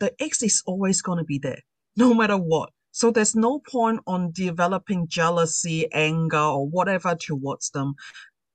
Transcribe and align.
the 0.00 0.12
ex 0.20 0.42
is 0.42 0.62
always 0.66 1.02
going 1.02 1.18
to 1.18 1.24
be 1.24 1.38
there, 1.38 1.60
no 1.96 2.12
matter 2.12 2.36
what. 2.36 2.70
So 2.92 3.10
there's 3.10 3.36
no 3.36 3.60
point 3.60 4.00
on 4.06 4.32
developing 4.32 5.06
jealousy, 5.06 5.90
anger, 5.92 6.38
or 6.38 6.66
whatever 6.66 7.14
towards 7.14 7.70
them. 7.70 7.94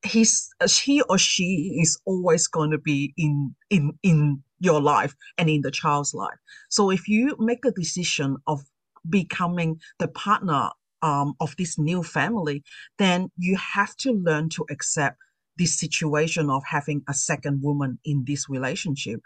He's 0.04 0.50
he 0.70 1.02
or 1.04 1.18
she 1.18 1.80
is 1.82 1.98
always 2.06 2.48
going 2.48 2.72
to 2.72 2.78
be 2.78 3.14
in 3.18 3.56
in 3.70 3.98
in 4.04 4.44
your 4.60 4.82
life 4.82 5.16
and 5.38 5.50
in 5.50 5.62
the 5.62 5.72
child's 5.72 6.14
life. 6.14 6.38
So 6.70 6.90
if 6.92 7.08
you 7.08 7.36
make 7.40 7.66
a 7.66 7.72
decision 7.72 8.38
of 8.48 8.62
becoming 9.10 9.80
the 10.00 10.08
partner 10.10 10.70
um, 11.02 11.34
of 11.40 11.56
this 11.58 11.78
new 11.78 12.04
family, 12.04 12.64
then 12.98 13.30
you 13.38 13.58
have 13.58 13.96
to 13.98 14.12
learn 14.12 14.50
to 14.50 14.66
accept 14.70 15.18
this 15.58 15.80
situation 15.80 16.50
of 16.50 16.64
having 16.70 17.04
a 17.08 17.14
second 17.14 17.62
woman 17.62 18.00
in 18.04 18.24
this 18.26 18.50
relationship. 18.50 19.22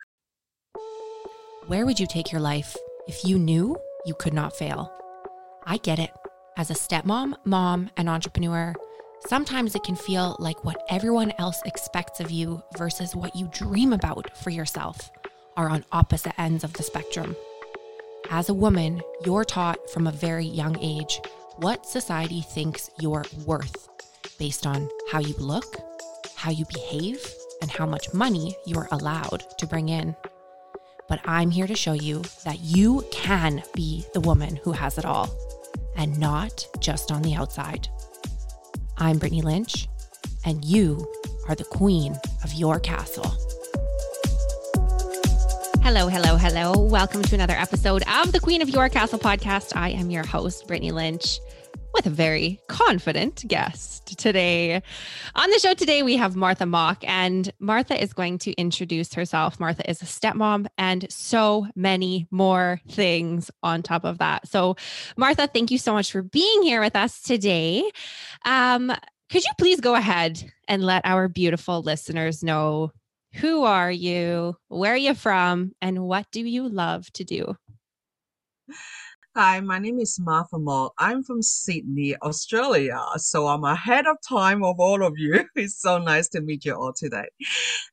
Where 1.69 1.85
would 1.85 1.99
you 1.99 2.07
take 2.07 2.31
your 2.31 2.41
life 2.41 2.75
if 3.07 3.23
you 3.23 3.37
knew 3.37 3.77
you 4.03 4.15
could 4.15 4.33
not 4.33 4.57
fail? 4.57 4.91
I 5.67 5.77
get 5.77 5.99
it. 5.99 6.09
As 6.57 6.71
a 6.71 6.73
stepmom, 6.73 7.35
mom, 7.45 7.91
and 7.95 8.09
entrepreneur, 8.09 8.73
sometimes 9.27 9.75
it 9.75 9.83
can 9.83 9.95
feel 9.95 10.35
like 10.39 10.65
what 10.65 10.83
everyone 10.89 11.31
else 11.37 11.61
expects 11.65 12.19
of 12.19 12.31
you 12.31 12.63
versus 12.75 13.15
what 13.15 13.35
you 13.35 13.47
dream 13.53 13.93
about 13.93 14.35
for 14.35 14.49
yourself 14.49 15.11
are 15.57 15.69
on 15.69 15.85
opposite 15.91 16.33
ends 16.39 16.63
of 16.63 16.73
the 16.73 16.81
spectrum. 16.81 17.35
As 18.31 18.49
a 18.49 18.53
woman, 18.55 18.99
you're 19.23 19.45
taught 19.45 19.91
from 19.91 20.07
a 20.07 20.11
very 20.11 20.45
young 20.45 20.75
age 20.81 21.21
what 21.57 21.85
society 21.85 22.41
thinks 22.41 22.89
you're 22.99 23.25
worth 23.45 23.89
based 24.39 24.65
on 24.65 24.89
how 25.11 25.19
you 25.19 25.35
look, 25.37 25.77
how 26.35 26.49
you 26.49 26.65
behave, 26.73 27.23
and 27.61 27.69
how 27.69 27.85
much 27.85 28.11
money 28.11 28.55
you're 28.65 28.87
allowed 28.89 29.43
to 29.59 29.67
bring 29.67 29.89
in. 29.89 30.15
But 31.09 31.21
I'm 31.25 31.49
here 31.49 31.65
to 31.65 31.75
show 31.75 31.93
you 31.93 32.21
that 32.45 32.59
you 32.59 33.03
can 33.11 33.63
be 33.73 34.05
the 34.13 34.19
woman 34.19 34.57
who 34.57 34.71
has 34.71 34.99
it 34.99 35.05
all, 35.05 35.27
and 35.97 36.19
not 36.19 36.67
just 36.79 37.11
on 37.11 37.23
the 37.23 37.33
outside. 37.33 37.87
I'm 38.95 39.17
Brittany 39.17 39.41
Lynch, 39.41 39.87
and 40.45 40.63
you 40.63 41.11
are 41.47 41.55
the 41.55 41.63
queen 41.63 42.15
of 42.43 42.53
your 42.53 42.79
castle. 42.79 43.25
Hello, 45.81 46.07
hello, 46.07 46.37
hello. 46.37 46.73
Welcome 46.77 47.23
to 47.23 47.33
another 47.33 47.55
episode 47.55 48.03
of 48.07 48.31
the 48.31 48.39
Queen 48.39 48.61
of 48.61 48.69
Your 48.69 48.87
Castle 48.87 49.17
podcast. 49.17 49.75
I 49.75 49.89
am 49.89 50.11
your 50.11 50.25
host, 50.27 50.67
Brittany 50.67 50.91
Lynch 50.91 51.39
with 51.93 52.05
a 52.05 52.09
very 52.09 52.59
confident 52.67 53.43
guest 53.47 54.17
today. 54.17 54.81
On 55.35 55.49
the 55.49 55.59
show 55.59 55.73
today, 55.73 56.03
we 56.03 56.17
have 56.17 56.35
Martha 56.35 56.65
Mock, 56.65 57.03
and 57.07 57.51
Martha 57.59 58.01
is 58.01 58.13
going 58.13 58.37
to 58.39 58.51
introduce 58.53 59.13
herself. 59.13 59.59
Martha 59.59 59.89
is 59.89 60.01
a 60.01 60.05
stepmom 60.05 60.67
and 60.77 61.05
so 61.11 61.67
many 61.75 62.27
more 62.31 62.81
things 62.89 63.51
on 63.63 63.81
top 63.81 64.03
of 64.03 64.19
that. 64.19 64.47
So, 64.47 64.75
Martha, 65.17 65.47
thank 65.47 65.71
you 65.71 65.77
so 65.77 65.93
much 65.93 66.11
for 66.11 66.21
being 66.21 66.63
here 66.63 66.81
with 66.81 66.95
us 66.95 67.21
today. 67.21 67.89
Um, 68.45 68.91
could 69.29 69.43
you 69.43 69.51
please 69.57 69.79
go 69.79 69.95
ahead 69.95 70.51
and 70.67 70.83
let 70.83 71.05
our 71.05 71.27
beautiful 71.27 71.81
listeners 71.81 72.43
know 72.43 72.91
who 73.33 73.63
are 73.63 73.91
you, 73.91 74.55
where 74.69 74.93
are 74.93 74.97
you 74.97 75.13
from, 75.13 75.73
and 75.81 76.03
what 76.03 76.25
do 76.31 76.41
you 76.41 76.67
love 76.67 77.11
to 77.13 77.23
do? 77.23 77.55
Hi, 79.35 79.59
my 79.59 79.77
name 79.77 79.99
is 79.99 80.19
Martha 80.19 80.57
Mock. 80.57 80.93
I'm 80.97 81.23
from 81.23 81.43
Sydney, 81.43 82.15
Australia. 82.17 82.99
So 83.17 83.45
I'm 83.45 83.63
ahead 83.63 84.07
of 84.07 84.17
time 84.27 84.63
of 84.63 84.79
all 84.79 85.05
of 85.05 85.13
you. 85.17 85.45
It's 85.55 85.79
so 85.79 85.99
nice 85.99 86.27
to 86.29 86.41
meet 86.41 86.65
you 86.65 86.73
all 86.73 86.93
today. 86.93 87.27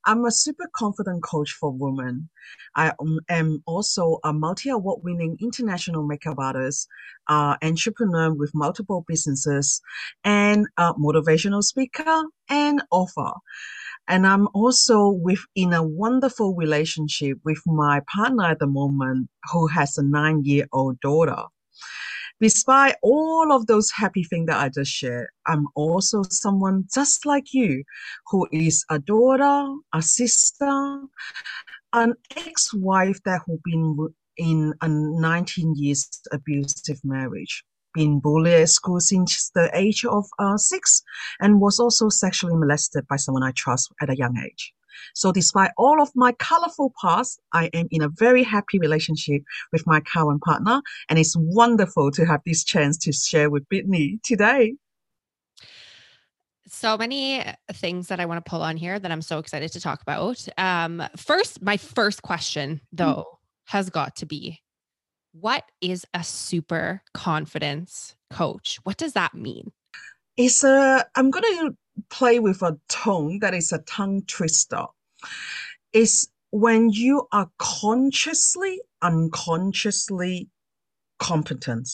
I'm 0.06 0.24
a 0.24 0.30
super 0.30 0.66
confident 0.74 1.22
coach 1.22 1.52
for 1.52 1.70
women. 1.70 2.30
I 2.74 2.92
am 3.28 3.62
also 3.66 4.18
a 4.24 4.32
multi 4.32 4.70
award 4.70 5.02
winning 5.04 5.36
international 5.38 6.06
makeup 6.06 6.38
artist, 6.38 6.88
uh, 7.28 7.56
entrepreneur 7.62 8.32
with 8.32 8.52
multiple 8.54 9.04
businesses, 9.06 9.82
and 10.24 10.66
a 10.78 10.94
motivational 10.94 11.62
speaker 11.62 12.24
and 12.48 12.82
author. 12.90 13.32
And 14.08 14.26
I'm 14.26 14.48
also 14.54 15.08
within 15.08 15.72
a 15.72 15.82
wonderful 15.82 16.54
relationship 16.54 17.38
with 17.44 17.60
my 17.66 18.00
partner 18.12 18.44
at 18.44 18.60
the 18.60 18.66
moment, 18.66 19.28
who 19.52 19.66
has 19.68 19.98
a 19.98 20.02
nine 20.02 20.44
year 20.44 20.66
old 20.72 21.00
daughter. 21.00 21.42
Despite 22.40 22.96
all 23.02 23.50
of 23.50 23.66
those 23.66 23.90
happy 23.90 24.22
things 24.22 24.46
that 24.48 24.60
I 24.60 24.68
just 24.68 24.92
shared, 24.92 25.28
I'm 25.46 25.66
also 25.74 26.22
someone 26.28 26.84
just 26.92 27.24
like 27.24 27.54
you 27.54 27.82
who 28.26 28.46
is 28.52 28.84
a 28.90 28.98
daughter, 28.98 29.74
a 29.94 30.02
sister, 30.02 31.00
an 31.94 32.14
ex 32.36 32.74
wife 32.74 33.18
that 33.24 33.40
who 33.46 33.58
been 33.64 34.08
in 34.36 34.74
a 34.82 34.88
19 34.88 35.74
years 35.76 36.08
abusive 36.30 37.00
marriage 37.02 37.64
been 37.96 38.20
bullied 38.20 38.54
at 38.54 38.68
school 38.68 39.00
since 39.00 39.50
the 39.54 39.70
age 39.74 40.04
of 40.04 40.26
uh, 40.38 40.56
six 40.56 41.02
and 41.40 41.60
was 41.60 41.80
also 41.80 42.08
sexually 42.08 42.54
molested 42.54 43.06
by 43.08 43.16
someone 43.16 43.42
I 43.42 43.52
trust 43.56 43.92
at 44.00 44.10
a 44.10 44.16
young 44.16 44.36
age. 44.38 44.72
So 45.14 45.32
despite 45.32 45.70
all 45.76 46.00
of 46.00 46.10
my 46.14 46.32
colorful 46.32 46.92
past, 47.00 47.40
I 47.52 47.66
am 47.72 47.86
in 47.90 48.02
a 48.02 48.08
very 48.08 48.42
happy 48.42 48.78
relationship 48.78 49.42
with 49.72 49.86
my 49.86 50.00
current 50.00 50.42
partner. 50.42 50.82
And 51.08 51.18
it's 51.18 51.34
wonderful 51.36 52.10
to 52.12 52.24
have 52.26 52.40
this 52.44 52.64
chance 52.64 52.96
to 52.98 53.12
share 53.12 53.50
with 53.50 53.68
Brittany 53.68 54.20
today. 54.22 54.74
So 56.68 56.98
many 56.98 57.44
things 57.72 58.08
that 58.08 58.18
I 58.18 58.26
want 58.26 58.44
to 58.44 58.50
pull 58.50 58.62
on 58.62 58.76
here 58.76 58.98
that 58.98 59.10
I'm 59.10 59.22
so 59.22 59.38
excited 59.38 59.72
to 59.72 59.80
talk 59.80 60.02
about. 60.02 60.46
Um, 60.58 61.02
first, 61.16 61.62
my 61.62 61.76
first 61.76 62.22
question 62.22 62.80
though 62.92 63.24
mm. 63.28 63.38
has 63.66 63.88
got 63.88 64.16
to 64.16 64.26
be 64.26 64.60
what 65.40 65.64
is 65.80 66.06
a 66.14 66.22
super 66.22 67.02
confidence 67.12 68.16
coach? 68.30 68.78
What 68.84 68.96
does 68.96 69.12
that 69.14 69.34
mean? 69.34 69.72
It's 70.36 70.64
a, 70.64 71.06
I'm 71.14 71.30
going 71.30 71.44
to 71.44 71.76
play 72.10 72.38
with 72.38 72.62
a 72.62 72.78
tone 72.88 73.38
that 73.40 73.54
is 73.54 73.72
a 73.72 73.78
tongue 73.80 74.22
twister. 74.26 74.84
It's 75.92 76.28
when 76.50 76.90
you 76.90 77.26
are 77.32 77.50
consciously, 77.58 78.80
unconsciously 79.02 80.48
competent. 81.18 81.88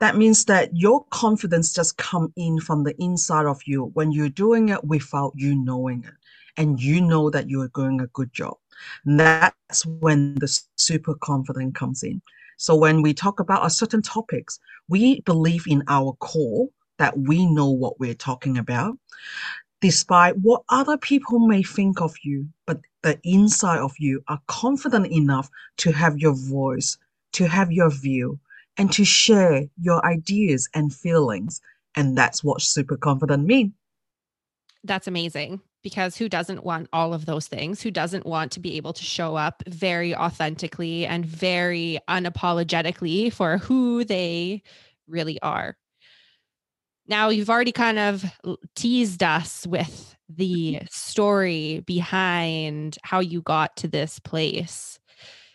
That 0.00 0.16
means 0.16 0.44
that 0.46 0.76
your 0.76 1.04
confidence 1.10 1.72
just 1.72 1.96
come 1.96 2.32
in 2.36 2.60
from 2.60 2.84
the 2.84 2.94
inside 3.02 3.46
of 3.46 3.60
you 3.66 3.90
when 3.94 4.12
you're 4.12 4.28
doing 4.28 4.70
it 4.70 4.84
without 4.84 5.32
you 5.34 5.54
knowing 5.54 6.04
it. 6.04 6.14
And 6.56 6.80
you 6.80 7.00
know 7.00 7.30
that 7.30 7.48
you 7.50 7.60
are 7.62 7.70
doing 7.74 8.00
a 8.00 8.06
good 8.08 8.32
job. 8.32 8.56
And 9.04 9.18
that's 9.18 9.84
when 9.86 10.34
the 10.36 10.60
super 10.76 11.14
confident 11.14 11.74
comes 11.74 12.02
in. 12.02 12.22
So 12.56 12.76
when 12.76 13.02
we 13.02 13.14
talk 13.14 13.40
about 13.40 13.66
a 13.66 13.70
certain 13.70 14.02
topics, 14.02 14.58
we 14.88 15.20
believe 15.22 15.64
in 15.66 15.82
our 15.88 16.12
core 16.14 16.68
that 16.98 17.18
we 17.18 17.46
know 17.46 17.70
what 17.70 17.98
we're 17.98 18.14
talking 18.14 18.58
about, 18.58 18.96
despite 19.80 20.36
what 20.38 20.62
other 20.68 20.96
people 20.96 21.40
may 21.40 21.62
think 21.62 22.00
of 22.00 22.14
you, 22.22 22.48
but 22.66 22.80
the 23.02 23.18
inside 23.24 23.80
of 23.80 23.92
you 23.98 24.22
are 24.28 24.40
confident 24.46 25.06
enough 25.08 25.50
to 25.78 25.92
have 25.92 26.18
your 26.18 26.34
voice, 26.34 26.96
to 27.32 27.46
have 27.46 27.72
your 27.72 27.90
view, 27.90 28.38
and 28.76 28.92
to 28.92 29.04
share 29.04 29.64
your 29.80 30.04
ideas 30.06 30.68
and 30.74 30.94
feelings. 30.94 31.60
And 31.96 32.16
that's 32.16 32.42
what 32.42 32.62
super 32.62 32.96
confident 32.96 33.44
means. 33.44 33.72
That's 34.82 35.06
amazing 35.06 35.60
because 35.84 36.16
who 36.16 36.28
doesn't 36.28 36.64
want 36.64 36.88
all 36.92 37.14
of 37.14 37.26
those 37.26 37.46
things? 37.46 37.82
Who 37.82 37.92
doesn't 37.92 38.26
want 38.26 38.50
to 38.52 38.60
be 38.60 38.76
able 38.76 38.94
to 38.94 39.04
show 39.04 39.36
up 39.36 39.62
very 39.68 40.16
authentically 40.16 41.06
and 41.06 41.24
very 41.24 42.00
unapologetically 42.08 43.32
for 43.32 43.58
who 43.58 44.02
they 44.02 44.62
really 45.06 45.40
are? 45.42 45.76
Now, 47.06 47.28
you've 47.28 47.50
already 47.50 47.70
kind 47.70 47.98
of 47.98 48.24
teased 48.74 49.22
us 49.22 49.66
with 49.66 50.16
the 50.28 50.80
story 50.90 51.84
behind 51.86 52.96
how 53.02 53.20
you 53.20 53.42
got 53.42 53.76
to 53.76 53.88
this 53.88 54.18
place. 54.18 54.98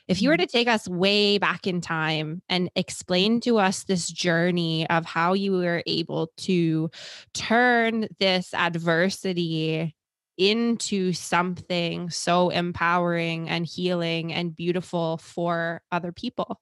If 0.07 0.21
you 0.21 0.29
were 0.29 0.35
mm-hmm. 0.35 0.45
to 0.45 0.51
take 0.51 0.67
us 0.67 0.87
way 0.87 1.39
back 1.39 1.65
in 1.65 1.81
time 1.81 2.43
and 2.49 2.69
explain 2.75 3.41
to 3.41 3.57
us 3.57 3.83
this 3.83 4.07
journey 4.09 4.87
of 4.89 5.05
how 5.05 5.33
you 5.33 5.53
were 5.53 5.83
able 5.87 6.31
to 6.37 6.91
turn 7.33 8.07
this 8.19 8.53
adversity 8.53 9.95
into 10.39 11.13
something 11.13 12.09
so 12.09 12.49
empowering 12.49 13.49
and 13.49 13.65
healing 13.65 14.33
and 14.33 14.55
beautiful 14.55 15.17
for 15.17 15.83
other 15.91 16.13
people? 16.13 16.59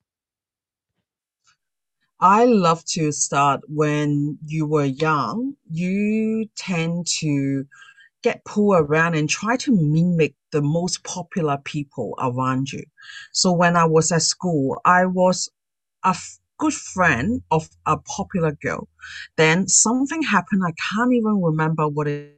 I 2.20 2.46
love 2.46 2.84
to 2.86 3.12
start 3.12 3.62
when 3.68 4.40
you 4.46 4.66
were 4.66 4.86
young. 4.86 5.56
You 5.70 6.50
tend 6.56 7.06
to 7.20 7.68
get 8.24 8.44
pulled 8.46 8.78
around 8.80 9.16
and 9.16 9.30
try 9.30 9.58
to 9.58 9.72
mimic 9.72 10.34
the 10.52 10.62
most 10.62 11.04
popular 11.04 11.60
people 11.64 12.16
around 12.20 12.72
you. 12.72 12.84
So 13.32 13.52
when 13.54 13.76
I 13.76 13.86
was 13.86 14.12
at 14.12 14.24
school, 14.24 14.82
I 14.86 15.06
was 15.06 15.50
a 16.04 16.10
f- 16.10 16.40
good 16.58 16.74
friend 16.74 17.44
of 17.52 17.70
a 17.86 17.98
popular 17.98 18.54
girl. 18.64 18.88
Then 19.38 19.68
something 19.68 20.24
happened. 20.24 20.64
I 20.66 20.74
can't 20.74 21.14
even 21.14 21.42
remember 21.44 21.88
what 21.88 22.08
it 22.08 22.37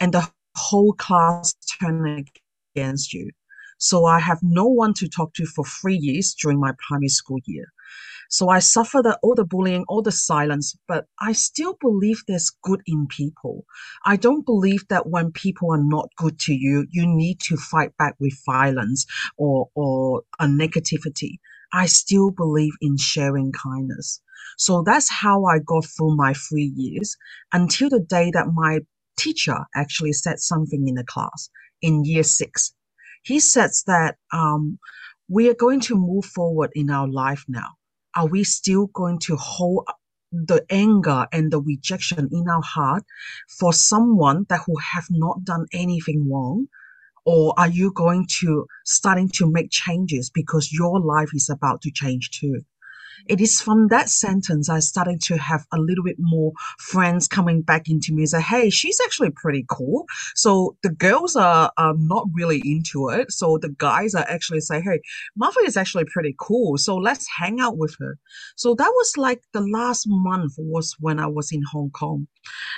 And 0.00 0.12
the 0.12 0.28
whole 0.56 0.92
class 0.94 1.54
turned 1.80 2.28
against 2.76 3.12
you. 3.12 3.30
So 3.78 4.04
I 4.04 4.20
have 4.20 4.38
no 4.42 4.66
one 4.66 4.94
to 4.94 5.08
talk 5.08 5.34
to 5.34 5.46
for 5.46 5.64
three 5.64 5.96
years 5.96 6.34
during 6.34 6.60
my 6.60 6.72
primary 6.88 7.08
school 7.08 7.38
year. 7.46 7.66
So 8.28 8.48
I 8.48 8.60
suffer 8.60 9.02
the, 9.02 9.18
all 9.22 9.34
the 9.34 9.44
bullying, 9.44 9.84
all 9.88 10.02
the 10.02 10.12
silence, 10.12 10.76
but 10.88 11.06
I 11.20 11.32
still 11.32 11.76
believe 11.80 12.22
there's 12.26 12.50
good 12.62 12.80
in 12.86 13.06
people. 13.06 13.64
I 14.06 14.16
don't 14.16 14.46
believe 14.46 14.86
that 14.88 15.08
when 15.08 15.32
people 15.32 15.72
are 15.72 15.82
not 15.82 16.08
good 16.16 16.38
to 16.40 16.54
you, 16.54 16.86
you 16.90 17.06
need 17.06 17.40
to 17.40 17.56
fight 17.56 17.96
back 17.98 18.16
with 18.20 18.34
violence 18.46 19.06
or, 19.36 19.68
or 19.74 20.22
a 20.40 20.46
negativity. 20.46 21.38
I 21.72 21.86
still 21.86 22.30
believe 22.30 22.72
in 22.80 22.96
sharing 22.96 23.52
kindness. 23.52 24.20
So 24.56 24.82
that's 24.82 25.10
how 25.10 25.44
I 25.44 25.58
got 25.58 25.84
through 25.84 26.16
my 26.16 26.34
three 26.34 26.72
years 26.74 27.16
until 27.52 27.90
the 27.90 28.00
day 28.00 28.30
that 28.32 28.52
my 28.54 28.80
teacher 29.16 29.66
actually 29.74 30.12
said 30.12 30.38
something 30.40 30.86
in 30.88 30.94
the 30.94 31.04
class 31.04 31.50
in 31.80 32.04
year 32.04 32.22
six. 32.22 32.74
He 33.22 33.40
says 33.40 33.84
that 33.86 34.16
um, 34.32 34.78
we 35.28 35.48
are 35.48 35.54
going 35.54 35.80
to 35.80 35.94
move 35.96 36.24
forward 36.24 36.70
in 36.74 36.90
our 36.90 37.08
life 37.08 37.44
now. 37.48 37.68
Are 38.16 38.26
we 38.26 38.44
still 38.44 38.88
going 38.88 39.18
to 39.20 39.36
hold 39.36 39.86
the 40.32 40.64
anger 40.70 41.26
and 41.32 41.50
the 41.50 41.60
rejection 41.60 42.28
in 42.32 42.48
our 42.48 42.62
heart 42.62 43.04
for 43.58 43.72
someone 43.72 44.46
that 44.48 44.62
who 44.66 44.76
have 44.78 45.06
not 45.10 45.44
done 45.44 45.66
anything 45.72 46.30
wrong? 46.30 46.66
Or 47.24 47.54
are 47.56 47.68
you 47.68 47.92
going 47.92 48.26
to 48.40 48.66
starting 48.84 49.28
to 49.34 49.50
make 49.50 49.70
changes 49.70 50.30
because 50.30 50.72
your 50.72 51.00
life 51.00 51.30
is 51.32 51.48
about 51.48 51.82
to 51.82 51.90
change 51.92 52.30
too 52.30 52.62
it 53.28 53.40
is 53.40 53.60
from 53.60 53.88
that 53.88 54.08
sentence 54.08 54.68
I 54.68 54.80
started 54.80 55.20
to 55.22 55.36
have 55.38 55.64
a 55.72 55.78
little 55.78 56.04
bit 56.04 56.16
more 56.18 56.52
friends 56.78 57.28
coming 57.28 57.62
back 57.62 57.88
into 57.88 58.12
me 58.12 58.22
and 58.22 58.28
say, 58.30 58.40
hey, 58.40 58.70
she's 58.70 59.00
actually 59.04 59.30
pretty 59.30 59.64
cool. 59.70 60.06
So 60.34 60.76
the 60.82 60.90
girls 60.90 61.36
are, 61.36 61.72
not 61.98 62.26
really 62.32 62.62
into 62.64 63.08
it. 63.10 63.30
So 63.32 63.58
the 63.58 63.68
guys 63.68 64.14
are 64.14 64.24
actually 64.28 64.60
say, 64.60 64.80
hey, 64.80 65.00
Martha 65.36 65.60
is 65.60 65.76
actually 65.76 66.04
pretty 66.06 66.34
cool. 66.38 66.78
So 66.78 66.96
let's 66.96 67.26
hang 67.38 67.60
out 67.60 67.76
with 67.76 67.96
her. 68.00 68.18
So 68.56 68.74
that 68.74 68.90
was 68.94 69.16
like 69.16 69.42
the 69.52 69.60
last 69.60 70.04
month 70.08 70.54
was 70.58 70.94
when 71.00 71.18
I 71.20 71.26
was 71.26 71.52
in 71.52 71.62
Hong 71.70 71.90
Kong. 71.90 72.26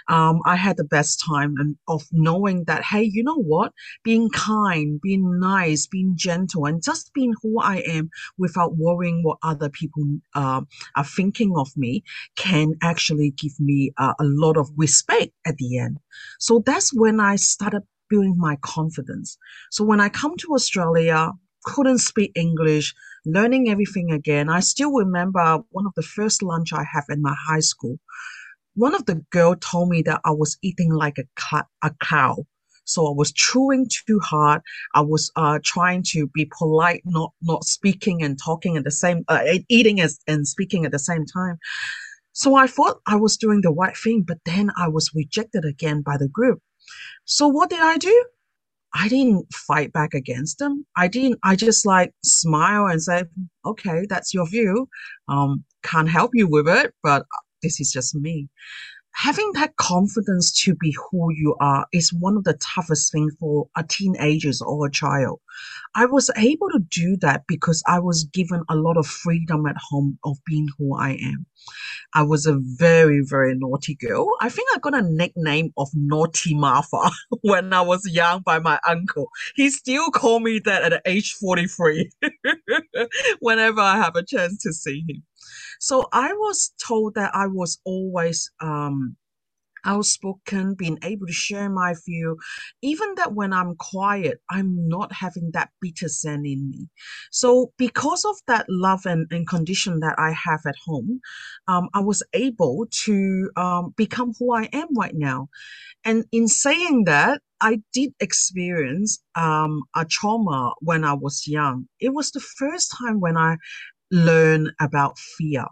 Um, 0.08 0.40
I 0.44 0.56
had 0.56 0.76
the 0.76 0.84
best 0.84 1.22
time 1.24 1.54
and 1.58 1.76
of 1.88 2.04
knowing 2.12 2.64
that, 2.64 2.84
hey, 2.84 3.02
you 3.02 3.22
know 3.22 3.36
what? 3.38 3.72
Being 4.02 4.28
kind, 4.30 5.00
being 5.00 5.40
nice, 5.40 5.86
being 5.86 6.14
gentle, 6.16 6.66
and 6.66 6.82
just 6.82 7.12
being 7.14 7.34
who 7.42 7.60
I 7.60 7.76
am 7.86 8.10
without 8.38 8.76
worrying 8.76 9.22
what 9.22 9.38
other 9.42 9.70
people 9.70 10.04
uh, 10.34 10.62
are 10.96 11.04
thinking 11.04 11.54
of 11.56 11.68
me 11.76 12.02
can 12.36 12.74
actually 12.82 13.30
give 13.30 13.58
me 13.60 13.92
uh, 13.98 14.14
a 14.18 14.24
lot 14.24 14.56
of 14.56 14.70
respect 14.76 15.32
at 15.46 15.56
the 15.56 15.78
end. 15.78 15.98
So 16.38 16.62
that's 16.64 16.92
when 16.94 17.20
I 17.20 17.36
started 17.36 17.82
building 18.10 18.36
my 18.38 18.56
confidence. 18.62 19.38
So 19.70 19.84
when 19.84 20.00
I 20.00 20.08
come 20.08 20.36
to 20.38 20.54
Australia, 20.54 21.32
couldn't 21.64 21.98
speak 21.98 22.32
English, 22.34 22.94
learning 23.24 23.70
everything 23.70 24.12
again. 24.12 24.48
I 24.48 24.60
still 24.60 24.92
remember 24.92 25.58
one 25.70 25.86
of 25.86 25.94
the 25.96 26.02
first 26.02 26.42
lunch 26.42 26.72
I 26.72 26.84
have 26.92 27.04
in 27.08 27.22
my 27.22 27.34
high 27.48 27.60
school. 27.60 27.98
One 28.74 28.94
of 28.94 29.06
the 29.06 29.24
girl 29.30 29.54
told 29.54 29.88
me 29.88 30.02
that 30.02 30.20
I 30.24 30.32
was 30.32 30.58
eating 30.62 30.92
like 30.92 31.18
a, 31.18 31.64
a 31.82 31.90
cow. 32.02 32.44
So 32.84 33.06
I 33.06 33.12
was 33.14 33.32
chewing 33.32 33.88
too 33.88 34.20
hard. 34.20 34.62
I 34.94 35.00
was 35.00 35.30
uh, 35.36 35.58
trying 35.62 36.02
to 36.08 36.28
be 36.28 36.50
polite, 36.58 37.02
not 37.04 37.32
not 37.42 37.64
speaking 37.64 38.22
and 38.22 38.38
talking 38.42 38.76
at 38.76 38.84
the 38.84 38.90
same, 38.90 39.24
uh, 39.28 39.44
eating 39.68 40.00
as, 40.00 40.18
and 40.28 40.46
speaking 40.46 40.84
at 40.84 40.92
the 40.92 40.98
same 40.98 41.24
time. 41.26 41.58
So 42.32 42.56
I 42.56 42.66
thought 42.66 43.00
I 43.06 43.16
was 43.16 43.36
doing 43.36 43.60
the 43.62 43.72
right 43.72 43.96
thing, 43.96 44.22
but 44.26 44.38
then 44.44 44.70
I 44.76 44.88
was 44.88 45.10
rejected 45.14 45.64
again 45.64 46.02
by 46.02 46.16
the 46.18 46.28
group. 46.28 46.60
So 47.24 47.48
what 47.48 47.70
did 47.70 47.80
I 47.80 47.96
do? 47.98 48.26
I 48.94 49.08
didn't 49.08 49.52
fight 49.52 49.92
back 49.92 50.14
against 50.14 50.58
them. 50.58 50.86
I 50.96 51.08
didn't. 51.08 51.40
I 51.44 51.56
just 51.56 51.86
like 51.86 52.12
smile 52.24 52.86
and 52.86 53.02
say, 53.02 53.24
"Okay, 53.66 54.06
that's 54.08 54.34
your 54.34 54.48
view. 54.48 54.88
Um, 55.28 55.64
can't 55.82 56.08
help 56.08 56.30
you 56.34 56.46
with 56.48 56.68
it, 56.68 56.94
but 57.02 57.26
this 57.62 57.80
is 57.80 57.92
just 57.92 58.14
me." 58.14 58.48
Having 59.14 59.52
that 59.54 59.76
confidence 59.76 60.52
to 60.64 60.74
be 60.74 60.94
who 61.10 61.32
you 61.32 61.56
are 61.60 61.86
is 61.92 62.12
one 62.12 62.36
of 62.36 62.44
the 62.44 62.54
toughest 62.54 63.12
things 63.12 63.32
for 63.38 63.68
a 63.76 63.84
teenager 63.84 64.50
or 64.64 64.86
a 64.86 64.90
child. 64.90 65.40
I 65.94 66.06
was 66.06 66.30
able 66.36 66.68
to 66.70 66.80
do 66.80 67.16
that 67.18 67.44
because 67.46 67.82
I 67.86 68.00
was 68.00 68.24
given 68.24 68.62
a 68.68 68.76
lot 68.76 68.96
of 68.96 69.06
freedom 69.06 69.66
at 69.66 69.76
home 69.76 70.18
of 70.24 70.36
being 70.44 70.68
who 70.78 70.96
I 70.96 71.10
am. 71.10 71.46
I 72.14 72.22
was 72.22 72.46
a 72.46 72.58
very, 72.60 73.22
very 73.24 73.54
naughty 73.56 73.94
girl. 73.94 74.28
I 74.40 74.48
think 74.48 74.68
I 74.74 74.78
got 74.78 74.94
a 74.94 75.02
nickname 75.02 75.72
of 75.76 75.88
Naughty 75.94 76.54
Martha 76.54 77.10
when 77.42 77.72
I 77.72 77.80
was 77.80 78.08
young 78.10 78.42
by 78.42 78.58
my 78.58 78.78
uncle. 78.86 79.28
He 79.54 79.70
still 79.70 80.10
called 80.10 80.42
me 80.42 80.58
that 80.60 80.92
at 80.92 81.02
age 81.06 81.32
43 81.34 82.10
whenever 83.40 83.80
I 83.80 83.96
have 83.96 84.16
a 84.16 84.24
chance 84.24 84.62
to 84.62 84.72
see 84.72 85.04
him. 85.08 85.22
So 85.80 86.08
I 86.12 86.32
was 86.32 86.72
told 86.84 87.14
that 87.14 87.34
I 87.34 87.46
was 87.46 87.80
always 87.84 88.50
um, 88.60 89.16
outspoken, 89.84 90.74
being 90.74 90.98
able 91.02 91.26
to 91.26 91.32
share 91.32 91.70
my 91.70 91.94
view, 92.06 92.38
even 92.82 93.14
that 93.16 93.34
when 93.34 93.52
I'm 93.52 93.76
quiet, 93.76 94.40
I'm 94.50 94.88
not 94.88 95.12
having 95.12 95.50
that 95.52 95.70
bitter 95.80 96.08
scent 96.08 96.46
in 96.46 96.70
me. 96.70 96.88
So 97.30 97.72
because 97.78 98.24
of 98.24 98.36
that 98.46 98.66
love 98.68 99.06
and, 99.06 99.26
and 99.30 99.48
condition 99.48 100.00
that 100.00 100.16
I 100.18 100.32
have 100.32 100.60
at 100.66 100.76
home, 100.86 101.20
um, 101.68 101.88
I 101.94 102.00
was 102.00 102.22
able 102.32 102.86
to 103.04 103.50
um, 103.56 103.94
become 103.96 104.32
who 104.38 104.54
I 104.54 104.68
am 104.72 104.88
right 104.96 105.14
now. 105.14 105.48
And 106.04 106.24
in 106.32 106.48
saying 106.48 107.04
that, 107.04 107.40
I 107.60 107.80
did 107.94 108.12
experience 108.20 109.22
um, 109.36 109.82
a 109.96 110.04
trauma 110.04 110.74
when 110.80 111.04
I 111.04 111.14
was 111.14 111.46
young. 111.46 111.88
It 112.00 112.12
was 112.14 112.30
the 112.30 112.40
first 112.40 112.94
time 112.98 113.20
when 113.20 113.38
I 113.38 113.56
learned 114.14 114.70
about 114.80 115.18
fear 115.18 115.66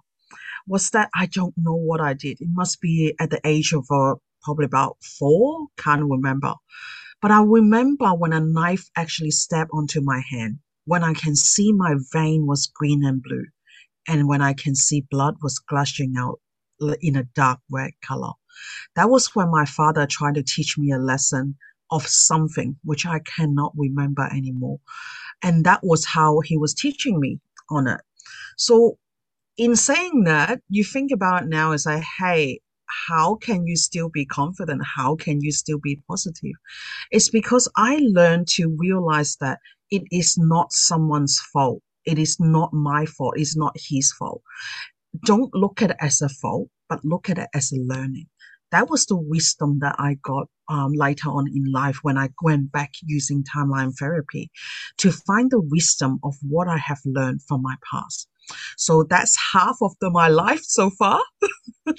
was 0.67 0.91
that 0.91 1.09
I 1.15 1.27
don't 1.27 1.55
know 1.57 1.75
what 1.75 2.01
I 2.01 2.15
did. 2.15 2.41
It 2.41 2.49
must 2.51 2.81
be 2.81 3.15
at 3.21 3.31
the 3.31 3.41
age 3.45 3.73
of 3.73 3.87
uh, 3.91 4.17
probably 4.43 4.65
about 4.65 4.97
four, 5.03 5.69
can't 5.79 6.03
remember. 6.05 6.55
But 7.21 7.31
I 7.31 7.43
remember 7.43 8.09
when 8.15 8.33
a 8.33 8.41
knife 8.41 8.89
actually 8.97 9.31
stabbed 9.31 9.71
onto 9.73 10.01
my 10.01 10.23
hand, 10.29 10.59
when 10.87 11.05
I 11.05 11.15
can 11.15 11.37
see 11.37 11.73
my 11.73 11.95
vein 12.13 12.47
was 12.47 12.71
green 12.75 13.05
and 13.05 13.23
blue, 13.23 13.47
and 14.09 14.29
when 14.29 14.43
I 14.43 14.55
can 14.55 14.75
see 14.75 15.07
blood 15.11 15.37
was 15.41 15.61
gushing 15.61 16.15
out 16.19 16.41
in 17.01 17.15
a 17.15 17.25
dark 17.35 17.61
red 17.71 17.93
color. 18.05 18.33
That 18.97 19.09
was 19.09 19.35
when 19.35 19.51
my 19.51 19.65
father 19.65 20.07
tried 20.07 20.35
to 20.35 20.43
teach 20.43 20.77
me 20.77 20.91
a 20.91 20.99
lesson 20.99 21.57
of 21.93 22.07
something 22.07 22.77
which 22.83 23.07
I 23.07 23.21
cannot 23.21 23.73
remember 23.77 24.29
anymore. 24.33 24.81
And 25.43 25.65
that 25.65 25.81
was 25.85 26.07
how 26.07 26.41
he 26.41 26.57
was 26.57 26.75
teaching 26.75 27.21
me 27.21 27.41
on 27.71 27.87
it. 27.87 28.01
So 28.57 28.99
in 29.57 29.77
saying 29.77 30.25
that, 30.25 30.61
you 30.69 30.85
think 30.85 31.13
about 31.13 31.49
now 31.49 31.73
as 31.73 31.87
like, 31.87 32.05
hey, 32.19 32.61
how 33.09 33.37
can 33.37 33.67
you 33.67 33.77
still 33.77 34.09
be 34.09 34.27
confident? 34.27 34.83
How 34.97 35.17
can 35.17 35.41
you 35.41 35.53
still 35.53 35.79
be 35.79 36.01
positive? 36.09 36.53
It's 37.11 37.31
because 37.31 37.69
I 37.77 38.01
learned 38.03 38.49
to 38.49 38.75
realize 38.79 39.37
that 39.41 39.59
it 39.91 40.03
is 40.11 40.37
not 40.39 40.73
someone's 40.73 41.41
fault. 41.53 41.83
It 42.05 42.19
is 42.19 42.39
not 42.41 42.73
my 42.73 43.07
fault. 43.07 43.35
It's 43.37 43.57
not 43.57 43.77
his 43.77 44.13
fault. 44.13 44.43
Don't 45.25 45.55
look 45.55 45.83
at 45.83 45.91
it 45.91 45.97
as 46.01 46.21
a 46.23 46.29
fault, 46.29 46.69
but 46.89 47.05
look 47.05 47.31
at 47.31 47.39
it 47.39 47.49
as 47.55 47.73
a 47.73 47.77
learning. 47.77 48.27
That 48.73 48.89
was 48.89 49.05
the 49.05 49.17
wisdom 49.17 49.81
that 49.81 49.97
I 49.99 50.17
got 50.23 50.49
um, 50.69 50.93
later 50.95 51.29
on 51.29 51.47
in 51.49 51.71
life 51.71 51.99
when 52.03 52.17
I 52.17 52.31
went 52.43 52.73
back 52.73 52.93
using 53.03 53.45
timeline 53.45 53.93
therapy 53.97 54.51
to 54.99 55.13
find 55.13 55.51
the 55.51 55.61
wisdom 55.61 56.19
of 56.25 56.35
what 56.43 56.69
I 56.69 56.79
have 56.79 57.01
learned 57.05 57.43
from 57.43 57.61
my 57.63 57.77
past. 57.91 58.29
So 58.77 59.05
that's 59.05 59.37
half 59.53 59.77
of 59.81 59.93
the, 60.01 60.11
my 60.11 60.29
life 60.29 60.63
so 60.63 60.91
far. 60.91 61.21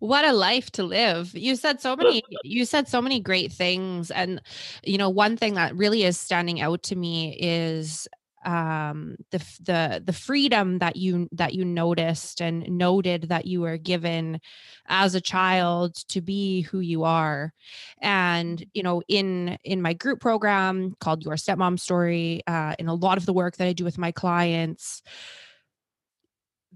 what 0.00 0.24
a 0.24 0.32
life 0.32 0.68
to 0.68 0.82
live 0.82 1.32
you 1.32 1.54
said 1.54 1.80
so 1.80 1.94
many 1.94 2.24
you 2.42 2.64
said 2.64 2.88
so 2.88 3.00
many 3.00 3.20
great 3.20 3.52
things 3.52 4.10
and 4.10 4.42
you 4.82 4.98
know 4.98 5.08
one 5.08 5.36
thing 5.36 5.54
that 5.54 5.76
really 5.76 6.02
is 6.02 6.18
standing 6.18 6.60
out 6.60 6.82
to 6.82 6.96
me 6.96 7.38
is 7.40 8.08
um 8.44 9.16
the 9.30 9.38
the 9.60 10.02
the 10.04 10.12
freedom 10.12 10.78
that 10.78 10.96
you 10.96 11.28
that 11.32 11.54
you 11.54 11.64
noticed 11.64 12.40
and 12.40 12.68
noted 12.68 13.28
that 13.28 13.46
you 13.46 13.60
were 13.60 13.76
given 13.76 14.40
as 14.88 15.14
a 15.14 15.20
child 15.20 15.94
to 16.08 16.20
be 16.20 16.62
who 16.62 16.80
you 16.80 17.04
are. 17.04 17.52
And 18.00 18.64
you 18.74 18.82
know 18.82 19.02
in 19.08 19.58
in 19.64 19.82
my 19.82 19.92
group 19.92 20.20
program 20.20 20.94
called 21.00 21.24
your 21.24 21.34
stepmom 21.34 21.78
story 21.78 22.42
uh 22.46 22.74
in 22.78 22.88
a 22.88 22.94
lot 22.94 23.18
of 23.18 23.26
the 23.26 23.32
work 23.32 23.56
that 23.56 23.66
i 23.66 23.72
do 23.72 23.84
with 23.84 23.98
my 23.98 24.12
clients 24.12 25.02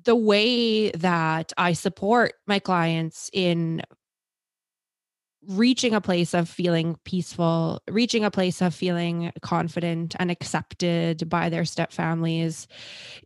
the 0.04 0.16
way 0.16 0.90
that 0.90 1.52
i 1.56 1.72
support 1.72 2.34
my 2.46 2.58
clients 2.58 3.30
in 3.32 3.82
reaching 5.48 5.94
a 5.94 6.00
place 6.00 6.34
of 6.34 6.48
feeling 6.48 6.96
peaceful, 7.04 7.82
reaching 7.88 8.24
a 8.24 8.30
place 8.30 8.60
of 8.60 8.74
feeling 8.74 9.32
confident 9.42 10.14
and 10.18 10.30
accepted 10.30 11.28
by 11.28 11.48
their 11.48 11.64
step 11.64 11.92
families 11.92 12.66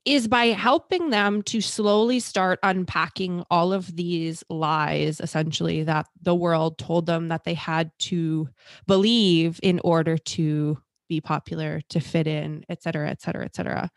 is 0.04 0.28
by 0.28 0.46
helping 0.46 1.10
them 1.10 1.42
to 1.42 1.60
slowly 1.60 2.20
start 2.20 2.58
unpacking 2.62 3.44
all 3.50 3.72
of 3.72 3.96
these 3.96 4.44
lies, 4.50 5.20
essentially, 5.20 5.82
that 5.82 6.06
the 6.22 6.34
world 6.34 6.78
told 6.78 7.06
them 7.06 7.28
that 7.28 7.44
they 7.44 7.54
had 7.54 7.90
to 7.98 8.48
believe 8.86 9.60
in 9.62 9.80
order 9.84 10.16
to 10.18 10.78
be 11.10 11.20
popular, 11.20 11.82
to 11.90 12.00
fit 12.00 12.26
in, 12.26 12.64
et 12.70 12.82
cetera, 12.82 13.10
et 13.10 13.20
cetera, 13.20 13.44
et 13.44 13.54
cetera. 13.54 13.90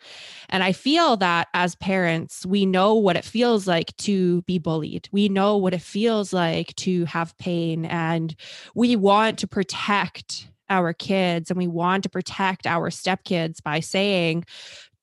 And 0.50 0.64
I 0.64 0.74
feel 0.74 1.16
that 1.18 1.48
as 1.54 1.76
parents, 1.76 2.46
we 2.46 2.66
know 2.66 2.96
what 2.96 3.16
it 3.16 3.24
feels 3.24 3.68
like 3.68 3.96
to 3.98 4.42
be 4.42 4.58
bullied. 4.58 5.08
We 5.14 5.30
know 5.30 5.56
what 5.56 5.74
it 5.74 5.82
feels 5.82 6.34
like 6.34 6.76
to 6.78 7.06
have 7.06 7.38
pain, 7.38 7.86
and 7.86 8.36
we 8.76 8.98
want 8.98 9.40
to 9.40 9.48
protect 9.48 10.50
our 10.70 10.92
kids 10.92 11.52
and 11.52 11.58
we 11.58 11.68
want 11.68 12.04
to 12.04 12.10
protect 12.10 12.66
our 12.66 12.90
stepkids 12.90 13.62
by 13.62 13.80
saying, 13.80 14.44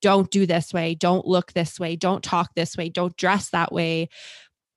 don't 0.03 0.31
do 0.31 0.47
this 0.47 0.73
way, 0.73 0.95
don't 0.95 1.27
look 1.27 1.53
this 1.53 1.79
way, 1.79 1.95
don't 1.95 2.25
talk 2.25 2.51
this 2.57 2.77
way, 2.77 2.89
don't 2.89 3.17
dress 3.17 3.51
that 3.51 3.71
way. 3.71 4.09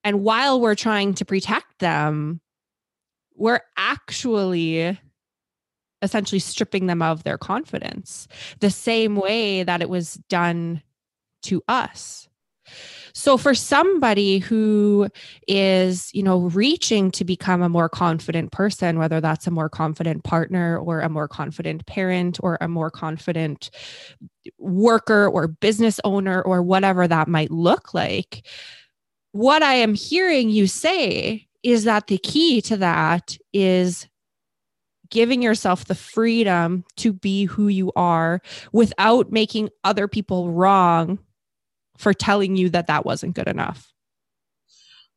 And 0.03 0.21
while 0.21 0.59
we're 0.59 0.75
trying 0.75 1.13
to 1.15 1.25
protect 1.25 1.79
them, 1.79 2.41
we're 3.35 3.61
actually 3.75 4.99
essentially 6.03 6.39
stripping 6.39 6.85
them 6.85 7.01
of 7.01 7.23
their 7.23 7.37
confidence 7.37 8.27
the 8.59 8.69
same 8.69 9.15
way 9.15 9.63
that 9.63 9.81
it 9.81 9.89
was 9.89 10.15
done 10.29 10.83
to 11.41 11.63
us. 11.67 12.27
So 13.13 13.37
for 13.37 13.53
somebody 13.53 14.39
who 14.39 15.07
is, 15.47 16.09
you 16.13 16.23
know, 16.23 16.39
reaching 16.39 17.11
to 17.11 17.23
become 17.23 17.61
a 17.61 17.69
more 17.69 17.89
confident 17.89 18.51
person, 18.51 18.97
whether 18.97 19.21
that's 19.21 19.45
a 19.45 19.51
more 19.51 19.69
confident 19.69 20.23
partner 20.23 20.77
or 20.79 21.01
a 21.01 21.09
more 21.09 21.27
confident 21.27 21.85
parent 21.85 22.39
or 22.41 22.57
a 22.59 22.67
more 22.67 22.89
confident 22.89 23.69
worker 24.57 25.27
or 25.27 25.47
business 25.47 25.99
owner 26.03 26.41
or 26.41 26.63
whatever 26.63 27.07
that 27.07 27.27
might 27.27 27.51
look 27.51 27.93
like, 27.93 28.45
what 29.33 29.61
I 29.61 29.73
am 29.73 29.93
hearing 29.93 30.49
you 30.49 30.67
say 30.67 31.47
is 31.61 31.83
that 31.83 32.07
the 32.07 32.17
key 32.17 32.61
to 32.61 32.77
that 32.77 33.37
is 33.53 34.07
giving 35.13 35.43
yourself 35.43 35.85
the 35.85 35.95
freedom 35.95 36.83
to 36.97 37.13
be 37.13 37.45
who 37.45 37.67
you 37.67 37.91
are 37.95 38.41
without 38.71 39.31
making 39.31 39.69
other 39.83 40.07
people 40.07 40.51
wrong 40.51 41.19
for 41.97 42.15
telling 42.15 42.55
you 42.55 42.67
that 42.69 42.87
that 42.87 43.05
wasn't 43.05 43.35
good 43.35 43.47
enough? 43.47 43.93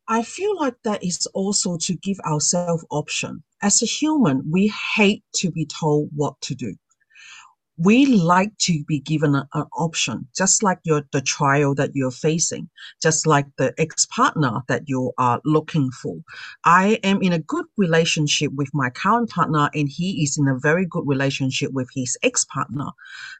I 0.07 0.23
feel 0.23 0.55
like 0.55 0.75
that 0.85 1.03
is 1.03 1.27
also 1.33 1.79
to 1.79 1.97
give 1.97 2.21
ourselves 2.21 2.85
option. 2.91 3.43
As 3.63 3.83
a 3.83 3.87
human, 3.87 4.43
we 4.49 4.71
hate 4.95 5.25
to 5.37 5.51
be 5.51 5.65
told 5.65 6.11
what 6.15 6.39
to 6.43 6.55
do 6.55 6.77
we 7.79 8.07
like 8.07 8.57
to 8.59 8.83
be 8.85 9.01
given 9.01 9.35
a, 9.35 9.49
an 9.55 9.67
option, 9.77 10.27
just 10.35 10.63
like 10.63 10.79
your 10.85 11.03
the 11.13 11.21
trial 11.21 11.75
that 11.75 11.91
you're 11.95 12.11
facing, 12.11 12.69
just 13.03 13.27
like 13.27 13.47
the 13.59 13.75
ex-partner 13.79 14.63
that 14.69 14.89
you 14.89 15.13
are 15.19 15.41
looking 15.45 15.91
for. 15.91 16.17
I 16.65 16.99
am 17.03 17.21
in 17.23 17.33
a 17.33 17.39
good 17.39 17.67
relationship 17.77 18.53
with 18.55 18.71
my 18.73 18.91
current 18.91 19.31
partner, 19.31 19.69
and 19.75 19.89
he 19.89 20.23
is 20.23 20.39
in 20.39 20.49
a 20.49 20.59
very 20.59 20.87
good 20.87 21.05
relationship 21.07 21.73
with 21.73 21.89
his 21.95 22.17
ex-partner. 22.23 22.91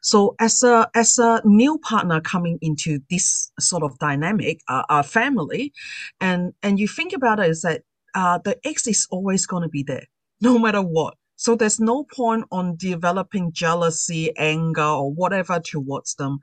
So 0.01 0.35
as 0.39 0.63
a 0.63 0.89
as 0.93 1.17
a 1.17 1.41
new 1.43 1.79
partner 1.79 2.21
coming 2.21 2.59
into 2.61 2.99
this 3.09 3.51
sort 3.59 3.83
of 3.83 3.97
dynamic, 3.99 4.61
uh, 4.67 4.83
our 4.89 5.03
family, 5.03 5.73
and 6.21 6.53
and 6.61 6.79
you 6.79 6.87
think 6.87 7.13
about 7.13 7.39
it 7.39 7.49
is 7.49 7.61
that 7.63 7.81
uh, 8.13 8.39
the 8.43 8.57
ex 8.65 8.87
is 8.87 9.07
always 9.09 9.45
going 9.45 9.63
to 9.63 9.69
be 9.69 9.83
there, 9.83 10.05
no 10.41 10.59
matter 10.59 10.81
what 10.81 11.15
so 11.37 11.55
there's 11.55 11.79
no 11.79 12.03
point 12.03 12.45
on 12.51 12.75
developing 12.77 13.51
jealousy, 13.51 14.35
anger, 14.37 14.81
or 14.81 15.13
whatever 15.13 15.59
towards 15.59 16.15
them. 16.15 16.39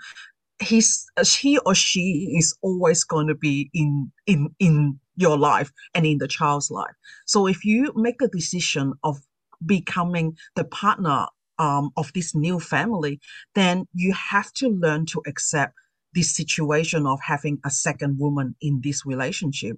He's 0.61 1.05
he 1.37 1.59
or 1.59 1.75
she 1.75 2.35
is 2.39 2.57
always 2.63 3.03
going 3.03 3.27
to 3.27 3.35
be 3.35 3.71
in 3.75 4.13
in 4.27 4.55
in 4.61 5.01
your 5.17 5.37
life 5.37 5.73
and 5.95 6.07
in 6.07 6.19
the 6.19 6.29
child's 6.29 6.71
life. 6.71 6.95
So 7.27 7.49
if 7.49 7.65
you 7.65 7.93
make 7.97 8.23
a 8.23 8.29
decision 8.29 8.95
of 9.03 9.19
becoming 9.67 10.37
the 10.55 10.65
partner 10.65 11.27
um, 11.59 11.91
of 11.97 12.13
this 12.13 12.35
new 12.35 12.61
family, 12.61 13.21
then 13.55 13.87
you 13.95 14.13
have 14.13 14.53
to 14.55 14.69
learn 14.69 15.07
to 15.07 15.23
accept 15.27 15.75
this 16.15 16.35
situation 16.35 17.05
of 17.05 17.19
having 17.21 17.59
a 17.65 17.71
second 17.71 18.19
woman 18.21 18.55
in 18.61 18.81
this 18.83 19.05
relationship. 19.05 19.77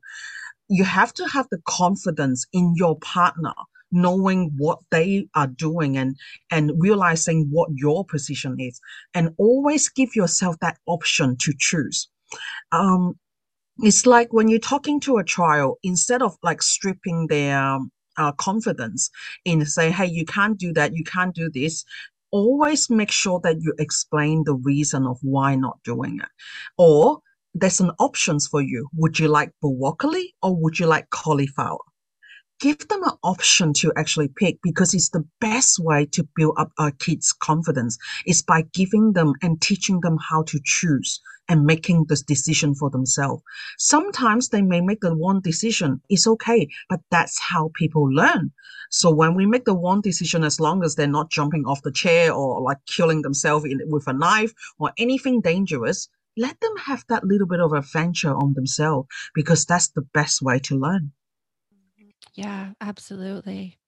You 0.68 0.84
have 0.84 1.14
to 1.14 1.24
have 1.26 1.46
the 1.50 1.60
confidence 1.66 2.46
in 2.52 2.74
your 2.76 2.98
partner 2.98 3.54
knowing 3.92 4.52
what 4.56 4.78
they 4.90 5.26
are 5.34 5.46
doing 5.46 5.96
and 5.96 6.16
and 6.50 6.72
realizing 6.76 7.48
what 7.50 7.68
your 7.74 8.04
position 8.04 8.56
is. 8.58 8.80
And 9.14 9.30
always 9.38 9.88
give 9.88 10.14
yourself 10.14 10.56
that 10.60 10.78
option 10.86 11.36
to 11.38 11.52
choose. 11.58 12.08
Um 12.72 13.18
it's 13.82 14.06
like 14.06 14.32
when 14.32 14.48
you're 14.48 14.58
talking 14.58 15.00
to 15.00 15.18
a 15.18 15.24
child 15.24 15.76
instead 15.82 16.22
of 16.22 16.36
like 16.42 16.62
stripping 16.62 17.26
their 17.26 17.78
uh, 18.16 18.32
confidence 18.32 19.10
in 19.44 19.66
say 19.66 19.90
hey 19.90 20.06
you 20.06 20.24
can't 20.24 20.58
do 20.58 20.72
that 20.72 20.94
you 20.94 21.04
can't 21.04 21.34
do 21.34 21.50
this 21.50 21.84
always 22.30 22.90
make 22.90 23.10
sure 23.10 23.40
that 23.42 23.60
you 23.60 23.72
explain 23.78 24.44
the 24.44 24.54
reason 24.54 25.06
of 25.06 25.18
why 25.22 25.54
not 25.54 25.82
doing 25.84 26.18
it. 26.20 26.28
Or 26.76 27.20
there's 27.54 27.80
an 27.80 27.92
options 27.98 28.46
for 28.46 28.60
you. 28.60 28.88
Would 28.94 29.18
you 29.18 29.28
like 29.28 29.52
broccoli 29.62 30.34
or 30.42 30.54
would 30.56 30.78
you 30.78 30.86
like 30.86 31.08
cauliflower 31.10 31.78
give 32.58 32.88
them 32.88 33.02
an 33.02 33.12
option 33.22 33.72
to 33.74 33.92
actually 33.96 34.28
pick 34.28 34.58
because 34.62 34.94
it's 34.94 35.10
the 35.10 35.24
best 35.40 35.78
way 35.78 36.06
to 36.06 36.26
build 36.36 36.54
up 36.58 36.72
our 36.78 36.90
kids' 36.90 37.32
confidence 37.32 37.98
is 38.26 38.42
by 38.42 38.62
giving 38.72 39.12
them 39.12 39.34
and 39.42 39.60
teaching 39.60 40.00
them 40.00 40.16
how 40.30 40.42
to 40.44 40.58
choose 40.64 41.20
and 41.48 41.64
making 41.64 42.06
this 42.08 42.22
decision 42.22 42.74
for 42.74 42.90
themselves. 42.90 43.42
Sometimes 43.78 44.48
they 44.48 44.62
may 44.62 44.80
make 44.80 45.00
the 45.00 45.14
one 45.14 45.40
decision. 45.40 46.00
It's 46.08 46.26
okay, 46.26 46.68
but 46.88 47.00
that's 47.10 47.38
how 47.40 47.70
people 47.74 48.04
learn. 48.12 48.52
So 48.90 49.12
when 49.12 49.34
we 49.34 49.46
make 49.46 49.64
the 49.64 49.74
one 49.74 50.00
decision, 50.00 50.42
as 50.42 50.58
long 50.58 50.82
as 50.82 50.94
they're 50.94 51.06
not 51.06 51.30
jumping 51.30 51.64
off 51.66 51.82
the 51.82 51.92
chair 51.92 52.32
or 52.32 52.60
like 52.62 52.78
killing 52.86 53.22
themselves 53.22 53.64
in, 53.64 53.80
with 53.86 54.08
a 54.08 54.12
knife 54.12 54.52
or 54.78 54.92
anything 54.98 55.40
dangerous, 55.40 56.08
let 56.36 56.58
them 56.60 56.76
have 56.76 57.04
that 57.08 57.24
little 57.24 57.46
bit 57.46 57.60
of 57.60 57.72
adventure 57.72 58.34
on 58.34 58.54
themselves 58.54 59.08
because 59.34 59.64
that's 59.64 59.88
the 59.88 60.02
best 60.02 60.42
way 60.42 60.58
to 60.60 60.76
learn. 60.76 61.12
Yeah, 62.34 62.72
absolutely. 62.80 63.78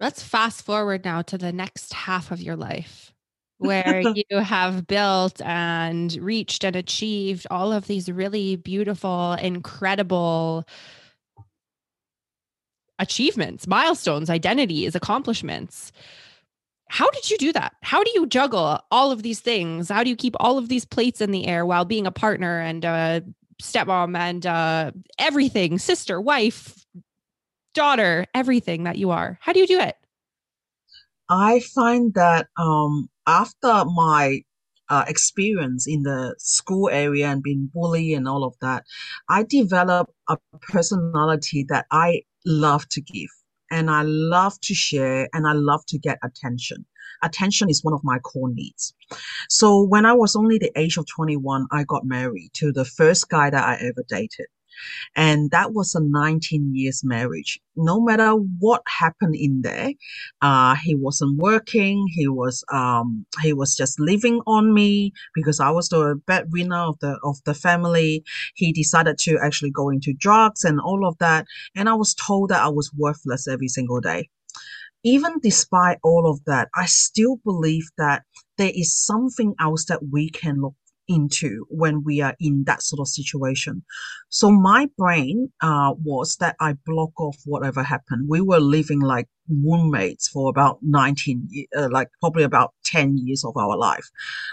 Let's 0.00 0.22
fast 0.22 0.62
forward 0.64 1.04
now 1.04 1.22
to 1.22 1.36
the 1.38 1.52
next 1.52 1.92
half 1.92 2.30
of 2.30 2.40
your 2.40 2.56
life 2.56 3.12
where 3.58 4.00
you 4.14 4.38
have 4.38 4.86
built 4.86 5.40
and 5.42 6.12
reached 6.14 6.64
and 6.64 6.76
achieved 6.76 7.46
all 7.50 7.72
of 7.72 7.86
these 7.86 8.10
really 8.10 8.56
beautiful, 8.56 9.32
incredible 9.34 10.64
achievements, 12.98 13.66
milestones, 13.66 14.30
identities, 14.30 14.94
accomplishments. 14.94 15.92
How 16.88 17.10
did 17.10 17.30
you 17.30 17.36
do 17.36 17.52
that? 17.52 17.74
How 17.82 18.02
do 18.02 18.10
you 18.14 18.26
juggle 18.26 18.80
all 18.90 19.12
of 19.12 19.22
these 19.22 19.40
things? 19.40 19.88
How 19.88 20.02
do 20.02 20.10
you 20.10 20.16
keep 20.16 20.34
all 20.40 20.56
of 20.56 20.68
these 20.68 20.84
plates 20.84 21.20
in 21.20 21.30
the 21.32 21.46
air 21.46 21.66
while 21.66 21.84
being 21.84 22.06
a 22.06 22.12
partner 22.12 22.60
and 22.60 22.84
a 22.84 23.22
stepmom 23.62 24.16
and 24.16 24.46
uh, 24.46 24.92
everything, 25.18 25.78
sister, 25.78 26.20
wife, 26.20 26.77
daughter, 27.78 28.26
everything 28.34 28.82
that 28.82 28.98
you 28.98 29.10
are. 29.10 29.38
How 29.40 29.52
do 29.52 29.60
you 29.60 29.66
do 29.68 29.78
it? 29.78 29.94
I 31.30 31.60
find 31.60 32.12
that 32.14 32.48
um, 32.56 33.08
after 33.24 33.84
my 33.84 34.42
uh, 34.88 35.04
experience 35.06 35.86
in 35.86 36.02
the 36.02 36.34
school 36.38 36.88
area 36.90 37.28
and 37.28 37.40
being 37.40 37.70
bullied 37.72 38.16
and 38.16 38.26
all 38.26 38.42
of 38.42 38.54
that, 38.60 38.82
I 39.28 39.44
developed 39.44 40.12
a 40.28 40.36
personality 40.60 41.66
that 41.68 41.86
I 41.92 42.22
love 42.44 42.88
to 42.88 43.00
give 43.00 43.30
and 43.70 43.92
I 43.92 44.02
love 44.02 44.60
to 44.62 44.74
share 44.74 45.28
and 45.32 45.46
I 45.46 45.52
love 45.52 45.86
to 45.86 45.98
get 45.98 46.18
attention. 46.24 46.84
Attention 47.22 47.70
is 47.70 47.84
one 47.84 47.94
of 47.94 48.00
my 48.02 48.18
core 48.18 48.50
needs. 48.52 48.92
So 49.48 49.84
when 49.84 50.04
I 50.04 50.14
was 50.14 50.34
only 50.34 50.58
the 50.58 50.72
age 50.74 50.96
of 50.96 51.06
21, 51.06 51.68
I 51.70 51.84
got 51.84 52.04
married 52.04 52.50
to 52.54 52.72
the 52.72 52.84
first 52.84 53.28
guy 53.28 53.50
that 53.50 53.64
I 53.64 53.74
ever 53.74 54.04
dated. 54.08 54.46
And 55.16 55.50
that 55.50 55.72
was 55.72 55.94
a 55.94 56.00
19 56.00 56.74
years 56.74 57.02
marriage. 57.04 57.60
No 57.76 58.00
matter 58.00 58.32
what 58.32 58.82
happened 58.86 59.36
in 59.36 59.62
there, 59.62 59.92
uh, 60.42 60.74
he 60.76 60.94
wasn't 60.94 61.38
working. 61.38 62.06
He 62.10 62.28
was, 62.28 62.64
um, 62.72 63.24
he 63.42 63.52
was 63.52 63.76
just 63.76 64.00
living 64.00 64.40
on 64.46 64.74
me 64.74 65.12
because 65.34 65.60
I 65.60 65.70
was 65.70 65.88
the 65.88 66.20
breadwinner 66.26 66.76
of 66.76 66.98
the, 67.00 67.18
of 67.22 67.36
the 67.44 67.54
family. 67.54 68.24
He 68.54 68.72
decided 68.72 69.18
to 69.18 69.38
actually 69.42 69.70
go 69.70 69.90
into 69.90 70.12
drugs 70.12 70.64
and 70.64 70.80
all 70.80 71.06
of 71.06 71.16
that. 71.18 71.46
And 71.76 71.88
I 71.88 71.94
was 71.94 72.14
told 72.14 72.50
that 72.50 72.62
I 72.62 72.68
was 72.68 72.92
worthless 72.96 73.46
every 73.48 73.68
single 73.68 74.00
day 74.00 74.28
even 75.04 75.38
despite 75.40 75.98
all 76.02 76.28
of 76.28 76.44
that, 76.44 76.68
I 76.74 76.86
still 76.86 77.36
believe 77.44 77.88
that 77.98 78.24
there 78.56 78.72
is 78.74 78.96
something 78.96 79.54
else 79.60 79.84
that 79.86 80.00
we 80.10 80.28
can 80.30 80.60
look 80.60 80.74
into 81.08 81.66
when 81.68 82.04
we 82.04 82.20
are 82.20 82.34
in 82.38 82.64
that 82.64 82.82
sort 82.82 83.00
of 83.00 83.08
situation. 83.08 83.82
So 84.28 84.50
my 84.50 84.88
brain 84.96 85.50
uh, 85.62 85.94
was 86.02 86.36
that 86.36 86.56
I 86.60 86.74
block 86.86 87.18
off 87.18 87.36
whatever 87.44 87.82
happened. 87.82 88.28
We 88.28 88.40
were 88.40 88.60
living 88.60 89.00
like 89.00 89.26
roommates 89.48 90.28
for 90.28 90.50
about 90.50 90.78
19, 90.82 91.48
uh, 91.76 91.88
like 91.90 92.08
probably 92.20 92.44
about 92.44 92.74
10 92.84 93.18
years 93.18 93.44
of 93.44 93.56
our 93.56 93.76
life. 93.76 94.08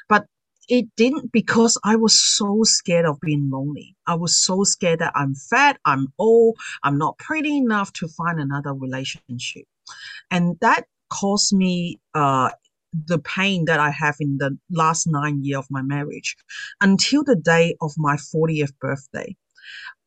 But 0.10 0.26
it 0.68 0.88
didn't 0.96 1.32
because 1.32 1.80
I 1.84 1.96
was 1.96 2.20
so 2.20 2.62
scared 2.64 3.06
of 3.06 3.20
being 3.20 3.50
lonely. 3.52 3.96
I 4.08 4.16
was 4.16 4.44
so 4.44 4.64
scared 4.64 5.00
that 5.00 5.12
I'm 5.16 5.36
fat, 5.36 5.78
I'm 5.86 6.08
old, 6.18 6.58
I'm 6.84 6.98
not 6.98 7.18
pretty 7.20 7.58
enough 7.58 7.94
to 7.94 8.08
find 8.08 8.40
another 8.40 8.74
relationship. 8.74 9.66
And 10.32 10.58
that 10.62 10.86
caused 11.10 11.54
me 11.54 12.00
uh, 12.14 12.50
the 13.08 13.20
pain 13.20 13.66
that 13.66 13.80
I 13.80 13.92
have 13.92 14.16
in 14.20 14.38
the 14.38 14.58
last 14.72 15.08
nine 15.08 15.44
years 15.44 15.60
of 15.60 15.68
my 15.70 15.82
marriage 15.82 16.36
until 16.82 17.24
the 17.24 17.36
day 17.36 17.76
of 17.82 17.92
my 17.98 18.16
40th 18.16 18.74
birthday. 18.80 19.36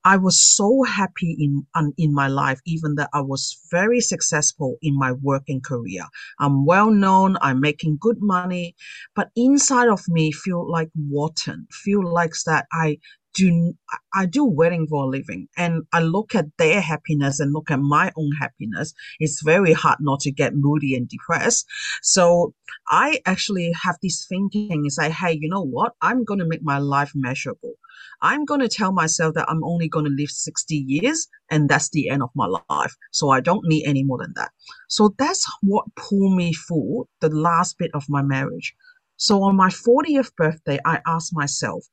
I 0.04 0.16
was 0.16 0.40
so 0.40 0.84
happy 0.84 1.36
in 1.38 1.66
in 1.98 2.14
my 2.14 2.28
life, 2.28 2.60
even 2.64 2.94
that 2.94 3.10
I 3.12 3.20
was 3.20 3.58
very 3.70 4.00
successful 4.00 4.76
in 4.80 4.96
my 4.96 5.12
working 5.12 5.60
career. 5.60 6.04
I'm 6.38 6.64
well 6.64 6.90
known. 6.90 7.36
I'm 7.42 7.60
making 7.60 7.98
good 8.00 8.18
money, 8.20 8.74
but 9.14 9.30
inside 9.36 9.88
of 9.88 10.00
me 10.08 10.32
feel 10.32 10.70
like 10.70 10.90
rotten. 11.12 11.66
Feel 11.70 12.02
like 12.10 12.32
that 12.46 12.66
I 12.72 12.98
do 13.38 13.74
I 14.14 14.26
do 14.26 14.44
wedding 14.44 14.86
for 14.88 15.04
a 15.04 15.06
living, 15.06 15.48
and 15.56 15.84
I 15.92 16.00
look 16.00 16.34
at 16.34 16.46
their 16.58 16.80
happiness 16.80 17.38
and 17.38 17.52
look 17.52 17.70
at 17.70 17.78
my 17.78 18.10
own 18.16 18.32
happiness. 18.40 18.92
It's 19.20 19.42
very 19.42 19.72
hard 19.72 19.98
not 20.00 20.20
to 20.20 20.32
get 20.32 20.56
moody 20.56 20.96
and 20.96 21.08
depressed. 21.08 21.64
So 22.02 22.52
I 22.88 23.20
actually 23.26 23.72
have 23.84 23.96
this 24.02 24.26
thinking: 24.28 24.86
is 24.86 24.98
like, 24.98 25.12
hey, 25.12 25.38
you 25.40 25.48
know 25.48 25.64
what? 25.64 25.92
I'm 26.02 26.24
going 26.24 26.40
to 26.40 26.46
make 26.46 26.62
my 26.62 26.78
life 26.78 27.12
measurable. 27.14 27.74
I'm 28.22 28.44
going 28.44 28.60
to 28.60 28.68
tell 28.68 28.92
myself 28.92 29.34
that 29.34 29.48
I'm 29.48 29.62
only 29.62 29.88
going 29.88 30.04
to 30.04 30.10
live 30.10 30.30
60 30.30 30.74
years 30.74 31.28
and 31.50 31.68
that's 31.68 31.90
the 31.90 32.08
end 32.08 32.22
of 32.22 32.30
my 32.34 32.46
life. 32.70 32.96
So 33.12 33.30
I 33.30 33.40
don't 33.40 33.66
need 33.66 33.86
any 33.86 34.04
more 34.04 34.18
than 34.18 34.32
that. 34.36 34.50
So 34.88 35.14
that's 35.18 35.44
what 35.62 35.84
pulled 35.96 36.36
me 36.36 36.52
through 36.52 37.08
the 37.20 37.28
last 37.28 37.78
bit 37.78 37.90
of 37.94 38.04
my 38.08 38.22
marriage. 38.22 38.74
So 39.16 39.42
on 39.42 39.56
my 39.56 39.68
40th 39.68 40.34
birthday, 40.36 40.78
I 40.84 41.00
asked 41.06 41.34
myself, 41.34 41.84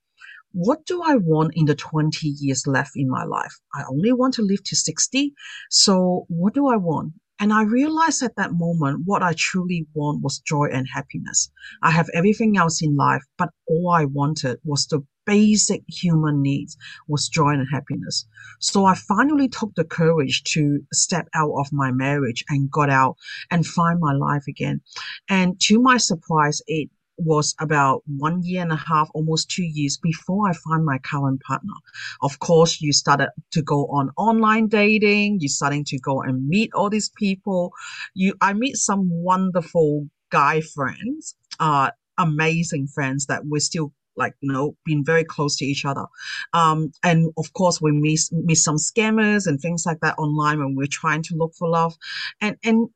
what 0.56 0.86
do 0.86 1.02
I 1.04 1.16
want 1.16 1.52
in 1.56 1.66
the 1.66 1.76
20 1.76 2.28
years 2.28 2.66
left 2.66 2.92
in 2.96 3.10
my 3.10 3.26
life? 3.26 3.54
I 3.74 3.84
only 3.90 4.14
want 4.14 4.36
to 4.36 4.42
live 4.42 4.64
to 4.64 4.76
60. 4.76 5.34
So 5.70 6.26
what 6.30 6.54
do 6.54 6.68
I 6.68 6.78
want? 6.78 7.12
And 7.40 7.52
I 7.52 7.64
realized 7.64 8.24
at 8.24 8.38
that 8.38 8.54
moment 8.54 9.02
what 9.04 9.22
I 9.22 9.34
truly 9.34 9.86
want 9.94 10.24
was 10.24 10.40
joy 10.40 10.70
and 10.72 10.88
happiness. 10.88 11.52
I 11.84 11.92
have 11.92 12.08
everything 12.14 12.56
else 12.56 12.82
in 12.82 12.96
life, 12.96 13.24
but 13.38 13.50
all 13.68 13.90
I 13.90 14.06
wanted 14.06 14.60
was 14.64 14.88
the 14.88 15.06
basic 15.26 15.84
human 15.90 16.42
needs 16.42 16.78
was 17.10 17.28
joy 17.28 17.50
and 17.50 17.68
happiness. 17.70 18.26
So 18.60 18.86
I 18.86 18.96
finally 18.96 19.50
took 19.50 19.74
the 19.76 19.84
courage 19.84 20.44
to 20.54 20.80
step 20.94 21.28
out 21.34 21.52
of 21.58 21.74
my 21.74 21.92
marriage 21.92 22.46
and 22.48 22.72
got 22.72 22.90
out 22.90 23.18
and 23.52 23.66
find 23.66 24.00
my 24.00 24.14
life 24.14 24.46
again. 24.48 24.80
And 25.28 25.60
to 25.62 25.82
my 25.82 25.98
surprise, 25.98 26.62
it 26.68 26.90
was 27.18 27.56
about 27.60 28.04
one 28.06 28.44
year 28.44 28.62
and 28.62 28.72
a 28.72 28.76
half, 28.76 29.10
almost 29.14 29.50
two 29.50 29.64
years 29.64 29.98
before 29.98 30.50
I 30.50 30.54
found 30.54 30.86
my 30.86 30.98
current 31.00 31.42
partner. 31.42 31.74
Of 32.22 32.40
course, 32.40 32.82
you 32.82 32.94
started 32.94 33.30
to 33.52 33.62
go 33.62 33.88
on 33.88 34.12
online 34.18 34.68
dating. 34.68 35.40
You're 35.40 35.50
starting 35.50 35.86
to 35.86 36.00
go 36.00 36.22
and 36.22 36.48
meet 36.48 36.72
all 36.74 36.90
these 36.90 37.10
people. 37.10 37.72
You, 38.14 38.34
I 38.42 38.54
meet 38.54 38.78
some 38.78 39.10
wonderful 39.10 40.08
guy 40.32 40.62
friends, 40.62 41.36
uh, 41.60 41.92
amazing 42.18 42.88
friends 42.88 43.26
that 43.28 43.46
we're 43.46 43.60
still 43.60 43.94
like 44.18 44.34
you 44.40 44.52
know 44.52 44.76
being 44.86 45.04
very 45.04 45.24
close 45.24 45.58
to 45.58 45.66
each 45.66 45.84
other 45.86 46.06
um, 46.54 46.92
and 47.04 47.34
of 47.38 47.52
course 47.54 47.82
we 47.82 47.92
meet 47.92 48.22
meet 48.32 48.56
some 48.56 48.78
scammers 48.78 49.46
and 49.46 49.60
things 49.60 49.86
like 49.86 50.00
that 50.00 50.18
online 50.18 50.60
when 50.60 50.74
we're 50.76 50.88
trying 50.90 51.22
to 51.22 51.36
look 51.36 51.54
for 51.54 51.68
love 51.68 51.94
and 52.42 52.56
and 52.64 52.88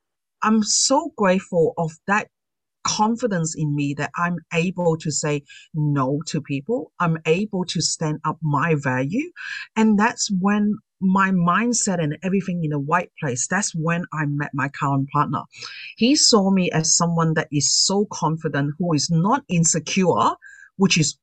i'm 0.42 0.62
so 0.62 1.12
grateful 1.16 1.74
of 1.76 1.92
that 2.06 2.28
confidence 2.84 3.54
in 3.56 3.74
me 3.74 3.94
that 3.94 4.10
i'm 4.16 4.36
able 4.54 4.96
to 4.96 5.10
say 5.10 5.42
no 5.74 6.20
to 6.26 6.40
people 6.40 6.92
i'm 7.00 7.18
able 7.26 7.64
to 7.64 7.80
stand 7.80 8.18
up 8.24 8.38
my 8.42 8.74
value 8.82 9.30
and 9.76 9.98
that's 9.98 10.30
when 10.40 10.76
my 11.00 11.30
mindset 11.30 12.02
and 12.02 12.18
everything 12.22 12.62
in 12.62 12.70
the 12.70 12.78
right 12.78 13.10
place. 13.18 13.46
That's 13.48 13.74
when 13.74 14.04
I 14.12 14.26
met 14.26 14.50
my 14.52 14.68
current 14.68 15.08
partner. 15.10 15.42
He 15.96 16.14
saw 16.14 16.50
me 16.50 16.70
as 16.70 16.96
someone 16.96 17.34
that 17.34 17.48
is 17.50 17.74
so 17.74 18.06
confident, 18.12 18.74
who 18.78 18.92
is 18.92 19.10
not 19.10 19.44
insecure, 19.48 20.32
which 20.76 20.98
is 20.98 21.18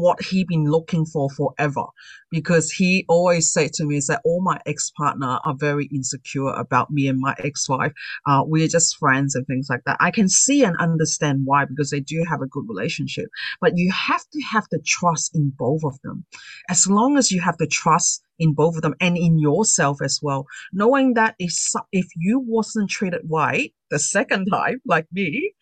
what 0.00 0.22
he 0.22 0.44
been 0.44 0.64
looking 0.64 1.04
for 1.06 1.28
forever. 1.30 1.84
Because 2.30 2.70
he 2.70 3.04
always 3.08 3.52
said 3.52 3.72
to 3.74 3.84
me 3.84 3.96
is 3.96 4.08
that 4.08 4.20
all 4.24 4.42
my 4.42 4.60
ex-partner 4.66 5.38
are 5.44 5.54
very 5.54 5.86
insecure 5.86 6.48
about 6.48 6.90
me 6.90 7.08
and 7.08 7.20
my 7.20 7.34
ex-wife. 7.38 7.92
Uh, 8.26 8.42
we're 8.44 8.68
just 8.68 8.96
friends 8.96 9.34
and 9.34 9.46
things 9.46 9.68
like 9.70 9.82
that. 9.84 9.96
I 10.00 10.10
can 10.10 10.28
see 10.28 10.64
and 10.64 10.76
understand 10.78 11.42
why 11.44 11.64
because 11.64 11.90
they 11.90 12.00
do 12.00 12.24
have 12.28 12.42
a 12.42 12.46
good 12.46 12.68
relationship. 12.68 13.26
But 13.60 13.76
you 13.76 13.92
have 13.92 14.24
to 14.32 14.40
have 14.52 14.66
the 14.70 14.80
trust 14.84 15.34
in 15.34 15.52
both 15.56 15.84
of 15.84 16.00
them. 16.02 16.24
As 16.68 16.86
long 16.86 17.16
as 17.16 17.30
you 17.30 17.40
have 17.40 17.58
the 17.58 17.66
trust 17.66 18.22
in 18.38 18.52
both 18.52 18.76
of 18.76 18.82
them 18.82 18.94
and 19.00 19.16
in 19.16 19.38
yourself 19.38 19.96
as 20.02 20.20
well 20.22 20.46
knowing 20.70 21.14
that 21.14 21.34
if 21.38 21.54
if 21.90 22.04
you 22.16 22.38
wasn't 22.38 22.90
treated 22.90 23.22
right 23.30 23.72
the 23.88 23.98
second 23.98 24.44
time 24.44 24.78
like 24.84 25.06
me 25.10 25.54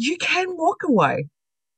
you 0.00 0.16
can 0.16 0.56
walk 0.56 0.82
away. 0.82 1.28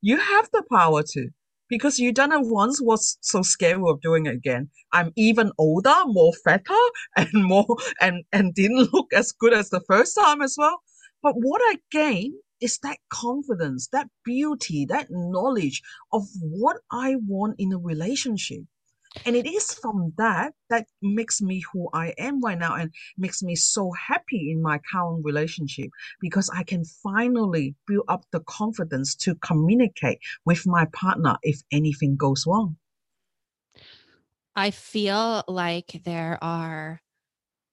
You 0.01 0.19
have 0.19 0.49
the 0.53 0.63
power 0.71 1.03
to 1.03 1.29
because 1.73 1.99
you 2.01 2.13
done 2.13 2.33
it 2.33 2.43
once 2.45 2.81
was 2.83 3.19
so 3.23 3.43
scary 3.43 3.83
of 3.89 4.03
doing 4.03 4.27
it 4.29 4.37
again. 4.37 4.71
I'm 4.93 5.13
even 5.17 5.53
older 5.59 5.97
more 6.07 6.35
fatter 6.45 6.85
and 7.17 7.31
more 7.35 7.79
and 8.01 8.25
and 8.33 8.55
didn't 8.55 8.95
look 8.95 9.13
as 9.15 9.33
good 9.33 9.55
as 9.55 9.71
the 9.71 9.83
first 9.89 10.17
time 10.17 10.43
as 10.43 10.57
well. 10.59 10.83
But 11.25 11.35
what 11.37 11.63
i 11.67 11.79
gained 11.93 12.37
is 12.63 12.79
that 12.85 12.99
confidence 13.13 13.89
that 13.93 14.09
beauty 14.25 14.87
that 14.87 15.09
knowledge 15.11 15.83
of 16.13 16.25
what 16.43 16.79
i 16.93 17.17
want 17.29 17.57
in 17.59 17.73
a 17.75 17.79
relationship 17.79 18.63
and 19.25 19.37
it 19.37 19.47
is 19.47 19.75
from 19.75 20.13
that 20.17 20.55
that 20.71 20.87
makes 21.03 21.41
me 21.41 21.63
who 21.73 21.89
I 21.93 22.15
am 22.19 22.41
right 22.41 22.59
now 22.59 22.75
and 22.75 22.93
makes 23.17 23.43
me 23.43 23.55
so 23.57 23.93
happy 23.93 24.51
in 24.51 24.63
my 24.63 24.81
current 24.93 25.25
relationship 25.25 25.91
because 26.21 26.51
I 26.51 26.63
can 26.63 26.85
finally 26.85 27.75
build 27.87 28.05
up 28.09 28.25
the 28.33 28.41
confidence 28.41 29.15
to 29.17 29.35
communicate 29.37 30.19
with 30.45 30.67
my 30.67 30.87
partner 30.93 31.37
if 31.43 31.61
anything 31.73 32.17
goes 32.17 32.45
wrong. 32.47 32.77
I 34.55 34.71
feel 34.71 35.45
like 35.49 36.03
there 36.05 36.39
are 36.43 37.01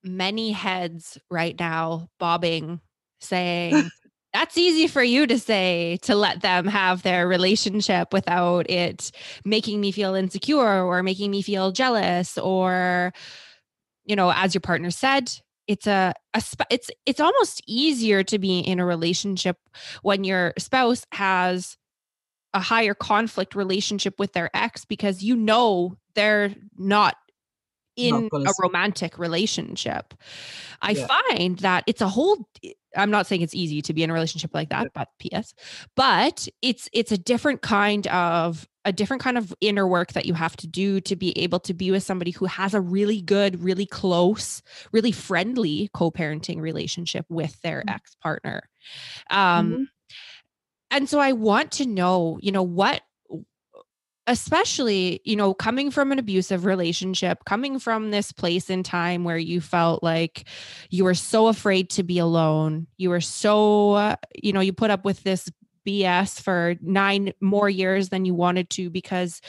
many 0.04 0.52
heads 0.52 1.17
right 1.30 1.58
now 1.60 2.10
bobbing 2.19 2.82
saying, 3.21 3.91
that's 4.34 4.58
easy 4.58 4.88
for 4.88 5.04
you 5.04 5.26
to 5.28 5.39
say 5.39 5.98
to 6.04 6.15
let 6.15 6.42
them 6.42 6.65
have 6.68 7.02
their 7.02 7.28
relationship 7.28 8.13
without 8.13 8.70
it 8.70 9.12
making 9.46 9.82
me 9.82 9.92
feel 9.92 10.15
insecure 10.15 10.84
or 10.84 11.02
making 11.04 11.32
me 11.32 11.42
feel 11.42 11.72
jealous 11.72 12.38
or 12.38 13.12
you 14.06 14.15
know 14.15 14.32
as 14.36 14.54
your 14.54 14.62
partner 14.62 14.92
said 14.92 15.32
it's 15.68 15.86
a, 15.86 16.13
a 16.34 16.44
it's 16.70 16.89
it's 17.06 17.20
almost 17.20 17.62
easier 17.68 18.24
to 18.24 18.39
be 18.39 18.60
in 18.60 18.80
a 18.80 18.86
relationship 18.86 19.58
when 20.02 20.24
your 20.24 20.54
spouse 20.58 21.06
has 21.12 21.78
a 22.54 22.60
higher 22.60 22.96
conflict 22.96 23.54
relationship 23.56 24.20
with 24.20 24.34
their 24.34 24.50
ex 24.56 24.84
because 24.84 25.22
you 25.22 25.36
know 25.36 25.96
they're 26.15 26.56
not 26.78 27.15
in 28.08 28.30
a 28.34 28.52
romantic 28.62 29.18
relationship. 29.20 30.14
I 30.82 30.92
yeah. 30.92 31.08
find 31.08 31.60
that 31.60 31.84
it's 31.88 32.02
a 32.02 32.08
whole 32.08 32.48
I'm 32.96 33.12
not 33.12 33.28
saying 33.28 33.42
it's 33.42 33.54
easy 33.54 33.82
to 33.84 33.94
be 33.94 34.04
in 34.04 34.10
a 34.10 34.14
relationship 34.14 34.52
like 34.54 34.70
that, 34.70 34.88
but 34.94 35.10
PS. 35.20 35.54
But 35.96 36.48
it's 36.62 36.90
it's 36.94 37.12
a 37.12 37.18
different 37.18 37.62
kind 37.62 38.08
of 38.08 38.68
a 38.86 38.92
different 38.92 39.22
kind 39.22 39.38
of 39.38 39.54
inner 39.62 39.88
work 39.88 40.14
that 40.14 40.26
you 40.26 40.34
have 40.34 40.56
to 40.58 40.68
do 40.68 41.02
to 41.02 41.16
be 41.16 41.38
able 41.38 41.60
to 41.60 41.74
be 41.74 41.92
with 41.92 42.04
somebody 42.04 42.32
who 42.32 42.46
has 42.46 42.74
a 42.74 42.82
really 42.82 43.22
good, 43.22 43.62
really 43.62 43.86
close, 43.86 44.62
really 44.92 45.12
friendly 45.12 45.90
co-parenting 45.94 46.60
relationship 46.60 47.26
with 47.30 47.60
their 47.62 47.80
mm-hmm. 47.82 47.90
ex-partner. 47.90 48.64
Um 49.30 49.72
mm-hmm. 49.72 49.84
and 50.92 51.10
so 51.10 51.20
I 51.20 51.34
want 51.34 51.72
to 51.74 51.86
know, 51.86 52.40
you 52.42 52.52
know, 52.52 52.64
what 52.64 53.02
especially, 54.30 55.22
you 55.26 55.36
know, 55.36 55.56
coming 55.56 55.89
from 55.89 56.12
an 56.12 56.20
abusive 56.20 56.63
relationship, 56.63 57.44
coming 57.46 57.80
from 57.80 58.12
this 58.12 58.32
place 58.32 58.70
in 58.70 58.84
time 58.84 59.24
where 59.24 59.39
you 59.39 59.60
felt 59.60 60.04
like 60.04 60.48
you 60.92 61.04
were 61.04 61.15
so 61.15 61.48
afraid 61.48 61.89
to 61.89 62.04
be 62.04 62.20
alone, 62.20 62.86
you 62.98 63.10
were 63.10 63.22
so, 63.22 63.94
uh, 63.94 64.15
you 64.36 64.54
know, 64.54 64.60
you 64.60 64.72
put 64.72 64.92
up 64.92 65.04
with 65.04 65.24
this 65.24 65.50
BS 65.86 66.39
for 66.39 66.76
nine 66.80 67.34
more 67.42 67.68
years 67.68 68.10
than 68.10 68.24
you 68.24 68.36
wanted 68.36 68.70
to 68.70 68.92
because 68.92 69.42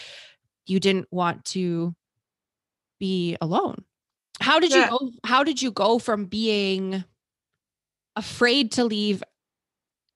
you 0.64 0.80
didn't 0.80 1.08
want 1.10 1.44
to 1.44 1.94
be 2.98 3.36
alone. 3.42 3.84
How 4.40 4.60
did 4.60 4.70
yeah. 4.70 4.84
you 4.84 4.90
go? 4.90 5.10
How 5.24 5.44
did 5.44 5.60
you 5.60 5.72
go 5.72 5.98
from 5.98 6.24
being 6.24 7.04
afraid 8.16 8.72
to 8.72 8.84
leave 8.84 9.22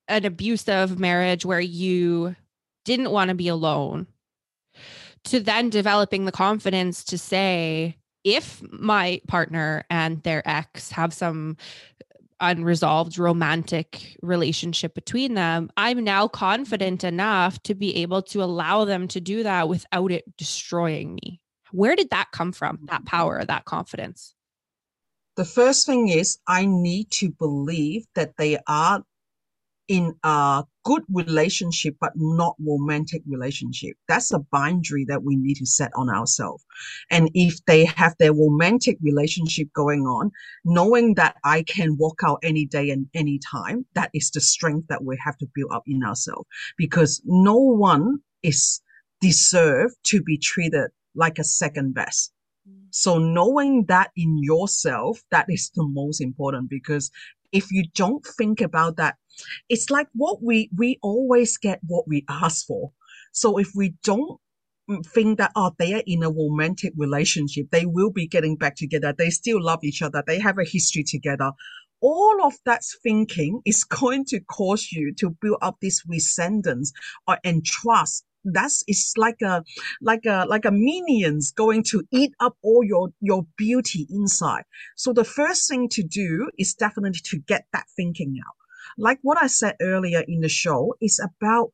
an 0.07 0.25
abusive 0.25 0.99
marriage 0.99 1.45
where 1.45 1.61
you 1.61 2.35
didn't 2.83 3.11
want 3.11 3.29
to 3.29 3.35
be 3.35 3.47
alone 3.47 4.07
to 5.25 5.39
then 5.39 5.69
developing 5.69 6.25
the 6.25 6.31
confidence 6.31 7.03
to 7.05 7.17
say, 7.17 7.97
if 8.23 8.61
my 8.71 9.21
partner 9.27 9.85
and 9.89 10.21
their 10.23 10.47
ex 10.47 10.91
have 10.91 11.13
some 11.13 11.57
unresolved 12.39 13.17
romantic 13.17 14.17
relationship 14.21 14.93
between 14.93 15.35
them, 15.35 15.69
I'm 15.77 16.03
now 16.03 16.27
confident 16.27 17.01
mm-hmm. 17.01 17.15
enough 17.15 17.61
to 17.63 17.75
be 17.75 17.97
able 17.97 18.21
to 18.23 18.43
allow 18.43 18.85
them 18.85 19.07
to 19.09 19.21
do 19.21 19.43
that 19.43 19.69
without 19.69 20.11
it 20.11 20.37
destroying 20.37 21.15
me. 21.15 21.39
Where 21.71 21.95
did 21.95 22.09
that 22.09 22.31
come 22.31 22.51
from? 22.51 22.79
That 22.85 23.01
mm-hmm. 23.01 23.05
power, 23.05 23.45
that 23.45 23.65
confidence? 23.65 24.33
The 25.35 25.45
first 25.45 25.85
thing 25.85 26.07
is 26.07 26.39
I 26.47 26.65
need 26.65 27.11
to 27.11 27.29
believe 27.29 28.05
that 28.15 28.37
they 28.37 28.57
are 28.67 29.03
in 29.87 30.15
a 30.23 30.63
good 30.85 31.03
relationship 31.11 31.95
but 31.99 32.13
not 32.15 32.55
romantic 32.59 33.21
relationship. 33.27 33.97
That's 34.07 34.31
a 34.31 34.39
boundary 34.51 35.05
that 35.09 35.23
we 35.23 35.35
need 35.35 35.55
to 35.55 35.65
set 35.65 35.91
on 35.95 36.09
ourselves. 36.09 36.63
And 37.11 37.29
if 37.33 37.63
they 37.65 37.83
have 37.85 38.15
their 38.19 38.33
romantic 38.33 38.97
relationship 39.01 39.67
going 39.73 40.01
on 40.01 40.31
knowing 40.63 41.13
that 41.15 41.35
i 41.43 41.63
can 41.63 41.97
walk 41.97 42.21
out 42.23 42.39
any 42.43 42.65
day 42.65 42.89
and 42.89 43.07
any 43.13 43.39
time 43.39 43.85
that 43.95 44.09
is 44.13 44.29
the 44.31 44.41
strength 44.41 44.87
that 44.87 45.03
we 45.03 45.17
have 45.23 45.37
to 45.37 45.47
build 45.53 45.71
up 45.71 45.83
in 45.87 46.03
ourselves. 46.03 46.47
Because 46.77 47.21
no 47.25 47.57
one 47.57 48.19
is 48.43 48.81
deserved 49.21 49.95
to 50.03 50.21
be 50.21 50.37
treated 50.37 50.89
like 51.15 51.39
a 51.39 51.43
second 51.43 51.93
best 51.93 52.31
so 52.97 53.17
knowing 53.17 53.85
that 53.87 54.11
in 54.15 54.37
yourself 54.41 55.19
that 55.29 55.45
is 55.49 55.69
the 55.75 55.83
most 55.83 56.21
important 56.21 56.69
because 56.69 57.11
if 57.51 57.71
you 57.71 57.83
don't 57.93 58.25
think 58.37 58.61
about 58.61 58.95
that 58.95 59.15
it's 59.69 59.89
like 59.89 60.07
what 60.13 60.41
we 60.41 60.69
we 60.75 60.97
always 61.01 61.57
get 61.57 61.79
what 61.85 62.07
we 62.07 62.23
ask 62.29 62.65
for. 62.65 62.91
So 63.33 63.57
if 63.57 63.71
we 63.75 63.95
don't 64.03 64.39
think 65.13 65.39
that 65.39 65.51
oh 65.55 65.71
they 65.79 65.93
are 65.95 66.03
in 66.05 66.21
a 66.23 66.29
romantic 66.29 66.93
relationship 66.95 67.65
they 67.71 67.87
will 67.87 68.11
be 68.11 68.27
getting 68.27 68.55
back 68.55 68.75
together 68.75 69.13
they 69.17 69.31
still 69.31 69.59
love 69.61 69.79
each 69.83 70.03
other 70.03 70.23
they 70.27 70.39
have 70.39 70.59
a 70.59 70.63
history 70.63 71.03
together 71.03 71.51
all 72.01 72.45
of 72.45 72.53
that 72.65 72.83
thinking 73.01 73.61
is 73.65 73.83
going 74.01 74.23
to 74.25 74.39
cause 74.41 74.89
you 74.91 75.11
to 75.15 75.31
build 75.41 75.57
up 75.63 75.77
this 75.81 76.03
resentment 76.07 76.87
or 77.27 77.33
uh, 77.33 77.37
and 77.43 77.65
trust 77.65 78.24
that's 78.45 78.83
it's 78.87 79.13
like 79.17 79.41
a 79.41 79.63
like 80.01 80.25
a 80.25 80.45
like 80.47 80.65
a 80.65 80.71
minions 80.71 81.51
going 81.51 81.83
to 81.83 82.03
eat 82.11 82.31
up 82.39 82.55
all 82.61 82.83
your 82.83 83.09
your 83.21 83.45
beauty 83.57 84.07
inside. 84.09 84.63
So 84.95 85.13
the 85.13 85.23
first 85.23 85.67
thing 85.69 85.89
to 85.89 86.03
do 86.03 86.49
is 86.57 86.73
definitely 86.73 87.21
to 87.25 87.39
get 87.39 87.65
that 87.73 87.85
thinking 87.95 88.35
out. 88.45 88.55
Like 88.97 89.19
what 89.23 89.41
i 89.41 89.47
said 89.47 89.75
earlier 89.81 90.23
in 90.27 90.41
the 90.41 90.49
show 90.49 90.95
is 91.01 91.19
about 91.19 91.71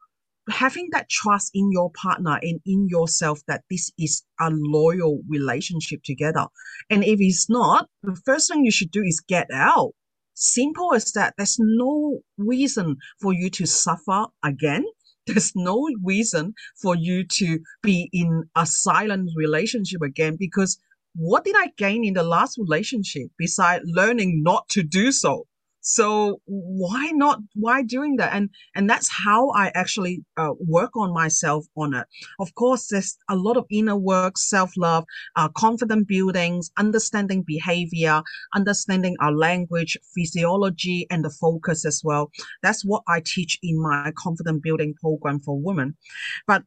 having 0.50 0.90
that 0.92 1.10
trust 1.10 1.52
in 1.54 1.72
your 1.72 1.92
partner 1.92 2.40
and 2.42 2.60
in 2.66 2.88
yourself 2.90 3.40
that 3.48 3.64
this 3.70 3.92
is 3.98 4.24
a 4.40 4.50
loyal 4.52 5.22
relationship 5.28 6.02
together. 6.04 6.48
And 6.90 7.04
if 7.04 7.20
it's 7.20 7.50
not 7.50 7.88
the 8.02 8.20
first 8.26 8.52
thing 8.52 8.66
you 8.66 8.72
should 8.72 8.92
do 8.92 9.04
is 9.04 9.20
get 9.20 9.48
out. 9.54 9.94
Simple 10.34 10.94
as 10.96 11.12
that. 11.12 11.36
There's 11.38 11.58
no 11.60 12.22
reason 12.38 12.98
for 13.22 13.34
you 13.34 13.50
to 13.52 13.68
suffer 13.68 14.26
again 14.44 14.86
there's 15.34 15.54
no 15.56 15.88
reason 16.04 16.54
for 16.82 16.96
you 16.96 17.24
to 17.24 17.60
be 17.82 18.10
in 18.14 18.44
a 18.56 18.66
silent 18.66 19.30
relationship 19.36 20.02
again 20.02 20.36
because 20.38 20.78
what 21.16 21.44
did 21.44 21.56
I 21.58 21.72
gain 21.78 22.06
in 22.06 22.14
the 22.14 22.24
last 22.24 22.58
relationship 22.58 23.30
besides 23.38 23.84
learning 23.86 24.44
not 24.44 24.68
to 24.70 24.84
do 24.84 25.12
so? 25.12 25.46
So 25.82 26.40
why 26.46 27.12
not 27.14 27.40
why 27.56 27.82
doing 27.82 28.18
that? 28.18 28.34
And 28.34 28.50
and 28.76 28.90
that's 28.90 29.10
how 29.10 29.50
i 29.52 29.72
actually 29.74 30.24
uh, 30.38 30.54
work 30.60 30.96
on 30.96 31.14
myself 31.14 31.66
on 31.76 31.94
it. 31.96 32.06
Of 32.40 32.54
course 32.56 32.88
there's 32.88 33.18
a 33.30 33.36
lot 33.36 33.58
of 33.58 33.66
inner 33.72 33.96
work 33.98 34.38
self-love 34.38 35.06
uh, 35.36 35.50
confident 35.50 36.08
buildings 36.08 36.72
understanding 36.78 37.44
behavior 37.46 38.22
understanding 38.54 39.16
our 39.20 39.32
language 39.34 39.98
physiology 40.16 41.08
and 41.10 41.26
the 41.26 41.32
focus 41.32 41.86
as 41.86 42.02
well. 42.04 42.32
That's 42.62 42.86
what 42.86 43.04
i 43.08 43.22
teach 43.26 43.58
in 43.64 43.82
my 43.82 44.12
confident 44.18 44.62
building 44.62 44.94
program 45.02 45.40
for 45.40 45.60
women. 45.60 45.98
But 46.46 46.64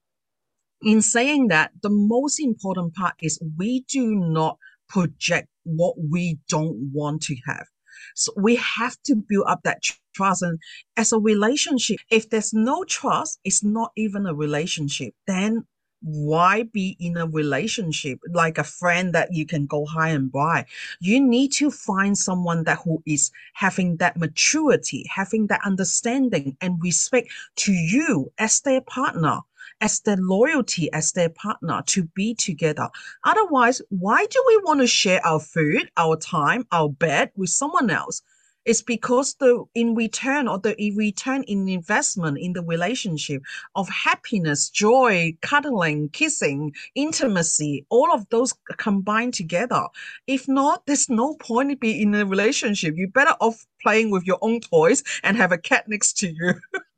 in 0.83 1.01
saying 1.03 1.49
that 1.49 1.71
the 1.83 1.91
most 1.91 2.41
important 2.41 2.95
part 2.95 3.15
is 3.21 3.41
we 3.57 3.85
do 3.89 4.15
not 4.15 4.59
project 4.89 5.49
what 5.63 5.95
we 5.99 6.39
don't 6.49 6.91
want 6.93 7.23
to 7.23 7.37
have 7.47 7.67
so 8.15 8.33
we 8.37 8.57
have 8.57 8.97
to 9.05 9.15
build 9.17 9.47
up 9.49 9.63
that 9.65 9.83
trust. 10.15 10.43
And 10.43 10.59
as 10.97 11.13
a 11.13 11.19
relationship, 11.19 11.99
if 12.11 12.31
there's 12.31 12.53
no 12.53 12.85
trust, 12.85 13.41
it's 13.45 13.65
not 13.65 13.93
even 13.97 14.27
a 14.27 14.35
relationship. 14.35 15.15
Then 15.27 15.65
why 16.05 16.65
be 16.65 16.97
in 17.01 17.17
a 17.17 17.27
relationship 17.27 18.19
like 18.31 18.59
a 18.59 18.65
friend 18.65 19.15
that 19.15 19.33
you 19.33 19.47
can 19.47 19.65
go 19.65 19.87
hi 19.87 20.11
and 20.11 20.31
bye 20.31 20.67
you 21.01 21.19
need 21.19 21.51
to 21.51 21.71
find 21.71 22.19
someone 22.19 22.63
that 22.65 22.79
who 22.85 23.03
is 23.07 23.31
having 23.55 23.97
that 23.97 24.15
maturity 24.19 25.07
having 25.09 25.47
that 25.47 25.61
understanding 25.65 26.55
and 26.61 26.79
respect 26.83 27.29
to 27.57 27.73
you 27.73 28.31
as 28.37 28.61
their 28.61 28.83
partner 28.83 29.41
as 29.81 30.01
their 30.01 30.17
loyalty 30.17 30.93
as 30.93 31.13
their 31.13 31.29
partner 31.29 31.83
to 31.87 32.05
be 32.15 32.35
together. 32.35 32.89
Otherwise, 33.25 33.83
why 33.89 34.27
do 34.27 34.45
we 34.47 34.57
want 34.65 34.81
to 34.81 34.87
share 34.87 35.25
our 35.27 35.41
food, 35.41 35.91
our 35.97 36.17
time, 36.17 36.67
our 36.73 36.89
bed 36.89 37.31
with 37.37 37.51
someone 37.51 37.91
else? 37.91 38.23
It's 38.65 38.83
because 38.83 39.35
the 39.35 39.65
in 39.75 39.95
return 39.95 40.49
or 40.49 40.59
the 40.59 40.75
in 40.83 40.97
return 40.97 41.43
in 41.43 41.69
investment 41.69 42.39
in 42.39 42.55
the 42.55 42.63
relationship 42.63 43.43
of 43.75 43.89
happiness, 43.91 44.71
joy, 44.71 45.37
cuddling, 45.43 46.09
kissing, 46.09 46.75
intimacy, 46.95 47.85
all 47.91 48.11
of 48.13 48.27
those 48.31 48.55
combined 48.79 49.35
together. 49.35 49.87
If 50.27 50.49
not, 50.49 50.87
there's 50.87 51.11
no 51.11 51.35
point 51.35 51.71
to 51.71 51.77
be 51.77 52.01
in 52.01 52.15
a 52.15 52.25
relationship. 52.25 52.95
You're 52.97 53.09
better 53.09 53.37
off 53.41 53.67
playing 53.83 54.11
with 54.11 54.25
your 54.25 54.39
own 54.41 54.61
toys 54.61 55.03
and 55.23 55.37
have 55.37 55.53
a 55.53 55.59
cat 55.59 55.87
next 55.87 56.15
to 56.19 56.33
you. 56.33 56.55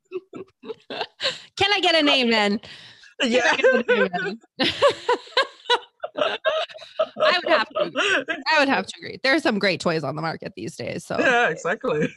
Can 0.89 1.73
I 1.73 1.79
get 1.81 1.95
an 1.99 2.09
amen? 2.09 2.59
Yeah. 3.23 3.55
I 7.19 7.39
would 7.43 7.49
have 7.49 7.69
to. 7.69 7.91
I 8.51 8.59
would 8.59 8.69
have 8.69 8.85
to 8.87 8.93
agree. 8.97 9.19
There 9.23 9.35
are 9.35 9.39
some 9.39 9.59
great 9.59 9.79
toys 9.79 10.03
on 10.03 10.15
the 10.15 10.21
market 10.21 10.53
these 10.55 10.75
days. 10.75 11.05
So 11.05 11.17
yeah, 11.19 11.49
exactly. 11.49 12.13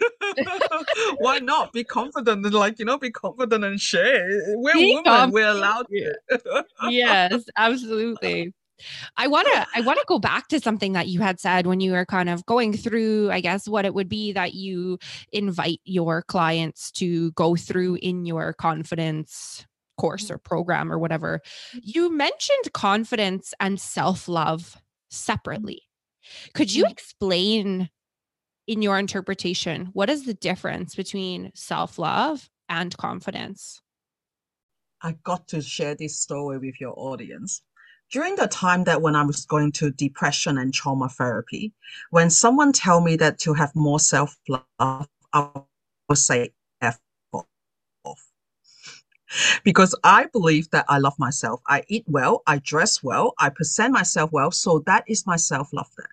Why 1.19 1.39
not 1.39 1.73
be 1.73 1.85
confident 1.85 2.45
and 2.45 2.55
like 2.55 2.79
you 2.79 2.85
know 2.85 2.99
be 2.99 3.11
confident 3.11 3.65
and 3.65 3.81
share? 3.81 4.29
We're 4.57 4.75
be 4.75 4.95
women. 4.95 5.05
Confident. 5.05 5.33
We're 5.35 5.49
allowed 5.49 5.87
to. 5.89 6.65
yes, 6.89 7.45
absolutely. 7.57 8.55
I 9.17 9.27
want 9.27 9.49
to 9.49 9.67
I 9.75 9.81
want 9.83 9.99
to 9.99 10.05
go 10.07 10.19
back 10.19 10.49
to 10.49 10.61
something 10.61 10.93
that 10.93 11.09
you 11.09 11.21
had 11.21 11.41
said 11.41 11.67
when 11.67 11.81
you 11.81 11.93
were 11.93 12.07
kind 12.07 12.29
of 12.29 12.47
going 12.47 12.77
through 12.77 13.31
I 13.31 13.41
guess 13.41 13.69
what 13.69 13.85
it 13.85 13.95
would 13.95 14.09
be 14.09 14.33
that 14.33 14.55
you 14.55 14.99
invite 15.33 15.81
your 15.85 16.23
clients 16.23 16.91
to 16.93 17.33
go 17.33 17.57
through 17.57 17.97
in 17.97 18.25
your 18.25 18.53
confidence 18.53 19.67
course 20.01 20.25
mm-hmm. 20.25 20.35
or 20.35 20.39
program 20.39 20.93
or 20.93 20.99
whatever. 20.99 21.41
Mm-hmm. 21.75 21.79
You 21.83 22.17
mentioned 22.17 22.73
confidence 22.73 23.55
and 23.61 23.81
self-love 23.81 24.63
mm-hmm. 24.63 24.79
separately. 25.11 25.83
Could 26.55 26.73
you 26.73 26.87
explain 26.87 27.91
in 28.67 28.83
your 28.83 28.99
interpretation 28.99 29.87
what 29.93 30.11
is 30.11 30.27
the 30.27 30.35
difference 30.35 30.95
between 30.95 31.51
self-love 31.55 32.49
and 32.69 32.97
confidence? 32.97 33.81
I 35.03 35.17
got 35.25 35.49
to 35.49 35.63
share 35.63 35.95
this 35.95 36.21
story 36.21 36.59
with 36.59 36.81
your 36.81 36.95
audience 36.97 37.63
during 38.11 38.37
the 38.37 38.49
time 38.49 38.85
that 38.85 39.03
when 39.03 39.17
I 39.17 39.25
was 39.25 39.47
going 39.47 39.73
to 39.73 39.91
depression 39.91 40.59
and 40.59 40.75
trauma 40.75 41.09
therapy, 41.09 41.73
when 42.11 42.31
someone 42.31 42.73
tell 42.73 43.01
me 43.01 43.17
that 43.17 43.39
to 43.41 43.55
have 43.55 43.75
more 43.77 44.01
self 44.01 44.37
love, 44.49 45.09
I 45.33 45.49
would 46.09 46.19
say 46.19 46.53
F 46.83 47.01
off. 48.05 48.21
because 49.65 49.95
I 50.05 50.27
believe 50.27 50.71
that 50.71 50.85
I 50.89 50.99
love 50.99 51.15
myself. 51.19 51.61
I 51.69 51.83
eat 51.89 52.05
well, 52.09 52.43
I 52.47 52.59
dress 52.59 53.03
well, 53.03 53.35
I 53.39 53.49
present 53.51 53.93
myself 53.93 54.31
well. 54.33 54.51
So 54.51 54.81
that 54.87 55.05
is 55.07 55.27
my 55.27 55.37
self 55.37 55.73
love 55.73 55.89
there. 55.97 56.11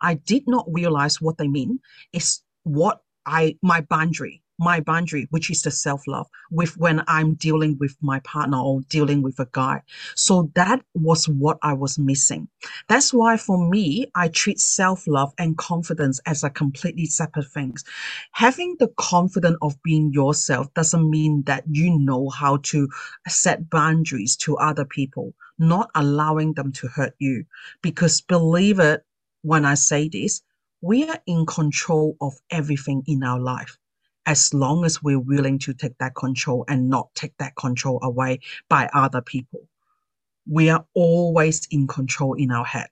I 0.00 0.14
did 0.14 0.44
not 0.46 0.66
realize 0.68 1.20
what 1.20 1.38
they 1.38 1.48
mean. 1.48 1.80
It's 2.12 2.42
what 2.64 3.02
I, 3.26 3.56
my 3.62 3.80
boundary 3.82 4.42
my 4.60 4.80
boundary, 4.80 5.26
which 5.30 5.50
is 5.50 5.62
the 5.62 5.70
self 5.70 6.06
love, 6.06 6.28
with 6.50 6.76
when 6.76 7.02
I'm 7.08 7.34
dealing 7.34 7.78
with 7.80 7.96
my 8.02 8.20
partner 8.20 8.58
or 8.58 8.82
dealing 8.90 9.22
with 9.22 9.40
a 9.40 9.48
guy. 9.52 9.82
So 10.14 10.50
that 10.54 10.84
was 10.94 11.28
what 11.28 11.58
I 11.62 11.72
was 11.72 11.98
missing. 11.98 12.48
That's 12.88 13.12
why 13.14 13.38
for 13.38 13.68
me, 13.68 14.10
I 14.14 14.28
treat 14.28 14.60
self 14.60 15.08
love 15.08 15.32
and 15.38 15.56
confidence 15.56 16.20
as 16.26 16.44
a 16.44 16.50
completely 16.50 17.06
separate 17.06 17.48
things. 17.48 17.84
Having 18.32 18.76
the 18.78 18.88
confidence 18.98 19.56
of 19.62 19.82
being 19.82 20.12
yourself 20.12 20.72
doesn't 20.74 21.10
mean 21.10 21.42
that 21.46 21.64
you 21.70 21.98
know 21.98 22.28
how 22.28 22.58
to 22.64 22.88
set 23.28 23.70
boundaries 23.70 24.36
to 24.38 24.58
other 24.58 24.84
people, 24.84 25.34
not 25.58 25.90
allowing 25.94 26.52
them 26.54 26.72
to 26.72 26.88
hurt 26.88 27.14
you. 27.18 27.44
Because 27.82 28.20
believe 28.20 28.78
it, 28.78 29.04
when 29.42 29.64
I 29.64 29.74
say 29.74 30.08
this, 30.08 30.42
we 30.82 31.08
are 31.08 31.20
in 31.26 31.46
control 31.46 32.16
of 32.20 32.34
everything 32.50 33.02
in 33.06 33.22
our 33.24 33.40
life 33.40 33.79
as 34.30 34.54
long 34.54 34.84
as 34.84 35.02
we're 35.02 35.18
willing 35.18 35.58
to 35.58 35.74
take 35.74 35.98
that 35.98 36.14
control 36.14 36.64
and 36.68 36.88
not 36.88 37.12
take 37.16 37.36
that 37.38 37.56
control 37.56 37.98
away 38.00 38.38
by 38.68 38.88
other 38.94 39.20
people. 39.20 39.60
We 40.48 40.70
are 40.70 40.84
always 40.94 41.66
in 41.72 41.88
control 41.88 42.34
in 42.34 42.52
our 42.52 42.64
head. 42.64 42.86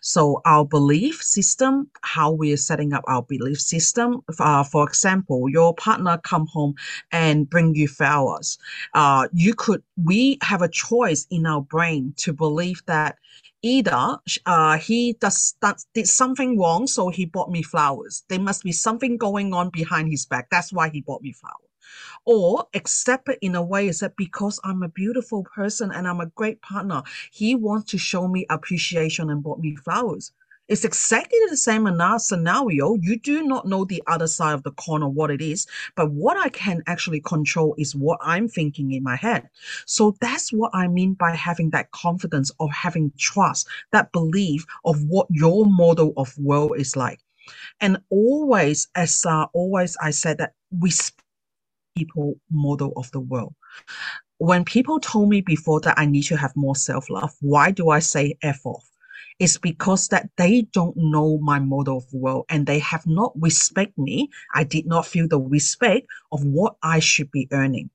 So 0.00 0.40
our 0.46 0.64
belief 0.64 1.22
system, 1.22 1.90
how 2.02 2.30
we 2.32 2.54
are 2.54 2.62
setting 2.70 2.94
up 2.94 3.04
our 3.06 3.22
belief 3.22 3.60
system. 3.60 4.22
Uh, 4.38 4.64
for 4.64 4.88
example, 4.88 5.50
your 5.50 5.74
partner 5.74 6.18
come 6.24 6.46
home 6.46 6.74
and 7.12 7.48
bring 7.48 7.74
you 7.74 7.86
flowers. 7.86 8.56
Uh, 8.94 9.28
you 9.34 9.52
could. 9.54 9.82
We 10.02 10.38
have 10.42 10.62
a 10.62 10.68
choice 10.70 11.26
in 11.30 11.44
our 11.44 11.60
brain 11.60 12.14
to 12.16 12.32
believe 12.32 12.82
that 12.86 13.18
either 13.62 14.18
uh, 14.46 14.78
he 14.78 15.14
does 15.20 15.54
did 15.94 16.08
something 16.08 16.58
wrong, 16.58 16.86
so 16.86 17.10
he 17.10 17.26
bought 17.26 17.50
me 17.50 17.62
flowers. 17.62 18.24
There 18.28 18.40
must 18.40 18.64
be 18.64 18.72
something 18.72 19.18
going 19.18 19.54
on 19.54 19.70
behind 19.70 20.10
his 20.10 20.26
back. 20.26 20.48
That's 20.50 20.72
why 20.72 20.90
he 20.90 21.00
bought 21.02 21.22
me 21.22 21.32
flowers. 21.32 21.56
or 22.24 22.66
accept 22.74 23.28
it 23.28 23.38
in 23.42 23.54
a 23.54 23.62
way 23.62 23.88
is 23.88 24.00
that 24.00 24.16
because 24.16 24.60
I'm 24.64 24.82
a 24.82 24.88
beautiful 24.88 25.44
person 25.44 25.90
and 25.92 26.06
I'm 26.06 26.20
a 26.20 26.26
great 26.26 26.62
partner, 26.62 27.02
he 27.32 27.54
wants 27.54 27.90
to 27.92 27.98
show 27.98 28.28
me 28.28 28.46
appreciation 28.50 29.30
and 29.30 29.42
bought 29.42 29.58
me 29.60 29.76
flowers. 29.76 30.32
It's 30.68 30.84
exactly 30.84 31.38
the 31.50 31.56
same 31.56 31.86
scenario. 32.18 32.96
You 32.96 33.18
do 33.18 33.42
not 33.44 33.66
know 33.68 33.84
the 33.84 34.02
other 34.06 34.26
side 34.28 34.54
of 34.54 34.64
the 34.64 34.72
corner 34.72 35.08
what 35.08 35.30
it 35.30 35.42
is, 35.42 35.66
but 35.96 36.12
what 36.12 36.36
I 36.38 36.50
can 36.50 36.82
actually 36.86 37.20
control 37.20 37.74
is 37.78 37.96
what 37.96 38.18
I'm 38.22 38.48
thinking 38.48 38.92
in 38.92 39.02
my 39.04 39.16
head. 39.16 39.48
So 39.86 40.16
that's 40.20 40.52
what 40.52 40.72
I 40.74 40.88
mean 40.88 41.14
by 41.14 41.34
having 41.34 41.70
that 41.70 41.90
confidence 41.92 42.52
of 42.60 42.70
having 42.72 43.12
trust, 43.18 43.68
that 43.92 44.12
belief 44.12 44.66
of 44.84 45.02
what 45.04 45.28
your 45.30 45.66
model 45.66 46.14
of 46.16 46.36
world 46.38 46.74
is 46.78 46.96
like. 46.96 47.20
And 47.80 47.98
always, 48.10 48.88
as 48.94 49.24
uh, 49.26 49.46
always, 49.54 49.96
I 50.02 50.10
said 50.12 50.38
that 50.38 50.54
we 50.78 50.92
people 51.96 52.36
model 52.50 52.92
of 52.96 53.10
the 53.12 53.20
world 53.20 53.54
when 54.38 54.64
people 54.66 55.00
told 55.00 55.30
me 55.30 55.40
before 55.42 55.80
that 55.82 55.98
I 55.98 56.06
need 56.06 56.24
to 56.24 56.36
have 56.36 56.56
more 56.56 56.76
self 56.76 57.10
love, 57.10 57.34
why 57.40 57.72
do 57.72 57.90
I 57.90 58.00
say 58.00 58.36
F 58.42 58.66
off? 58.66 58.86
Is 59.38 59.58
because 59.58 60.08
that 60.08 60.30
they 60.36 60.62
don't 60.72 60.96
know 60.96 61.38
my 61.38 61.58
model 61.58 61.98
of 61.98 62.12
world 62.12 62.46
and 62.48 62.66
they 62.66 62.78
have 62.80 63.06
not 63.06 63.32
respect 63.40 63.96
me. 63.98 64.30
I 64.54 64.64
did 64.64 64.86
not 64.86 65.06
feel 65.06 65.28
the 65.28 65.40
respect 65.40 66.06
of 66.32 66.44
what 66.44 66.76
I 66.82 67.00
should 67.00 67.30
be 67.30 67.48
earning 67.52 67.90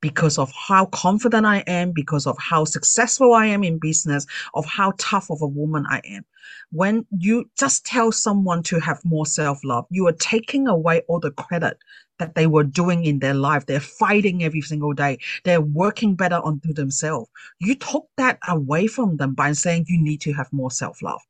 because 0.00 0.38
of 0.38 0.52
how 0.52 0.86
confident 0.86 1.46
I 1.46 1.58
am, 1.66 1.92
because 1.92 2.26
of 2.26 2.36
how 2.38 2.64
successful 2.64 3.32
I 3.32 3.46
am 3.46 3.64
in 3.64 3.78
business, 3.78 4.26
of 4.54 4.64
how 4.66 4.92
tough 4.98 5.30
of 5.30 5.42
a 5.42 5.46
woman 5.46 5.84
I 5.88 6.00
am. 6.04 6.24
When 6.70 7.06
you 7.18 7.50
just 7.58 7.84
tell 7.86 8.12
someone 8.12 8.62
to 8.64 8.78
have 8.80 9.04
more 9.04 9.26
self 9.26 9.64
love, 9.64 9.86
you 9.90 10.06
are 10.06 10.12
taking 10.12 10.68
away 10.68 11.02
all 11.08 11.20
the 11.20 11.30
credit 11.30 11.78
that 12.18 12.34
they 12.34 12.46
were 12.46 12.64
doing 12.64 13.04
in 13.04 13.18
their 13.18 13.34
life. 13.34 13.66
They're 13.66 13.80
fighting 13.80 14.42
every 14.42 14.60
single 14.60 14.92
day. 14.92 15.18
They're 15.44 15.60
working 15.60 16.14
better 16.14 16.36
onto 16.36 16.72
themselves. 16.72 17.30
You 17.60 17.74
took 17.74 18.08
that 18.16 18.38
away 18.48 18.86
from 18.86 19.16
them 19.16 19.34
by 19.34 19.52
saying 19.52 19.86
you 19.88 20.00
need 20.02 20.20
to 20.22 20.32
have 20.32 20.52
more 20.52 20.70
self 20.70 21.02
love. 21.02 21.20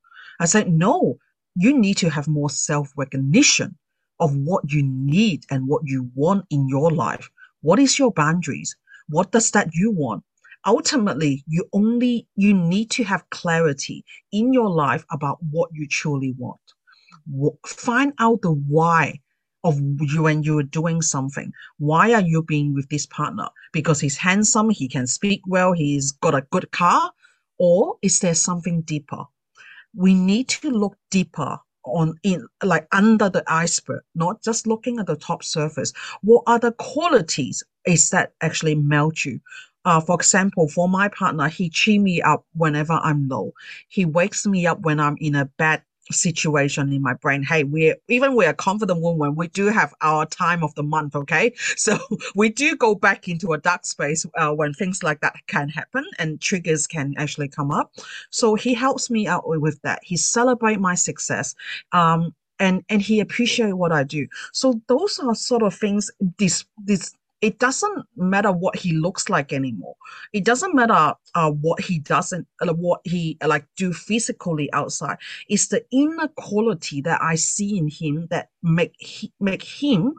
I 0.41 0.47
said, 0.47 0.69
no, 0.73 1.19
you 1.55 1.77
need 1.77 1.97
to 1.99 2.11
have 2.11 2.29
more 2.29 2.51
self 2.51 2.93
recognition 2.97 3.77
of 4.21 4.37
what 4.37 4.71
you 4.71 4.83
need 4.83 5.45
and 5.51 5.69
what 5.69 5.83
you 5.85 6.11
want 6.15 6.47
in 6.51 6.69
your 6.69 6.91
life. 6.91 7.31
What 7.67 7.81
is 7.81 7.99
your 7.99 8.13
boundaries? 8.13 8.77
What 9.09 9.33
does 9.33 9.51
that 9.51 9.71
you 9.75 9.91
want? 9.91 10.23
Ultimately, 10.65 11.43
you 11.49 11.65
only 11.73 12.29
you 12.37 12.55
need 12.55 12.93
to 12.93 13.03
have 13.03 13.29
clarity 13.31 14.05
in 14.31 14.53
your 14.53 14.71
life 14.71 15.05
about 15.11 15.39
what 15.51 15.71
you 15.73 15.89
truly 15.89 16.33
want. 16.39 16.61
Find 17.67 18.13
out 18.21 18.43
the 18.43 18.53
why 18.53 19.19
of 19.65 19.81
you 19.81 20.23
when 20.23 20.45
you're 20.45 20.63
doing 20.63 21.03
something. 21.03 21.51
Why 21.79 22.13
are 22.13 22.23
you 22.23 22.45
being 22.45 22.73
with 22.73 22.89
this 22.89 23.07
partner? 23.07 23.49
Because 23.73 23.99
he's 23.99 24.17
handsome, 24.17 24.71
he 24.71 24.89
can 24.89 25.09
speak 25.09 25.41
well, 25.49 25.73
he's 25.73 26.13
got 26.13 26.37
a 26.37 26.47
good 26.53 26.71
car, 26.71 27.11
or 27.59 27.97
is 28.01 28.21
there 28.21 28.37
something 28.37 28.83
deeper? 28.83 29.25
We 29.93 30.15
need 30.15 30.49
to 30.51 30.71
look 30.71 30.97
deeper 31.11 31.59
on 31.87 32.19
in 32.23 32.47
like 32.63 32.87
under 32.93 33.29
the 33.29 33.45
iceberg, 33.47 34.03
not 34.15 34.43
just 34.43 34.67
looking 34.67 34.99
at 34.99 35.07
the 35.07 35.17
top 35.17 35.43
surface. 35.43 35.93
What 36.23 36.45
the 36.61 36.73
qualities 36.73 37.63
is 37.87 38.11
that 38.11 38.33
actually 38.41 38.75
melt 38.75 39.25
you? 39.25 39.41
Uh, 39.85 40.01
for 40.01 40.17
example, 40.17 40.69
for 40.69 40.89
my 40.89 41.09
partner, 41.09 41.49
he 41.49 41.71
cheer 41.71 42.01
me 42.01 42.21
up 42.21 42.45
whenever 42.55 42.95
I'm 42.95 43.29
low. 43.29 43.53
He 43.89 44.05
wakes 44.05 44.45
me 44.45 44.67
up 44.67 44.81
when 44.81 44.99
I'm 44.99 45.17
in 45.21 45.37
a 45.37 45.45
bad 45.45 45.83
situation 46.11 46.93
in 46.93 47.03
my 47.03 47.15
brain. 47.15 47.43
Hey, 47.43 47.65
we're 47.65 47.97
even 48.09 48.35
we're 48.35 48.51
a 48.51 48.55
confident 48.55 49.01
woman, 49.01 49.35
we 49.35 49.49
do 49.49 49.67
have 49.67 49.95
our 50.01 50.27
time 50.27 50.63
of 50.63 50.75
the 50.75 50.83
month, 50.83 51.15
okay? 51.17 51.53
So 51.77 51.99
we 52.35 52.49
do 52.49 52.75
go 52.77 52.95
back 52.95 53.29
into 53.29 53.53
a 53.53 53.59
dark 53.59 53.87
space 53.87 54.27
uh, 54.37 54.53
when 54.53 54.73
things 54.73 55.03
like 55.03 55.21
that 55.21 55.37
can 55.47 55.69
happen 55.69 56.05
and 56.19 56.41
triggers 56.41 56.87
can 56.87 57.15
actually 57.17 57.49
come 57.49 57.71
up. 57.71 57.93
So 58.31 58.55
he 58.55 58.75
helps 58.75 59.11
me 59.11 59.27
out 59.27 59.45
with 59.47 59.81
that. 59.83 60.01
He 60.03 60.17
celebrate 60.17 60.81
my 60.81 60.95
success. 60.95 61.55
Um, 61.93 62.35
and 62.59 62.83
and 62.89 63.03
he 63.03 63.21
appreciate 63.21 63.75
what 63.75 63.93
I 63.93 64.03
do. 64.03 64.27
So 64.53 64.81
those 64.87 65.19
are 65.19 65.35
sort 65.35 65.63
of 65.63 65.75
things 65.75 66.11
this 66.39 66.65
this 66.79 67.13
it 67.41 67.59
doesn't 67.59 68.07
matter 68.17 68.51
what 68.51 68.77
he 68.77 68.93
looks 68.93 69.29
like 69.29 69.53
anymore. 69.53 69.97
It 70.33 70.45
doesn't 70.45 70.75
matter 70.75 71.15
uh, 71.35 71.51
what 71.51 71.81
he 71.81 71.99
doesn't, 71.99 72.47
uh, 72.61 72.73
what 72.73 73.01
he 73.05 73.37
like 73.47 73.67
do 73.77 73.93
physically 73.93 74.73
outside. 74.73 75.19
It's 75.49 75.69
the 75.69 75.85
inner 75.91 76.29
quality 76.29 77.03
that 77.03 77.21
I 77.23 77.35
see 77.35 77.79
in 77.79 77.89
him 77.89 78.27
that 78.31 78.51
make 78.63 78.95
he, 78.99 79.33
make 79.39 79.63
him, 79.63 80.15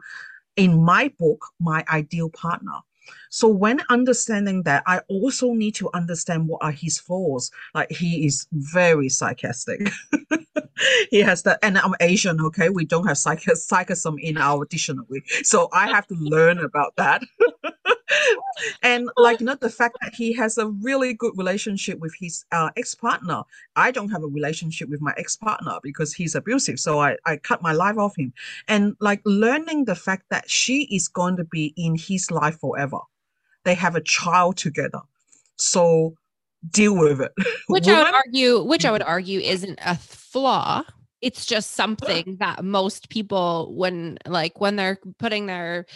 in 0.56 0.82
my 0.82 1.12
book, 1.18 1.44
my 1.60 1.84
ideal 1.92 2.30
partner. 2.30 2.80
So 3.30 3.48
when 3.48 3.80
understanding 3.90 4.62
that, 4.64 4.82
I 4.86 5.00
also 5.08 5.52
need 5.52 5.74
to 5.76 5.90
understand 5.94 6.48
what 6.48 6.62
are 6.62 6.72
his 6.72 6.98
flaws. 6.98 7.50
Like 7.74 7.90
he 7.90 8.26
is 8.26 8.46
very 8.52 9.08
sarcastic. 9.08 9.88
he 11.10 11.20
has 11.20 11.42
that, 11.42 11.58
and 11.62 11.78
I'm 11.78 11.94
Asian. 12.00 12.40
Okay, 12.40 12.68
we 12.68 12.84
don't 12.84 13.06
have 13.06 13.18
sarcasm 13.18 14.16
in 14.18 14.36
our 14.36 14.64
dictionary, 14.64 15.22
so 15.42 15.68
I 15.72 15.88
have 15.88 16.06
to 16.08 16.14
learn 16.14 16.58
about 16.58 16.94
that. 16.96 17.22
and 18.82 19.08
like 19.16 19.40
know 19.40 19.54
the 19.54 19.70
fact 19.70 19.96
that 20.02 20.14
he 20.14 20.32
has 20.32 20.58
a 20.58 20.66
really 20.66 21.14
good 21.14 21.32
relationship 21.36 21.98
with 21.98 22.14
his 22.18 22.44
uh, 22.52 22.70
ex-partner 22.76 23.42
i 23.76 23.90
don't 23.90 24.10
have 24.10 24.22
a 24.22 24.26
relationship 24.26 24.88
with 24.88 25.00
my 25.00 25.12
ex-partner 25.16 25.78
because 25.82 26.12
he's 26.12 26.34
abusive 26.34 26.78
so 26.78 26.98
I, 26.98 27.16
I 27.26 27.36
cut 27.36 27.62
my 27.62 27.72
life 27.72 27.98
off 27.98 28.16
him 28.16 28.32
and 28.66 28.96
like 29.00 29.20
learning 29.24 29.84
the 29.84 29.94
fact 29.94 30.24
that 30.30 30.50
she 30.50 30.84
is 30.84 31.08
going 31.08 31.36
to 31.36 31.44
be 31.44 31.74
in 31.76 31.96
his 31.96 32.30
life 32.30 32.58
forever 32.60 32.98
they 33.64 33.74
have 33.74 33.94
a 33.94 34.00
child 34.00 34.56
together 34.56 35.00
so 35.56 36.14
deal 36.70 36.96
with 36.96 37.20
it 37.20 37.32
which 37.68 37.86
Woman, 37.86 38.00
i 38.00 38.04
would 38.04 38.14
argue 38.14 38.62
which 38.62 38.84
i 38.84 38.90
would 38.90 39.02
argue 39.02 39.40
isn't 39.40 39.78
a 39.84 39.96
flaw 39.96 40.82
it's 41.20 41.46
just 41.46 41.72
something 41.72 42.36
that 42.38 42.64
most 42.64 43.08
people 43.08 43.74
when 43.74 44.18
like 44.26 44.60
when 44.60 44.76
they're 44.76 44.98
putting 45.18 45.46
their 45.46 45.86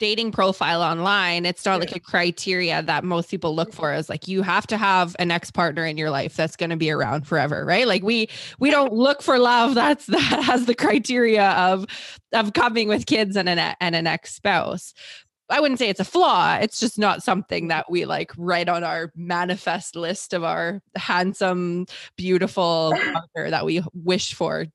dating 0.00 0.32
profile 0.32 0.82
online, 0.82 1.44
it's 1.44 1.64
not 1.64 1.74
yeah. 1.74 1.80
like 1.80 1.94
a 1.94 2.00
criteria 2.00 2.82
that 2.82 3.04
most 3.04 3.30
people 3.30 3.54
look 3.54 3.72
for 3.72 3.92
is 3.92 4.08
like 4.08 4.26
you 4.26 4.42
have 4.42 4.66
to 4.66 4.76
have 4.76 5.14
an 5.18 5.30
ex 5.30 5.50
partner 5.50 5.84
in 5.84 5.96
your 5.96 6.10
life 6.10 6.34
that's 6.34 6.56
going 6.56 6.70
to 6.70 6.76
be 6.76 6.90
around 6.90 7.26
forever, 7.26 7.64
right? 7.64 7.86
Like 7.86 8.02
we 8.02 8.28
we 8.58 8.70
don't 8.70 8.92
look 8.92 9.22
for 9.22 9.38
love 9.38 9.74
that's 9.74 10.06
that 10.06 10.42
has 10.42 10.66
the 10.66 10.74
criteria 10.74 11.50
of 11.50 11.86
of 12.32 12.54
coming 12.54 12.88
with 12.88 13.06
kids 13.06 13.36
and 13.36 13.48
an 13.48 13.76
and 13.80 13.94
an 13.94 14.08
ex 14.08 14.34
spouse. 14.34 14.94
I 15.50 15.60
wouldn't 15.60 15.78
say 15.78 15.88
it's 15.88 16.00
a 16.00 16.04
flaw. 16.04 16.56
It's 16.60 16.80
just 16.80 16.98
not 16.98 17.22
something 17.22 17.68
that 17.68 17.90
we 17.90 18.04
like 18.04 18.32
write 18.36 18.68
on 18.68 18.84
our 18.84 19.12
manifest 19.16 19.96
list 19.96 20.32
of 20.32 20.44
our 20.44 20.80
handsome, 20.96 21.86
beautiful 22.16 22.92
partner 23.12 23.50
that 23.50 23.64
we 23.64 23.82
wish 23.92 24.34
for 24.34 24.66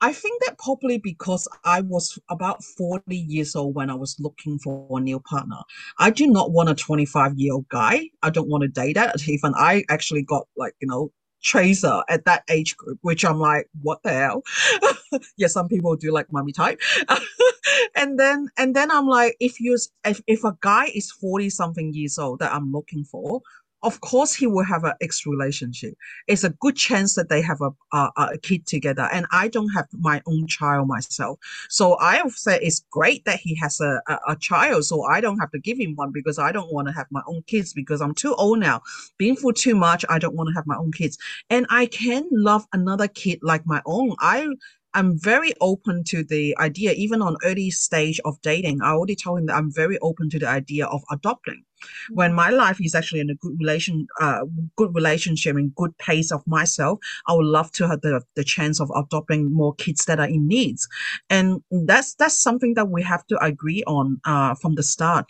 I 0.00 0.12
think 0.12 0.42
that 0.44 0.58
probably 0.58 0.98
because 0.98 1.48
I 1.64 1.80
was 1.80 2.18
about 2.28 2.62
40 2.62 3.16
years 3.16 3.56
old 3.56 3.74
when 3.74 3.88
I 3.88 3.94
was 3.94 4.16
looking 4.20 4.58
for 4.58 4.86
a 4.90 5.00
new 5.00 5.20
partner. 5.20 5.56
I 5.98 6.10
do 6.10 6.26
not 6.26 6.52
want 6.52 6.68
a 6.68 6.74
25 6.74 7.32
year 7.36 7.54
old 7.54 7.68
guy. 7.70 8.10
I 8.22 8.30
don't 8.30 8.48
want 8.48 8.62
to 8.62 8.68
date 8.68 8.94
that. 8.94 9.16
Even 9.28 9.54
I 9.56 9.84
actually 9.88 10.22
got 10.22 10.46
like, 10.56 10.74
you 10.80 10.88
know, 10.88 11.12
tracer 11.46 12.02
at 12.10 12.26
that 12.26 12.44
age 12.50 12.76
group, 12.76 12.98
which 13.02 13.24
I'm 13.24 13.40
like, 13.40 13.68
what 13.82 14.02
the 14.04 14.10
hell? 14.12 14.44
yeah, 15.38 15.48
some 15.48 15.68
people 15.68 15.96
do 15.96 16.12
like 16.12 16.32
mummy 16.32 16.52
type. 16.52 16.80
and 17.96 18.20
then 18.20 18.48
and 18.58 18.76
then 18.76 18.90
I'm 18.90 19.08
like, 19.08 19.36
if 19.40 19.60
you 19.60 19.78
if, 20.06 20.22
if 20.28 20.44
a 20.44 20.58
guy 20.60 20.86
is 20.94 21.12
40 21.12 21.50
something 21.50 21.94
years 21.94 22.18
old 22.18 22.40
that 22.40 22.52
I'm 22.54 22.72
looking 22.72 23.04
for, 23.04 23.42
of 23.82 24.00
course 24.00 24.34
he 24.34 24.46
will 24.46 24.64
have 24.64 24.84
an 24.84 24.94
ex 25.00 25.26
relationship. 25.26 25.94
It's 26.26 26.44
a 26.44 26.50
good 26.50 26.76
chance 26.76 27.14
that 27.14 27.28
they 27.28 27.42
have 27.42 27.60
a, 27.60 27.70
a, 27.92 28.10
a 28.16 28.38
kid 28.38 28.66
together. 28.66 29.08
And 29.12 29.26
I 29.32 29.48
don't 29.48 29.68
have 29.70 29.86
my 29.92 30.22
own 30.26 30.46
child 30.46 30.88
myself. 30.88 31.38
So 31.68 31.96
I 31.98 32.16
have 32.16 32.32
said 32.32 32.60
it's 32.62 32.84
great 32.90 33.24
that 33.26 33.38
he 33.38 33.54
has 33.56 33.80
a, 33.80 34.00
a, 34.08 34.18
a 34.28 34.36
child. 34.36 34.84
So 34.84 35.04
I 35.04 35.20
don't 35.20 35.38
have 35.38 35.50
to 35.52 35.58
give 35.58 35.78
him 35.78 35.94
one 35.94 36.10
because 36.10 36.38
I 36.38 36.52
don't 36.52 36.72
want 36.72 36.88
to 36.88 36.94
have 36.94 37.06
my 37.10 37.22
own 37.26 37.42
kids 37.46 37.72
because 37.72 38.00
I'm 38.00 38.14
too 38.14 38.34
old 38.34 38.58
now. 38.58 38.82
Being 39.18 39.36
for 39.36 39.52
too 39.52 39.74
much, 39.74 40.04
I 40.08 40.18
don't 40.18 40.34
want 40.34 40.48
to 40.48 40.54
have 40.54 40.66
my 40.66 40.76
own 40.76 40.92
kids. 40.92 41.18
And 41.50 41.66
I 41.70 41.86
can 41.86 42.26
love 42.32 42.66
another 42.72 43.08
kid 43.08 43.40
like 43.42 43.66
my 43.66 43.82
own. 43.86 44.16
I 44.20 44.48
I'm 44.94 45.18
very 45.18 45.52
open 45.60 46.04
to 46.04 46.24
the 46.24 46.56
idea, 46.56 46.92
even 46.92 47.20
on 47.20 47.36
early 47.44 47.70
stage 47.70 48.18
of 48.24 48.40
dating. 48.40 48.80
I 48.80 48.92
already 48.92 49.14
told 49.14 49.40
him 49.40 49.46
that 49.46 49.56
I'm 49.56 49.70
very 49.70 49.98
open 49.98 50.30
to 50.30 50.38
the 50.38 50.48
idea 50.48 50.86
of 50.86 51.02
adopting. 51.10 51.65
When 52.10 52.32
my 52.32 52.50
life 52.50 52.78
is 52.80 52.94
actually 52.94 53.20
in 53.20 53.30
a 53.30 53.34
good 53.34 53.56
relation, 53.58 54.06
uh, 54.20 54.40
good 54.76 54.94
relationship 54.94 55.56
and 55.56 55.74
good 55.74 55.96
pace 55.98 56.30
of 56.30 56.46
myself, 56.46 56.98
I 57.26 57.34
would 57.34 57.46
love 57.46 57.72
to 57.72 57.88
have 57.88 58.00
the, 58.00 58.22
the 58.34 58.44
chance 58.44 58.80
of 58.80 58.90
adopting 58.94 59.52
more 59.52 59.74
kids 59.74 60.04
that 60.06 60.20
are 60.20 60.28
in 60.28 60.46
needs, 60.46 60.88
and 61.30 61.62
that's 61.70 62.14
that's 62.14 62.40
something 62.40 62.74
that 62.74 62.88
we 62.88 63.02
have 63.02 63.26
to 63.26 63.44
agree 63.44 63.82
on 63.86 64.20
uh, 64.24 64.54
from 64.54 64.74
the 64.74 64.82
start. 64.82 65.26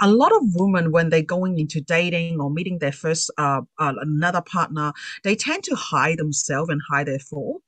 A 0.00 0.10
lot 0.10 0.32
of 0.32 0.42
women, 0.54 0.92
when 0.92 1.10
they're 1.10 1.22
going 1.22 1.58
into 1.58 1.80
dating 1.80 2.40
or 2.40 2.50
meeting 2.50 2.78
their 2.78 2.92
first 2.92 3.30
uh, 3.38 3.62
uh 3.78 3.94
another 4.00 4.42
partner, 4.42 4.92
they 5.24 5.36
tend 5.36 5.64
to 5.64 5.74
hide 5.74 6.18
themselves 6.18 6.70
and 6.70 6.80
hide 6.90 7.06
their 7.06 7.18
fault 7.18 7.62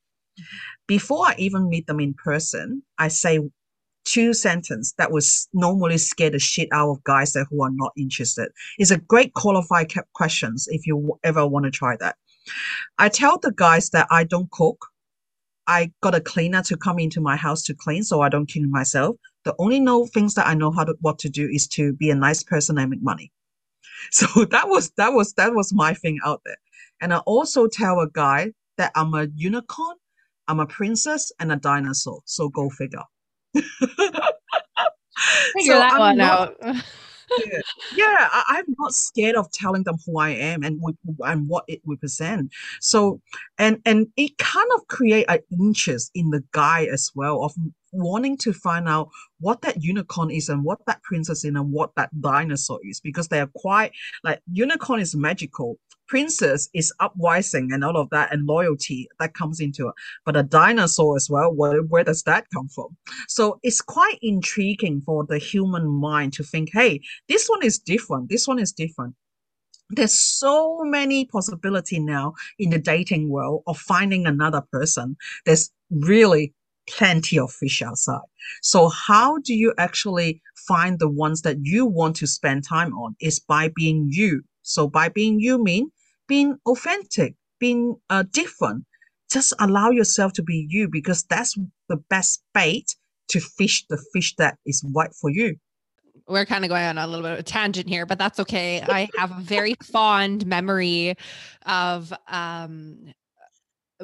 before 0.86 1.26
I 1.26 1.34
even 1.38 1.68
meet 1.68 1.86
them 1.86 2.00
in 2.00 2.14
person, 2.14 2.82
I 2.98 3.08
say, 3.08 3.38
two 4.04 4.34
sentence 4.34 4.94
that 4.98 5.10
was 5.10 5.48
normally 5.52 5.98
scare 5.98 6.30
the 6.30 6.38
shit 6.38 6.68
out 6.72 6.90
of 6.90 7.04
guys 7.04 7.32
that 7.32 7.46
who 7.50 7.62
are 7.62 7.70
not 7.72 7.92
interested. 7.96 8.50
It's 8.78 8.90
a 8.90 8.98
great 8.98 9.34
qualified 9.34 9.92
questions 10.14 10.66
if 10.70 10.86
you 10.86 11.18
ever 11.24 11.46
want 11.46 11.64
to 11.64 11.70
try 11.70 11.96
that. 12.00 12.16
I 12.98 13.08
tell 13.08 13.38
the 13.38 13.52
guys 13.52 13.90
that 13.90 14.06
I 14.10 14.24
don't 14.24 14.50
cook. 14.50 14.86
I 15.66 15.92
got 16.02 16.14
a 16.14 16.20
cleaner 16.20 16.62
to 16.62 16.76
come 16.76 16.98
into 16.98 17.20
my 17.20 17.36
house 17.36 17.62
to 17.64 17.74
clean, 17.74 18.02
so 18.02 18.20
I 18.20 18.28
don't 18.28 18.50
clean 18.50 18.70
myself. 18.70 19.16
The 19.44 19.54
only 19.58 19.78
know 19.80 20.06
things 20.06 20.34
that 20.34 20.46
I 20.46 20.54
know 20.54 20.72
how 20.72 20.84
to 20.84 20.94
what 21.00 21.18
to 21.20 21.28
do 21.28 21.48
is 21.48 21.68
to 21.68 21.92
be 21.92 22.10
a 22.10 22.14
nice 22.16 22.42
person 22.42 22.78
and 22.78 22.90
make 22.90 23.02
money. 23.02 23.32
So 24.10 24.44
that 24.46 24.68
was 24.68 24.90
that 24.96 25.12
was 25.12 25.32
that 25.34 25.54
was 25.54 25.72
my 25.72 25.94
thing 25.94 26.18
out 26.24 26.40
there. 26.44 26.56
And 27.00 27.14
I 27.14 27.18
also 27.18 27.68
tell 27.68 28.00
a 28.00 28.08
guy 28.10 28.52
that 28.76 28.90
I'm 28.96 29.14
a 29.14 29.28
unicorn, 29.36 29.96
I'm 30.48 30.58
a 30.58 30.66
princess, 30.66 31.30
and 31.38 31.52
a 31.52 31.56
dinosaur. 31.56 32.20
So 32.24 32.48
go 32.48 32.68
figure. 32.68 33.04
Figure 35.54 35.74
so 35.74 35.78
that 35.78 35.92
I'm 35.92 35.98
one 35.98 36.16
not, 36.16 36.50
out. 36.50 36.56
yeah, 36.64 37.60
yeah 37.96 38.28
I, 38.30 38.62
am 38.66 38.74
not 38.78 38.94
scared 38.94 39.36
of 39.36 39.50
telling 39.52 39.84
them 39.84 39.96
who 40.06 40.18
I 40.18 40.30
am 40.30 40.62
and 40.62 40.80
and 41.20 41.48
what 41.48 41.64
it 41.68 41.80
represent. 41.84 42.52
So 42.80 43.20
and 43.58 43.80
and 43.84 44.08
it 44.16 44.38
kind 44.38 44.68
of 44.74 44.86
create 44.88 45.26
an 45.28 45.40
interest 45.58 46.10
in 46.14 46.30
the 46.30 46.42
guy 46.52 46.86
as 46.86 47.10
well 47.14 47.44
of 47.44 47.54
wanting 47.92 48.38
to 48.38 48.52
find 48.52 48.88
out 48.88 49.10
what 49.40 49.60
that 49.62 49.82
unicorn 49.82 50.30
is 50.30 50.48
and 50.48 50.64
what 50.64 50.78
that 50.86 51.02
princess 51.02 51.38
is 51.38 51.44
and 51.44 51.72
what 51.72 51.94
that 51.96 52.08
dinosaur 52.20 52.80
is 52.84 53.00
because 53.00 53.28
they 53.28 53.38
are 53.38 53.50
quite 53.54 53.92
like 54.24 54.40
unicorn 54.50 54.98
is 54.98 55.14
magical 55.14 55.76
princess 56.12 56.68
is 56.74 56.92
uprising 57.00 57.72
and 57.72 57.82
all 57.82 57.96
of 57.96 58.10
that 58.10 58.30
and 58.34 58.46
loyalty 58.46 59.08
that 59.18 59.32
comes 59.32 59.60
into 59.60 59.88
it 59.88 59.94
but 60.26 60.36
a 60.36 60.42
dinosaur 60.42 61.16
as 61.16 61.30
well 61.30 61.50
where, 61.54 61.80
where 61.84 62.04
does 62.04 62.22
that 62.24 62.44
come 62.52 62.68
from 62.68 62.94
so 63.28 63.58
it's 63.62 63.80
quite 63.80 64.18
intriguing 64.20 65.00
for 65.00 65.24
the 65.24 65.38
human 65.38 65.86
mind 65.86 66.30
to 66.30 66.42
think 66.42 66.68
hey 66.70 67.00
this 67.30 67.48
one 67.48 67.64
is 67.64 67.78
different 67.78 68.28
this 68.28 68.46
one 68.46 68.58
is 68.58 68.72
different 68.72 69.14
there's 69.88 70.12
so 70.12 70.82
many 70.84 71.24
possibility 71.24 71.98
now 71.98 72.34
in 72.58 72.68
the 72.68 72.78
dating 72.78 73.30
world 73.30 73.62
of 73.66 73.78
finding 73.78 74.26
another 74.26 74.62
person 74.70 75.16
there's 75.46 75.70
really 75.90 76.52
plenty 76.90 77.38
of 77.38 77.52
fish 77.52 77.80
outside. 77.80 78.26
So 78.60 78.88
how 78.88 79.38
do 79.38 79.54
you 79.54 79.72
actually 79.78 80.42
find 80.56 80.98
the 80.98 81.08
ones 81.08 81.42
that 81.42 81.58
you 81.60 81.86
want 81.86 82.16
to 82.16 82.26
spend 82.26 82.64
time 82.68 82.92
on 82.94 83.14
is 83.20 83.38
by 83.38 83.70
being 83.76 84.08
you. 84.10 84.42
So 84.62 84.88
by 84.88 85.08
being 85.08 85.38
you 85.38 85.62
mean 85.62 85.92
being 86.32 86.56
authentic, 86.64 87.34
being 87.60 87.94
uh, 88.08 88.24
different. 88.32 88.86
Just 89.30 89.52
allow 89.60 89.90
yourself 89.90 90.32
to 90.32 90.42
be 90.42 90.66
you 90.66 90.88
because 90.88 91.24
that's 91.24 91.58
the 91.90 91.98
best 92.08 92.42
bait 92.54 92.96
to 93.28 93.38
fish 93.38 93.84
the 93.90 94.02
fish 94.14 94.34
that 94.36 94.56
is 94.64 94.82
right 94.96 95.12
for 95.20 95.28
you 95.30 95.56
we're 96.28 96.46
kind 96.46 96.64
of 96.64 96.68
going 96.68 96.84
on 96.84 96.98
a 96.98 97.06
little 97.06 97.24
bit 97.24 97.32
of 97.32 97.38
a 97.40 97.42
tangent 97.42 97.88
here, 97.88 98.06
but 98.06 98.16
that's 98.16 98.38
okay. 98.38 98.80
I 98.80 99.08
have 99.18 99.36
a 99.36 99.40
very 99.40 99.74
fond 99.82 100.46
memory 100.46 101.16
of 101.66 102.12
um, 102.28 103.12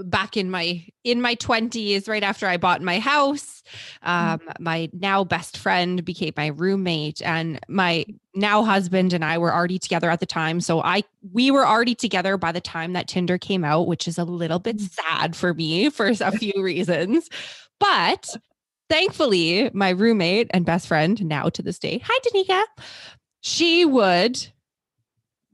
back 0.04 0.36
in 0.36 0.50
my 0.50 0.84
in 1.04 1.20
my 1.20 1.34
20s 1.36 2.08
right 2.08 2.22
after 2.22 2.46
i 2.46 2.56
bought 2.56 2.82
my 2.82 2.98
house 2.98 3.62
um, 4.02 4.40
my 4.60 4.88
now 4.92 5.24
best 5.24 5.56
friend 5.56 6.04
became 6.04 6.32
my 6.36 6.48
roommate 6.48 7.20
and 7.22 7.58
my 7.68 8.04
now 8.34 8.62
husband 8.62 9.12
and 9.12 9.24
i 9.24 9.38
were 9.38 9.52
already 9.52 9.78
together 9.78 10.10
at 10.10 10.20
the 10.20 10.26
time 10.26 10.60
so 10.60 10.80
i 10.82 11.02
we 11.32 11.50
were 11.50 11.66
already 11.66 11.94
together 11.94 12.36
by 12.36 12.52
the 12.52 12.60
time 12.60 12.92
that 12.92 13.08
tinder 13.08 13.38
came 13.38 13.64
out 13.64 13.86
which 13.86 14.08
is 14.08 14.18
a 14.18 14.24
little 14.24 14.58
bit 14.58 14.76
mm. 14.76 14.90
sad 14.90 15.34
for 15.34 15.54
me 15.54 15.90
for 15.90 16.06
a 16.20 16.32
few 16.38 16.52
reasons 16.62 17.28
but 17.78 18.36
thankfully 18.88 19.70
my 19.72 19.90
roommate 19.90 20.50
and 20.50 20.64
best 20.64 20.86
friend 20.86 21.24
now 21.24 21.48
to 21.48 21.62
this 21.62 21.78
day 21.78 22.00
hi 22.04 22.18
danica 22.24 22.62
she 23.40 23.84
would 23.84 24.48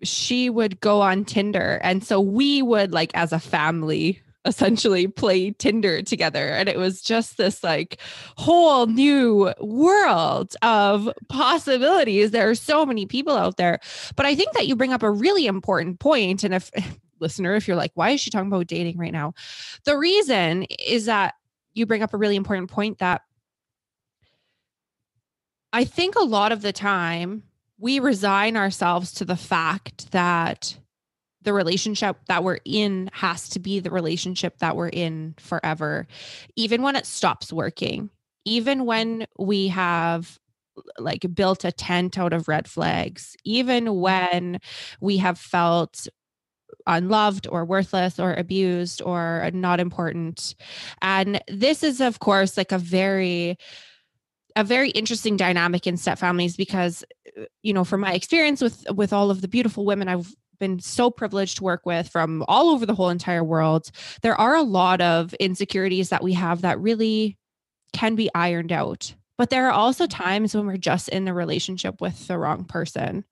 she 0.04 0.50
would 0.50 0.80
go 0.80 1.00
on 1.00 1.24
Tinder. 1.24 1.80
And 1.83 2.04
so 2.04 2.20
we 2.20 2.62
would 2.62 2.92
like 2.92 3.11
as 3.14 3.33
a 3.33 3.40
family 3.40 4.20
essentially 4.44 5.07
play 5.07 5.50
Tinder 5.52 6.02
together. 6.02 6.48
And 6.48 6.68
it 6.68 6.78
was 6.78 7.00
just 7.02 7.37
this 7.37 7.64
like 7.64 8.00
whole 8.37 8.87
new 8.87 9.52
world 9.61 10.54
of 10.62 11.09
possibilities. 11.28 12.30
There 12.30 12.48
are 12.48 12.54
so 12.54 12.85
many 12.85 13.07
people 13.07 13.37
out 13.37 13.57
there. 13.57 13.80
But 14.16 14.26
I 14.26 14.35
think 14.35 14.52
that 14.52 14.66
you 14.66 14.76
bring 14.76 14.92
up 14.92 15.02
a 15.02 15.11
really 15.11 15.46
important 15.46 16.00
point. 16.00 16.44
And 16.44 16.54
if 16.54 16.70
listener, 17.20 17.54
if 17.54 17.66
you're 17.66 17.76
like, 17.76 17.92
why 17.94 18.11
is 18.11 18.20
she 18.20 18.30
talking 18.30 18.48
about 18.48 18.66
dating 18.66 18.98
right 18.98 19.12
now? 19.12 19.35
The 19.85 19.96
reason 19.96 20.64
is 20.87 21.07
that 21.07 21.35
you 21.72 21.87
bring 21.87 22.02
up 22.02 22.14
a 22.14 22.18
really 22.18 22.37
important 22.37 22.70
point 22.70 22.98
that 22.98 23.22
I 25.72 25.85
think 25.85 26.14
a 26.14 26.24
lot 26.24 26.52
of 26.52 26.62
the 26.62 26.72
time 26.72 27.42
we 27.78 27.98
resign 27.98 28.57
ourselves 28.57 29.12
to 29.14 29.24
the 29.24 29.37
fact 29.37 30.12
that 30.12 30.76
the 31.44 31.52
relationship 31.52 32.16
that 32.28 32.42
we're 32.42 32.59
in 32.64 33.11
has 33.12 33.48
to 33.50 33.61
be 33.61 33.80
the 33.80 33.90
relationship 33.90 34.59
that 34.59 34.76
we're 34.76 34.88
in 34.88 35.35
forever, 35.38 36.07
even 36.57 36.83
when 36.83 36.96
it 36.96 37.07
stops 37.07 37.52
working, 37.52 38.11
even 38.44 38.85
when 38.85 39.26
we 39.38 39.68
have 39.68 40.38
like 40.98 41.24
built 41.35 41.64
a 41.64 41.72
tent 41.72 42.18
out 42.18 42.33
of 42.33 42.48
red 42.48 42.68
flags, 42.68 43.37
even 43.44 44.00
when 44.00 44.59
we 45.00 45.18
have 45.18 45.38
felt 45.38 46.09
unloved 46.87 47.46
or 47.48 47.64
worthless 47.64 48.18
or 48.18 48.35
abused 48.35 49.00
or 49.02 49.48
not 49.52 49.80
important. 49.80 50.54
And 51.00 51.40
this 51.48 51.83
is, 51.83 52.00
of 52.00 52.18
course, 52.18 52.57
like 52.57 52.72
a 52.72 52.78
very 52.78 53.57
a 54.57 54.62
very 54.62 54.90
interesting 54.90 55.37
dynamic 55.37 55.87
in 55.87 55.96
step 55.96 56.18
families 56.18 56.57
because 56.57 57.04
uh, 57.37 57.44
you 57.62 57.72
know 57.72 57.83
from 57.83 58.00
my 58.00 58.12
experience 58.12 58.62
with 58.62 58.85
with 58.94 59.12
all 59.12 59.30
of 59.30 59.40
the 59.40 59.48
beautiful 59.48 59.85
women 59.85 60.09
I've 60.09 60.33
been 60.64 60.81
so 60.81 61.11
privileged 61.11 61.59
to 61.59 61.64
work 61.64 61.83
with 61.85 62.09
from 62.09 62.42
all 62.48 62.70
over 62.70 62.87
the 62.87 62.94
whole 62.94 63.11
entire 63.11 63.44
world, 63.44 63.90
there 64.22 64.40
are 64.40 64.55
a 64.55 64.62
lot 64.62 65.00
of 65.00 65.35
insecurities 65.35 66.09
that 66.09 66.22
we 66.22 66.33
have 66.33 66.62
that 66.62 66.81
really 66.81 67.37
can 67.92 68.14
be 68.14 68.31
ironed 68.35 68.72
out. 68.72 69.14
But 69.37 69.50
there 69.50 69.66
are 69.68 69.72
also 69.72 70.05
mm-hmm. 70.05 70.22
times 70.22 70.55
when 70.55 70.66
we're 70.66 70.77
just 70.77 71.09
in 71.11 71.24
the 71.24 71.35
relationship 71.35 72.00
with 72.00 72.27
the 72.29 72.38
wrong 72.38 72.64
person. 72.64 73.24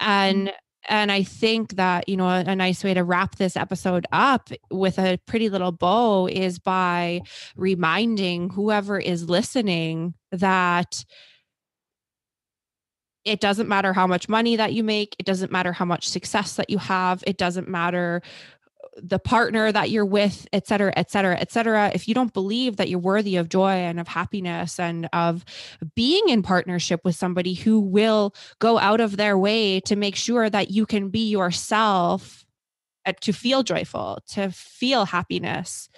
And 0.00 0.48
mm-hmm. 0.48 0.56
and 0.88 1.12
I 1.12 1.24
think 1.24 1.76
that, 1.76 2.08
you 2.08 2.16
know, 2.16 2.28
a, 2.28 2.44
a 2.46 2.56
nice 2.56 2.82
way 2.82 2.94
to 2.94 3.04
wrap 3.04 3.36
this 3.36 3.56
episode 3.56 4.06
up 4.12 4.48
with 4.70 4.98
a 4.98 5.18
pretty 5.26 5.48
little 5.50 5.72
bow 5.72 6.26
is 6.26 6.58
by 6.58 7.20
reminding 7.56 8.50
whoever 8.50 8.98
is 8.98 9.28
listening 9.28 10.14
that 10.30 11.04
it 13.24 13.40
doesn't 13.40 13.68
matter 13.68 13.92
how 13.92 14.06
much 14.06 14.28
money 14.28 14.56
that 14.56 14.72
you 14.72 14.82
make. 14.82 15.14
It 15.18 15.26
doesn't 15.26 15.52
matter 15.52 15.72
how 15.72 15.84
much 15.84 16.08
success 16.08 16.56
that 16.56 16.70
you 16.70 16.78
have. 16.78 17.22
It 17.26 17.36
doesn't 17.36 17.68
matter 17.68 18.22
the 18.96 19.18
partner 19.18 19.72
that 19.72 19.90
you're 19.90 20.04
with 20.04 20.46
et 20.52 20.66
cetera 20.66 20.92
et 20.96 21.10
cetera 21.10 21.38
et 21.38 21.50
cetera. 21.50 21.90
If 21.94 22.08
you 22.08 22.14
don't 22.14 22.32
believe 22.34 22.76
that 22.76 22.90
you're 22.90 22.98
worthy 22.98 23.36
of 23.36 23.48
joy 23.48 23.70
and 23.70 23.98
of 23.98 24.06
happiness 24.06 24.78
and 24.78 25.08
of 25.12 25.44
being 25.94 26.28
in 26.28 26.42
partnership 26.42 27.00
with 27.04 27.16
somebody 27.16 27.54
who 27.54 27.80
will 27.80 28.34
go 28.58 28.78
out 28.78 29.00
of 29.00 29.16
their 29.16 29.38
way 29.38 29.80
to 29.80 29.96
make 29.96 30.16
sure 30.16 30.50
that 30.50 30.70
you 30.70 30.84
can 30.84 31.08
be 31.08 31.30
yourself 31.30 32.44
uh, 33.06 33.12
to 33.20 33.32
feel 33.32 33.62
joyful 33.62 34.18
to 34.28 34.50
feel 34.50 35.06
happiness 35.06 35.88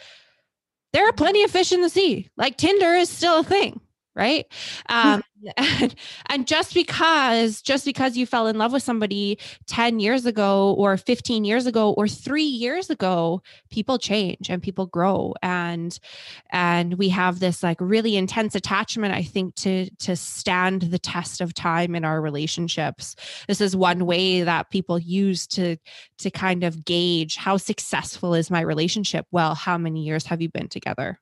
there 0.92 1.08
are 1.08 1.12
plenty 1.12 1.42
of 1.42 1.50
fish 1.50 1.72
in 1.72 1.82
the 1.82 1.88
sea. 1.88 2.30
Like 2.36 2.56
tinder 2.56 2.94
is 2.94 3.10
still 3.10 3.40
a 3.40 3.44
thing 3.44 3.80
right? 4.14 4.46
Um, 4.88 5.22
and, 5.56 5.94
and 6.30 6.46
just 6.46 6.74
because 6.74 7.60
just 7.60 7.84
because 7.84 8.16
you 8.16 8.26
fell 8.26 8.46
in 8.46 8.56
love 8.56 8.72
with 8.72 8.82
somebody 8.82 9.38
10 9.66 10.00
years 10.00 10.24
ago 10.26 10.74
or 10.78 10.96
15 10.96 11.44
years 11.44 11.66
ago 11.66 11.92
or 11.92 12.08
3 12.08 12.42
years 12.42 12.90
ago 12.90 13.42
people 13.70 13.98
change 13.98 14.48
and 14.48 14.62
people 14.62 14.86
grow. 14.86 15.34
And 15.42 15.98
and 16.50 16.94
we 16.94 17.08
have 17.10 17.40
this 17.40 17.62
like 17.62 17.78
really 17.80 18.16
intense 18.16 18.54
attachment 18.54 19.14
i 19.14 19.22
think 19.22 19.54
to 19.56 19.88
to 19.96 20.16
stand 20.16 20.82
the 20.82 20.98
test 20.98 21.40
of 21.40 21.54
time 21.54 21.94
in 21.94 22.04
our 22.04 22.20
relationships. 22.20 23.16
This 23.48 23.60
is 23.60 23.76
one 23.76 24.06
way 24.06 24.42
that 24.42 24.70
people 24.70 24.98
use 24.98 25.46
to 25.48 25.76
to 26.18 26.30
kind 26.30 26.64
of 26.64 26.84
gauge 26.84 27.36
how 27.36 27.56
successful 27.56 28.34
is 28.34 28.50
my 28.50 28.60
relationship. 28.60 29.26
Well 29.30 29.54
how 29.54 29.78
many 29.78 30.04
years 30.04 30.26
have 30.26 30.40
you 30.40 30.48
been 30.48 30.68
together 30.68 31.18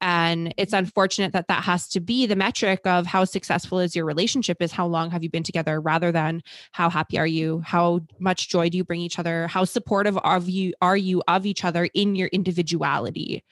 and 0.00 0.54
it's 0.56 0.72
unfortunate 0.72 1.32
that 1.32 1.48
that 1.48 1.64
has 1.64 1.88
to 1.88 2.00
be 2.00 2.26
the 2.26 2.36
metric 2.36 2.80
of 2.84 3.06
how 3.06 3.24
successful 3.24 3.78
is 3.78 3.96
your 3.96 4.04
relationship 4.04 4.62
is 4.62 4.72
how 4.72 4.86
long 4.86 5.10
have 5.10 5.22
you 5.22 5.30
been 5.30 5.42
together 5.42 5.80
rather 5.80 6.12
than 6.12 6.42
how 6.72 6.88
happy 6.90 7.18
are 7.18 7.26
you? 7.26 7.62
How 7.64 8.00
much 8.18 8.48
joy 8.48 8.68
do 8.68 8.76
you 8.76 8.84
bring 8.84 9.00
each 9.00 9.18
other? 9.18 9.46
How 9.48 9.64
supportive 9.64 10.16
of 10.18 10.48
you 10.48 10.74
are 10.80 10.96
you 10.96 11.22
of 11.28 11.46
each 11.46 11.64
other 11.64 11.88
in 11.94 12.14
your 12.14 12.28
individuality? 12.28 13.44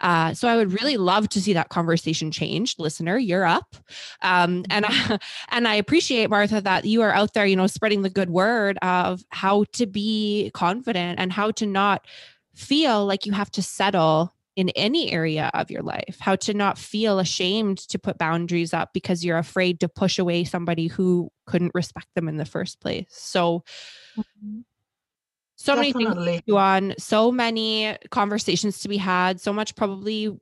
Uh, 0.00 0.34
so 0.34 0.48
I 0.48 0.56
would 0.56 0.72
really 0.72 0.96
love 0.96 1.28
to 1.30 1.40
see 1.40 1.52
that 1.54 1.68
conversation 1.68 2.30
change. 2.30 2.78
Listener, 2.78 3.16
you're 3.18 3.46
up. 3.46 3.76
Um, 4.22 4.64
and, 4.70 4.84
mm-hmm. 4.84 5.12
I, 5.14 5.18
and 5.50 5.68
I 5.68 5.74
appreciate, 5.76 6.30
Martha, 6.30 6.60
that 6.60 6.84
you 6.84 7.02
are 7.02 7.12
out 7.12 7.34
there, 7.34 7.46
you 7.46 7.56
know, 7.56 7.66
spreading 7.66 8.02
the 8.02 8.10
good 8.10 8.30
word 8.30 8.78
of 8.82 9.24
how 9.30 9.64
to 9.72 9.86
be 9.86 10.50
confident 10.54 11.18
and 11.18 11.32
how 11.32 11.50
to 11.52 11.66
not 11.66 12.06
feel 12.54 13.04
like 13.04 13.26
you 13.26 13.32
have 13.32 13.50
to 13.50 13.62
settle 13.62 14.33
in 14.56 14.68
any 14.70 15.10
area 15.12 15.50
of 15.54 15.70
your 15.70 15.82
life, 15.82 16.16
how 16.20 16.36
to 16.36 16.54
not 16.54 16.78
feel 16.78 17.18
ashamed 17.18 17.78
to 17.78 17.98
put 17.98 18.18
boundaries 18.18 18.72
up 18.72 18.92
because 18.92 19.24
you're 19.24 19.38
afraid 19.38 19.80
to 19.80 19.88
push 19.88 20.18
away 20.18 20.44
somebody 20.44 20.86
who 20.86 21.30
couldn't 21.46 21.72
respect 21.74 22.06
them 22.14 22.28
in 22.28 22.36
the 22.36 22.44
first 22.44 22.80
place. 22.80 23.06
So, 23.08 23.64
mm-hmm. 24.16 24.60
so 25.56 25.74
Definitely. 25.74 26.04
many 26.04 26.14
things 26.14 26.36
to 26.36 26.42
do 26.46 26.56
on, 26.56 26.94
so 26.98 27.32
many 27.32 27.96
conversations 28.10 28.80
to 28.80 28.88
be 28.88 28.96
had, 28.96 29.40
so 29.40 29.52
much 29.52 29.74
probably 29.74 30.38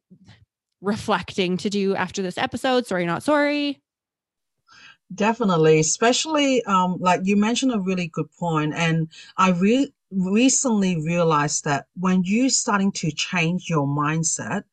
reflecting 0.83 1.57
to 1.59 1.71
do 1.71 1.95
after 1.95 2.21
this 2.21 2.37
episode. 2.37 2.87
Sorry, 2.87 3.07
not 3.07 3.23
sorry. 3.23 3.81
Definitely, 5.15 5.79
especially 5.79 6.65
um, 6.65 6.97
like 6.99 7.21
you 7.25 7.37
mentioned 7.37 7.73
a 7.73 7.79
really 7.79 8.09
good 8.09 8.31
point, 8.39 8.73
and 8.75 9.09
I 9.37 9.51
really 9.51 9.93
recently 10.15 10.97
realized 11.03 11.65
that 11.65 11.87
when 11.99 12.23
you 12.23 12.51
starting 12.51 12.93
to 12.93 13.11
change 13.11 13.69
your 13.69 13.87
mindset 13.87 14.65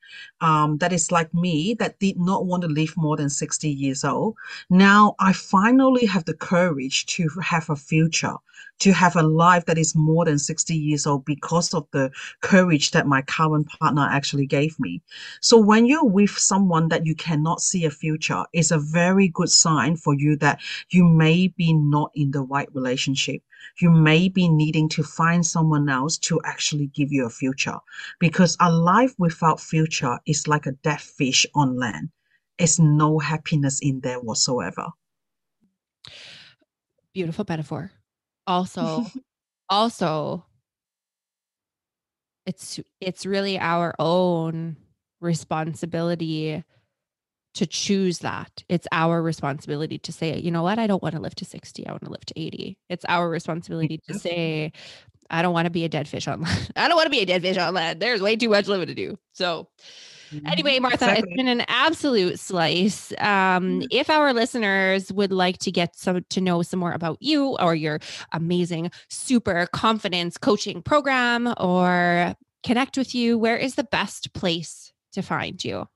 um, 0.41 0.77
that 0.77 0.91
is 0.91 1.11
like 1.11 1.33
me 1.33 1.73
that 1.75 1.99
did 1.99 2.19
not 2.19 2.45
want 2.45 2.61
to 2.61 2.67
live 2.67 2.93
more 2.97 3.15
than 3.17 3.29
60 3.29 3.69
years 3.69 4.03
old 4.03 4.35
now 4.69 5.15
i 5.19 5.31
finally 5.31 6.05
have 6.05 6.25
the 6.25 6.33
courage 6.33 7.05
to 7.05 7.29
have 7.41 7.69
a 7.69 7.75
future 7.75 8.35
to 8.79 8.93
have 8.93 9.15
a 9.15 9.23
life 9.23 9.65
that 9.65 9.77
is 9.77 9.95
more 9.95 10.25
than 10.25 10.39
60 10.39 10.75
years 10.75 11.05
old 11.05 11.25
because 11.25 11.73
of 11.73 11.85
the 11.91 12.11
courage 12.41 12.91
that 12.91 13.07
my 13.07 13.21
current 13.21 13.67
partner 13.79 14.07
actually 14.09 14.45
gave 14.45 14.79
me. 14.79 15.01
So 15.41 15.57
when 15.57 15.85
you're 15.85 16.05
with 16.05 16.31
someone 16.31 16.87
that 16.89 17.05
you 17.05 17.15
cannot 17.15 17.61
see 17.61 17.85
a 17.85 17.91
future, 17.91 18.45
it's 18.53 18.71
a 18.71 18.79
very 18.79 19.27
good 19.27 19.49
sign 19.49 19.97
for 19.97 20.13
you 20.13 20.35
that 20.37 20.61
you 20.89 21.03
may 21.05 21.47
be 21.47 21.73
not 21.73 22.11
in 22.15 22.31
the 22.31 22.41
right 22.41 22.69
relationship. 22.73 23.41
You 23.79 23.89
may 23.91 24.29
be 24.29 24.47
needing 24.49 24.89
to 24.89 25.03
find 25.03 25.45
someone 25.45 25.89
else 25.89 26.17
to 26.19 26.41
actually 26.43 26.87
give 26.87 27.11
you 27.11 27.25
a 27.25 27.29
future 27.29 27.77
because 28.19 28.57
a 28.59 28.71
life 28.71 29.13
without 29.17 29.59
future 29.59 30.19
is 30.25 30.47
like 30.47 30.65
a 30.65 30.73
dead 30.73 31.01
fish 31.01 31.45
on 31.55 31.77
land. 31.77 32.09
It's 32.57 32.79
no 32.79 33.19
happiness 33.19 33.79
in 33.81 34.01
there 34.01 34.19
whatsoever. 34.19 34.87
Beautiful 37.13 37.45
metaphor 37.47 37.91
also 38.49 39.05
also 39.69 40.45
it's 42.45 42.79
it's 42.99 43.25
really 43.25 43.59
our 43.59 43.93
own 43.99 44.75
responsibility 45.21 46.63
to 47.59 47.67
choose 47.67 48.19
that. 48.19 48.63
It's 48.69 48.87
our 48.93 49.21
responsibility 49.21 49.97
to 49.99 50.13
say, 50.13 50.39
you 50.39 50.49
know 50.49 50.63
what, 50.63 50.79
I 50.79 50.87
don't 50.87 51.03
want 51.03 51.15
to 51.15 51.21
live 51.21 51.35
to 51.35 51.45
60. 51.45 51.85
I 51.85 51.91
want 51.91 52.05
to 52.05 52.09
live 52.09 52.25
to 52.25 52.39
80. 52.39 52.77
It's 52.87 53.03
our 53.09 53.29
responsibility 53.29 53.99
to 54.07 54.17
say, 54.17 54.71
I 55.29 55.41
don't 55.41 55.51
want 55.51 55.65
to 55.65 55.69
be 55.69 55.83
a 55.83 55.89
dead 55.89 56.07
fish 56.07 56.25
on 56.29 56.41
land. 56.41 56.71
I 56.77 56.87
don't 56.87 56.95
want 56.95 57.07
to 57.07 57.11
be 57.11 57.19
a 57.19 57.25
dead 57.25 57.41
fish 57.41 57.57
on 57.57 57.73
land. 57.73 57.99
There's 57.99 58.21
way 58.21 58.37
too 58.37 58.47
much 58.47 58.67
living 58.67 58.87
to 58.87 58.95
do. 58.95 59.19
So 59.33 59.67
Anyway, 60.45 60.75
mm-hmm. 60.75 60.83
Martha, 60.83 61.05
exactly. 61.05 61.31
it's 61.31 61.37
been 61.37 61.47
an 61.47 61.65
absolute 61.67 62.39
slice. 62.39 63.11
Um, 63.17 63.81
mm-hmm. 63.81 63.81
if 63.91 64.09
our 64.09 64.31
listeners 64.31 65.11
would 65.11 65.33
like 65.33 65.57
to 65.59 65.71
get 65.71 65.97
some 65.97 66.23
to 66.29 66.39
know 66.39 66.61
some 66.61 66.79
more 66.79 66.93
about 66.93 67.17
you 67.19 67.57
or 67.57 67.75
your 67.75 67.99
amazing 68.31 68.91
super 69.09 69.67
confidence 69.73 70.37
coaching 70.37 70.81
program 70.81 71.53
or 71.57 72.35
connect 72.63 72.95
with 72.95 73.15
you, 73.15 73.37
where 73.37 73.57
is 73.57 73.75
the 73.75 73.83
best 73.83 74.31
place 74.33 74.93
to 75.13 75.21
find 75.21 75.65
you? 75.65 75.87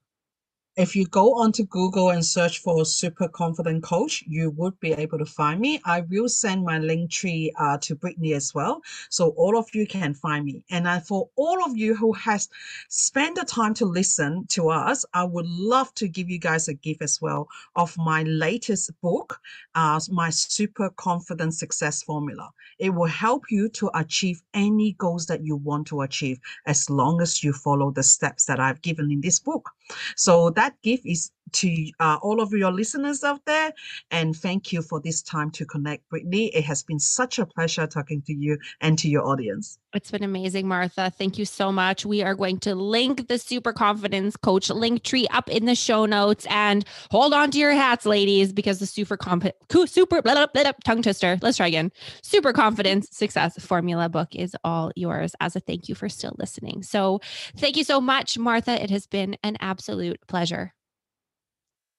If 0.76 0.95
you 0.95 1.05
go 1.05 1.36
onto 1.36 1.63
Google 1.65 2.09
and 2.09 2.26
search 2.26 2.59
for 2.59 2.84
super 2.84 3.28
confident 3.28 3.84
coach, 3.84 4.24
you 4.26 4.49
would 4.51 4.80
be 4.80 4.91
able 4.93 5.19
to 5.19 5.26
find 5.26 5.59
me. 5.59 5.80
I 5.86 6.01
will 6.01 6.28
send 6.28 6.65
my 6.65 6.80
link 6.80 7.11
tree 7.11 7.53
uh, 7.59 7.78
to 7.82 7.95
Brittany 7.95 8.34
as 8.34 8.55
well. 8.55 8.82
So 9.09 9.30
all 9.38 9.55
of 9.57 9.67
you 9.76 9.86
can 9.86 10.15
find 10.15 10.45
me. 10.45 10.63
And 10.71 10.88
for 11.05 11.30
all 11.36 11.63
of 11.63 11.78
you 11.78 11.95
who 11.95 12.11
has 12.13 12.49
spent 12.89 13.36
the 13.36 13.45
time 13.45 13.76
to 13.76 13.86
listen 13.86 14.47
to 14.49 14.69
us, 14.69 15.05
I 15.13 15.26
would 15.26 15.45
love 15.45 15.93
to 15.95 16.07
give 16.07 16.30
you 16.30 16.39
guys 16.39 16.67
a 16.67 16.74
gift 16.74 17.03
as 17.03 17.21
well 17.21 17.47
of 17.76 17.95
my 17.97 18.24
latest 18.24 18.99
book, 19.01 19.39
uh, 19.76 19.99
my 20.09 20.32
super 20.32 20.89
confident 20.91 21.53
success 21.53 22.01
formula. 22.01 22.49
It 22.80 22.89
will 22.89 23.05
help 23.05 23.43
you 23.51 23.69
to 23.69 23.91
achieve 23.93 24.41
any 24.55 24.93
goals 24.93 25.28
that 25.28 25.43
you 25.45 25.55
want 25.55 25.86
to 25.88 26.01
achieve 26.01 26.39
as 26.65 26.89
long 26.89 27.21
as 27.21 27.43
you 27.43 27.53
follow 27.53 27.91
the 27.91 28.01
steps 28.01 28.45
that 28.45 28.59
I've 28.59 28.82
given 28.82 29.11
in 29.11 29.21
this 29.21 29.39
book. 29.39 29.69
So 30.15 30.49
that 30.51 30.62
that 30.64 30.82
gift 30.82 31.05
is 31.05 31.32
to 31.54 31.91
uh, 31.99 32.18
all 32.22 32.41
of 32.41 32.51
your 32.51 32.72
listeners 32.72 33.24
out 33.24 33.41
there. 33.45 33.72
And 34.12 34.36
thank 34.36 34.72
you 34.72 34.82
for 34.82 34.99
this 34.99 35.22
time 35.22 35.51
to 35.51 35.66
connect, 35.66 36.08
Brittany. 36.10 36.47
It 36.47 36.64
has 36.66 36.84
been 36.84 36.99
such 36.99 37.39
a 37.39 37.45
pleasure 37.45 37.88
talking 37.88 38.22
to 38.24 38.34
you 38.34 38.58
and 38.82 38.97
to 38.99 39.10
your 39.10 39.26
audience. 39.28 39.80
It's 39.93 40.10
been 40.10 40.24
amazing, 40.24 40.68
Martha. 40.68 41.12
Thank 41.16 41.38
you 41.38 41.45
so 41.45 41.72
much. 41.72 42.04
We 42.04 42.24
are 42.24 42.34
going 42.34 42.60
to 42.62 42.74
link 42.74 43.28
the 43.28 43.38
Super 43.38 43.72
Confidence 43.72 44.36
Coach 44.36 44.72
link 44.72 45.04
tree 45.04 45.28
up 45.30 45.49
in 45.49 45.66
the 45.66 45.76
show 45.76 46.08
notes 46.08 46.47
and 46.49 46.84
hold 47.12 47.34
on 47.34 47.51
to 47.51 47.60
your 47.60 47.74
hats, 47.74 48.06
ladies, 48.06 48.51
because 48.51 48.80
the 48.80 48.88
super 48.88 49.18
comp- 49.18 49.51
super 49.86 50.22
blah, 50.24 50.34
blah, 50.34 50.47
blah, 50.47 50.72
tongue 50.84 51.04
twister. 51.04 51.38
Let's 51.41 51.58
try 51.58 51.68
again. 51.68 51.91
Super 52.24 52.54
Confidence 52.54 53.08
Success 53.12 53.64
Formula 53.64 54.10
book 54.10 54.34
is 54.34 54.56
all 54.64 54.91
yours 54.95 55.36
as 55.39 55.56
a 55.56 55.60
thank 55.60 55.88
you 55.88 55.93
for 55.93 56.10
still 56.10 56.36
listening. 56.39 56.82
So 56.82 57.22
thank 57.58 57.78
you 57.78 57.84
so 57.84 58.01
much, 58.01 58.38
Martha. 58.38 58.82
It 58.82 58.89
has 58.89 59.06
been 59.06 59.38
an 59.43 59.58
absolute 59.60 60.20
pleasure. 60.28 60.74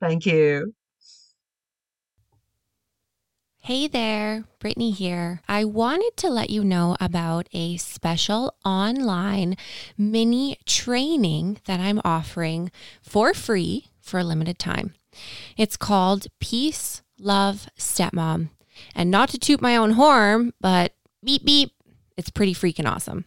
Thank 0.04 0.26
you. 0.26 0.74
Hey 3.60 3.88
there, 3.88 4.44
Brittany 4.58 4.90
here. 4.90 5.40
I 5.48 5.64
wanted 5.64 6.18
to 6.18 6.28
let 6.28 6.50
you 6.50 6.62
know 6.62 6.94
about 7.00 7.48
a 7.54 7.78
special 7.78 8.54
online 8.66 9.56
mini 9.96 10.58
training 10.66 11.56
that 11.64 11.80
I'm 11.80 12.02
offering 12.04 12.70
for 13.00 13.32
free 13.32 13.86
for 14.02 14.20
a 14.20 14.24
limited 14.24 14.58
time. 14.58 14.92
It's 15.56 15.78
called 15.78 16.26
Peace, 16.38 17.00
Love, 17.18 17.66
Stepmom. 17.78 18.50
And 18.94 19.10
not 19.10 19.30
to 19.30 19.38
toot 19.38 19.62
my 19.62 19.74
own 19.74 19.92
horn, 19.92 20.52
but 20.60 20.92
beep, 21.24 21.46
beep, 21.46 21.72
it's 22.18 22.28
pretty 22.28 22.52
freaking 22.52 22.86
awesome. 22.86 23.24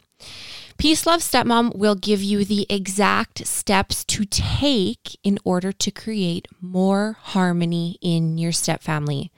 Peace 0.78 1.06
Love 1.06 1.22
Stepmom 1.22 1.74
will 1.74 1.96
give 1.96 2.22
you 2.22 2.44
the 2.44 2.64
exact 2.70 3.44
steps 3.44 4.04
to 4.04 4.24
take 4.24 5.18
in 5.24 5.36
order 5.44 5.72
to 5.72 5.90
create 5.90 6.46
more 6.60 7.16
harmony 7.20 7.98
in 8.00 8.38
your 8.38 8.52
stepfamily 8.52 9.30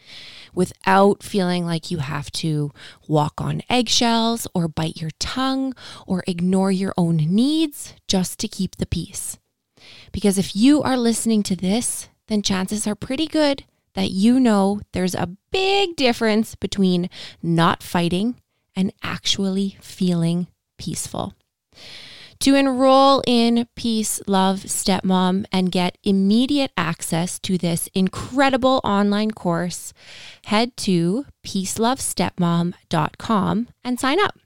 without 0.55 1.23
feeling 1.23 1.65
like 1.65 1.91
you 1.91 1.97
have 1.97 2.31
to 2.31 2.71
walk 3.09 3.41
on 3.41 3.63
eggshells 3.71 4.47
or 4.55 4.69
bite 4.69 5.01
your 5.01 5.13
tongue 5.19 5.73
or 6.07 6.23
ignore 6.27 6.71
your 6.71 6.93
own 6.99 7.17
needs 7.17 7.95
just 8.07 8.39
to 8.39 8.47
keep 8.47 8.77
the 8.77 8.85
peace. 8.85 9.39
Because 10.13 10.37
if 10.37 10.55
you 10.55 10.83
are 10.83 10.99
listening 10.99 11.43
to 11.45 11.57
this, 11.57 12.11
then 12.27 12.43
chances 12.43 12.87
are 12.87 12.95
pretty 12.95 13.27
good 13.27 13.65
that 13.95 14.11
you 14.11 14.39
know 14.39 14.83
there's 14.93 15.15
a 15.15 15.35
big 15.51 15.97
difference 15.97 16.55
between 16.55 17.09
not 17.43 17.83
fighting 17.83 18.39
and 18.77 18.93
actually 19.03 19.79
feeling 19.81 20.47
peaceful. 20.81 21.35
To 22.41 22.55
enroll 22.55 23.23
in 23.27 23.69
Peace 23.77 24.23
Love 24.27 24.61
Stepmom 24.61 25.45
and 25.53 25.71
get 25.71 25.99
immediate 26.03 26.73
access 26.75 27.39
to 27.41 27.59
this 27.59 27.91
incredible 27.93 28.81
online 28.83 29.33
course, 29.33 29.93
head 30.47 30.75
to 30.79 31.27
peacelovestepmom.com 31.45 33.69
and 33.85 34.01
sign 34.01 34.19
up. 34.21 34.39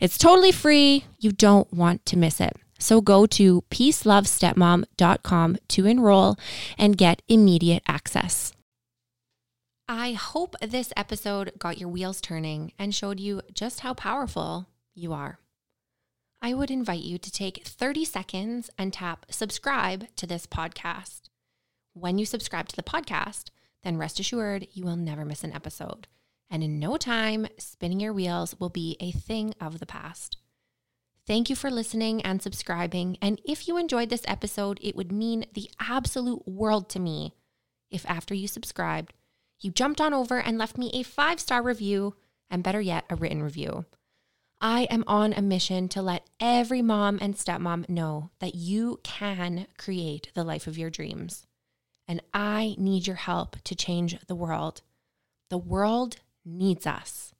It's 0.00 0.16
totally 0.16 0.52
free. 0.52 1.04
You 1.18 1.32
don't 1.32 1.70
want 1.70 2.06
to 2.06 2.16
miss 2.16 2.40
it. 2.40 2.56
So 2.78 3.02
go 3.02 3.26
to 3.26 3.62
peacelovestepmom.com 3.70 5.56
to 5.68 5.86
enroll 5.86 6.36
and 6.78 6.96
get 6.96 7.20
immediate 7.28 7.82
access. 7.86 8.52
I 9.86 10.12
hope 10.12 10.54
this 10.62 10.94
episode 10.96 11.52
got 11.58 11.78
your 11.78 11.90
wheels 11.90 12.22
turning 12.22 12.72
and 12.78 12.94
showed 12.94 13.20
you 13.20 13.42
just 13.52 13.80
how 13.80 13.92
powerful 13.92 14.66
you 14.94 15.12
are. 15.12 15.38
I 16.40 16.54
would 16.54 16.70
invite 16.70 17.02
you 17.02 17.18
to 17.18 17.30
take 17.30 17.64
30 17.64 18.04
seconds 18.04 18.70
and 18.78 18.92
tap 18.92 19.26
subscribe 19.30 20.06
to 20.16 20.26
this 20.26 20.46
podcast. 20.46 21.22
When 21.94 22.16
you 22.16 22.24
subscribe 22.24 22.68
to 22.68 22.76
the 22.76 22.82
podcast, 22.82 23.50
then 23.82 23.96
rest 23.96 24.20
assured 24.20 24.68
you 24.72 24.84
will 24.84 24.96
never 24.96 25.24
miss 25.24 25.42
an 25.42 25.52
episode. 25.52 26.06
And 26.48 26.62
in 26.62 26.78
no 26.78 26.96
time, 26.96 27.48
spinning 27.58 28.00
your 28.00 28.12
wheels 28.12 28.54
will 28.58 28.68
be 28.68 28.96
a 29.00 29.10
thing 29.10 29.52
of 29.60 29.80
the 29.80 29.86
past. 29.86 30.36
Thank 31.26 31.50
you 31.50 31.56
for 31.56 31.70
listening 31.70 32.22
and 32.22 32.40
subscribing. 32.40 33.18
And 33.20 33.40
if 33.44 33.66
you 33.66 33.76
enjoyed 33.76 34.08
this 34.08 34.22
episode, 34.26 34.78
it 34.80 34.96
would 34.96 35.12
mean 35.12 35.44
the 35.52 35.68
absolute 35.80 36.46
world 36.46 36.88
to 36.90 37.00
me 37.00 37.34
if 37.90 38.06
after 38.06 38.34
you 38.34 38.46
subscribed, 38.46 39.12
you 39.60 39.70
jumped 39.70 40.00
on 40.00 40.14
over 40.14 40.40
and 40.40 40.56
left 40.56 40.78
me 40.78 40.90
a 40.94 41.02
five 41.02 41.40
star 41.40 41.62
review, 41.62 42.14
and 42.50 42.62
better 42.62 42.80
yet, 42.80 43.04
a 43.10 43.16
written 43.16 43.42
review. 43.42 43.84
I 44.60 44.82
am 44.90 45.04
on 45.06 45.32
a 45.32 45.42
mission 45.42 45.88
to 45.90 46.02
let 46.02 46.26
every 46.40 46.82
mom 46.82 47.18
and 47.20 47.34
stepmom 47.34 47.88
know 47.88 48.30
that 48.40 48.56
you 48.56 48.98
can 49.04 49.68
create 49.76 50.32
the 50.34 50.42
life 50.42 50.66
of 50.66 50.76
your 50.76 50.90
dreams. 50.90 51.46
And 52.08 52.22
I 52.34 52.74
need 52.78 53.06
your 53.06 53.16
help 53.16 53.56
to 53.64 53.76
change 53.76 54.18
the 54.26 54.34
world. 54.34 54.82
The 55.50 55.58
world 55.58 56.16
needs 56.44 56.86
us. 56.86 57.34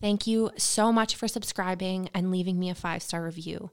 Thank 0.00 0.26
you 0.26 0.50
so 0.56 0.92
much 0.92 1.16
for 1.16 1.26
subscribing 1.26 2.08
and 2.14 2.30
leaving 2.30 2.58
me 2.58 2.70
a 2.70 2.74
five 2.74 3.02
star 3.02 3.24
review. 3.24 3.70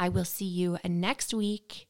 I 0.00 0.08
will 0.08 0.24
see 0.24 0.46
you 0.46 0.78
next 0.84 1.32
week 1.32 1.86